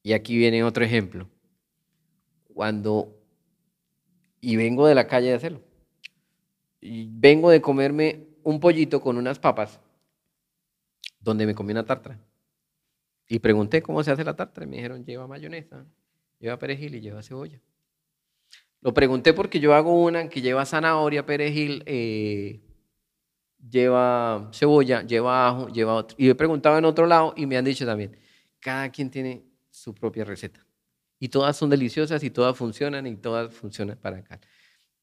Y 0.03 0.13
aquí 0.13 0.37
viene 0.37 0.63
otro 0.63 0.85
ejemplo. 0.85 1.29
Cuando, 2.53 3.13
y 4.39 4.55
vengo 4.55 4.87
de 4.87 4.95
la 4.95 5.07
calle 5.07 5.27
de 5.27 5.33
hacerlo, 5.35 5.61
vengo 6.81 7.49
de 7.49 7.61
comerme 7.61 8.27
un 8.43 8.59
pollito 8.59 9.01
con 9.01 9.17
unas 9.17 9.39
papas 9.39 9.79
donde 11.19 11.45
me 11.45 11.53
comí 11.53 11.71
una 11.71 11.85
tártara. 11.85 12.19
Y 13.27 13.39
pregunté 13.39 13.81
cómo 13.81 14.03
se 14.03 14.11
hace 14.11 14.23
la 14.23 14.35
tártara. 14.35 14.65
Y 14.65 14.69
me 14.69 14.77
dijeron, 14.77 15.03
lleva 15.03 15.27
mayonesa, 15.27 15.85
lleva 16.39 16.57
perejil 16.57 16.95
y 16.95 17.01
lleva 17.01 17.21
cebolla. 17.21 17.61
Lo 18.81 18.93
pregunté 18.93 19.33
porque 19.33 19.59
yo 19.59 19.73
hago 19.73 20.03
una 20.03 20.29
que 20.29 20.41
lleva 20.41 20.65
zanahoria, 20.65 21.25
perejil, 21.25 21.83
eh, 21.85 22.61
lleva 23.69 24.49
cebolla, 24.53 25.01
lleva 25.01 25.47
ajo, 25.47 25.67
lleva 25.69 25.95
otro. 25.95 26.15
Y 26.19 26.29
he 26.29 26.35
preguntado 26.35 26.77
en 26.77 26.85
otro 26.85 27.07
lado 27.07 27.33
y 27.35 27.45
me 27.45 27.57
han 27.57 27.65
dicho 27.65 27.85
también, 27.85 28.15
cada 28.59 28.89
quien 28.91 29.09
tiene 29.09 29.43
su 29.69 29.93
propia 29.93 30.23
receta. 30.23 30.65
Y 31.19 31.29
todas 31.29 31.57
son 31.57 31.69
deliciosas 31.69 32.23
y 32.23 32.29
todas 32.29 32.55
funcionan 32.55 33.07
y 33.07 33.15
todas 33.15 33.53
funcionan 33.53 33.97
para 33.97 34.17
acá. 34.17 34.39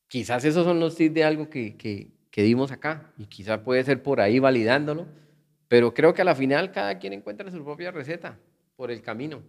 Quizás 0.06 0.44
esos 0.44 0.64
son 0.64 0.78
los 0.78 0.94
tips 0.94 1.14
de 1.14 1.24
algo 1.24 1.50
que, 1.50 1.76
que, 1.76 2.12
que 2.30 2.42
dimos 2.42 2.70
acá 2.70 3.12
y 3.18 3.26
quizás 3.26 3.60
puede 3.60 3.82
ser 3.82 4.02
por 4.02 4.20
ahí 4.20 4.38
validándolo, 4.38 5.08
pero 5.74 5.92
creo 5.92 6.14
que 6.14 6.22
a 6.22 6.24
la 6.24 6.36
final 6.36 6.70
cada 6.70 7.00
quien 7.00 7.14
encuentra 7.14 7.50
su 7.50 7.64
propia 7.64 7.90
receta 7.90 8.38
por 8.76 8.92
el 8.92 9.02
camino. 9.02 9.42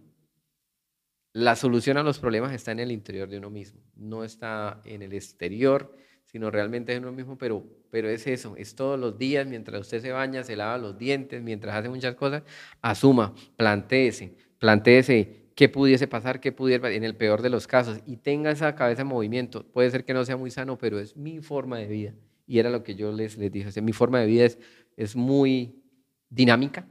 La 1.32 1.54
solución 1.54 1.98
a 1.98 2.02
los 2.02 2.18
problemas 2.18 2.52
está 2.52 2.72
en 2.72 2.80
el 2.80 2.90
interior 2.90 3.28
de 3.28 3.38
uno 3.38 3.48
mismo, 3.48 3.80
no 3.94 4.24
está 4.24 4.80
en 4.84 5.02
el 5.02 5.12
exterior, 5.12 5.96
sino 6.24 6.50
realmente 6.50 6.92
en 6.92 7.04
uno 7.04 7.12
mismo, 7.12 7.38
pero, 7.38 7.62
pero 7.90 8.08
es 8.08 8.26
eso, 8.26 8.56
es 8.56 8.74
todos 8.74 8.98
los 8.98 9.16
días, 9.16 9.46
mientras 9.46 9.80
usted 9.82 10.00
se 10.00 10.10
baña, 10.10 10.42
se 10.42 10.56
lava 10.56 10.78
los 10.78 10.98
dientes, 10.98 11.40
mientras 11.44 11.76
hace 11.76 11.88
muchas 11.88 12.16
cosas, 12.16 12.42
asuma, 12.82 13.32
plantéese, 13.56 14.34
plantéese 14.58 15.52
qué 15.54 15.68
pudiese 15.68 16.08
pasar, 16.08 16.40
qué 16.40 16.50
pudiera, 16.50 16.90
en 16.90 17.04
el 17.04 17.14
peor 17.14 17.40
de 17.40 17.50
los 17.50 17.68
casos, 17.68 18.00
y 18.04 18.16
tenga 18.16 18.50
esa 18.50 18.74
cabeza 18.74 19.02
en 19.02 19.06
movimiento. 19.06 19.64
Puede 19.64 19.92
ser 19.92 20.04
que 20.04 20.12
no 20.12 20.24
sea 20.24 20.36
muy 20.36 20.50
sano, 20.50 20.76
pero 20.76 20.98
es 20.98 21.16
mi 21.16 21.38
forma 21.38 21.78
de 21.78 21.86
vida. 21.86 22.14
Y 22.48 22.58
era 22.58 22.68
lo 22.68 22.82
que 22.82 22.96
yo 22.96 23.12
les, 23.12 23.38
les 23.38 23.52
dije, 23.52 23.78
o 23.78 23.82
mi 23.84 23.92
forma 23.92 24.18
de 24.18 24.26
vida 24.26 24.44
es, 24.44 24.58
es 24.96 25.14
muy 25.14 25.85
dinámica 26.28 26.86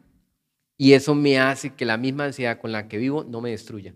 y 0.77 0.93
eso 0.93 1.15
me 1.15 1.39
hace 1.39 1.73
que 1.73 1.85
la 1.85 1.97
misma 1.97 2.25
ansiedad 2.25 2.59
con 2.59 2.71
la 2.71 2.87
que 2.87 2.97
vivo 2.97 3.23
no 3.23 3.41
me 3.41 3.51
destruya. 3.51 3.95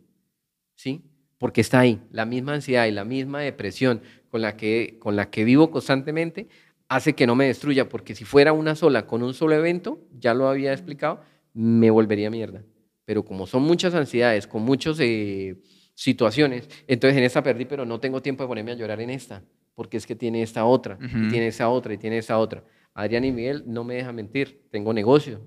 ¿Sí? 0.76 1.04
Porque 1.38 1.62
está 1.62 1.80
ahí. 1.80 2.02
La 2.12 2.26
misma 2.26 2.54
ansiedad 2.54 2.86
y 2.86 2.92
la 2.92 3.04
misma 3.04 3.42
depresión 3.42 4.02
con 4.30 4.42
la 4.42 4.56
que, 4.56 4.98
con 5.00 5.16
la 5.16 5.30
que 5.30 5.44
vivo 5.44 5.72
constantemente 5.72 6.48
hace 6.88 7.14
que 7.14 7.28
no 7.28 7.36
me 7.36 7.46
destruya, 7.46 7.88
porque 7.88 8.16
si 8.16 8.26
fuera 8.26 8.52
una 8.52 8.76
sola, 8.76 9.06
con 9.06 9.22
un 9.22 9.34
solo 9.36 9.54
evento, 9.54 10.00
ya 10.18 10.34
lo 10.34 10.48
había 10.48 10.74
explicado, 10.74 11.22
me 11.54 11.92
volvería 11.92 12.32
mierda. 12.32 12.64
Pero 13.06 13.24
como 13.24 13.46
son 13.46 13.62
muchas 13.64 13.94
ansiedades, 13.94 14.48
con 14.48 14.64
muchas 14.64 14.98
eh, 15.00 15.56
situaciones, 15.94 16.68
entonces 16.88 17.18
en 17.18 17.26
esta 17.26 17.44
perdí, 17.44 17.66
pero 17.66 17.86
no 17.86 18.00
tengo 18.00 18.22
tiempo 18.22 18.44
de 18.44 18.48
ponerme 18.48 18.72
a 18.72 18.76
llorar 18.76 19.02
en 19.02 19.12
esta, 19.12 19.44
porque 19.76 19.98
es 19.98 20.08
que 20.08 20.16
tiene 20.16 20.42
esta 20.42 20.66
otra, 20.66 20.98
y 21.00 21.28
tiene 21.30 21.48
esa 21.48 21.70
otra, 21.70 21.94
y 21.94 21.98
tiene 21.98 22.18
esa 22.18 22.40
otra. 22.40 22.64
Adrián 23.00 23.26
y 23.26 23.32
Miguel 23.32 23.64
no 23.66 23.84
me 23.84 23.96
dejan 23.96 24.16
mentir, 24.16 24.68
tengo 24.72 24.94
negocio, 24.94 25.42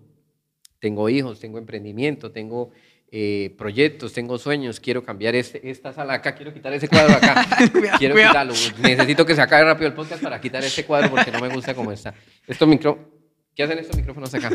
tengo 0.78 1.09
hijos, 1.09 1.40
tengo 1.40 1.59
emprendimiento, 1.59 2.32
tengo 2.32 2.70
eh, 3.11 3.55
proyectos, 3.59 4.12
tengo 4.12 4.38
sueños, 4.38 4.80
quiero 4.80 5.05
cambiar 5.05 5.34
este, 5.34 5.70
esta 5.70 5.92
sala 5.92 6.14
acá, 6.14 6.34
quiero 6.34 6.55
quitar 6.55 6.72
ese 6.72 6.88
cuadro 6.88 7.14
acá, 7.14 7.46
quiero 7.98 8.14
quitarlo, 8.14 8.55
necesito 8.80 9.26
que 9.26 9.34
se 9.34 9.42
acabe 9.42 9.64
rápido 9.64 9.88
el 9.88 9.94
podcast 9.94 10.22
para 10.22 10.40
quitar 10.40 10.64
este 10.64 10.84
cuadro 10.84 11.11
porque 11.11 11.30
no 11.30 11.40
me 11.40 11.48
gusta 11.48 11.74
como 11.74 11.92
está. 11.92 12.14
Esto 12.46 12.66
micro, 12.66 13.22
¿Qué 13.55 13.62
hacen 13.62 13.78
estos 13.78 13.96
micrófonos 13.96 14.34
acá? 14.34 14.50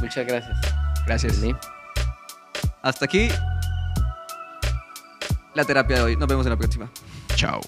Muchas 0.00 0.26
gracias. 0.26 0.56
Gracias. 1.06 1.40
Vení. 1.40 1.54
Hasta 2.82 3.04
aquí 3.04 3.28
la 5.54 5.64
terapia 5.64 5.96
de 5.96 6.02
hoy. 6.02 6.16
Nos 6.16 6.28
vemos 6.28 6.46
en 6.46 6.50
la 6.50 6.56
próxima. 6.56 6.90
Chao. 7.34 7.60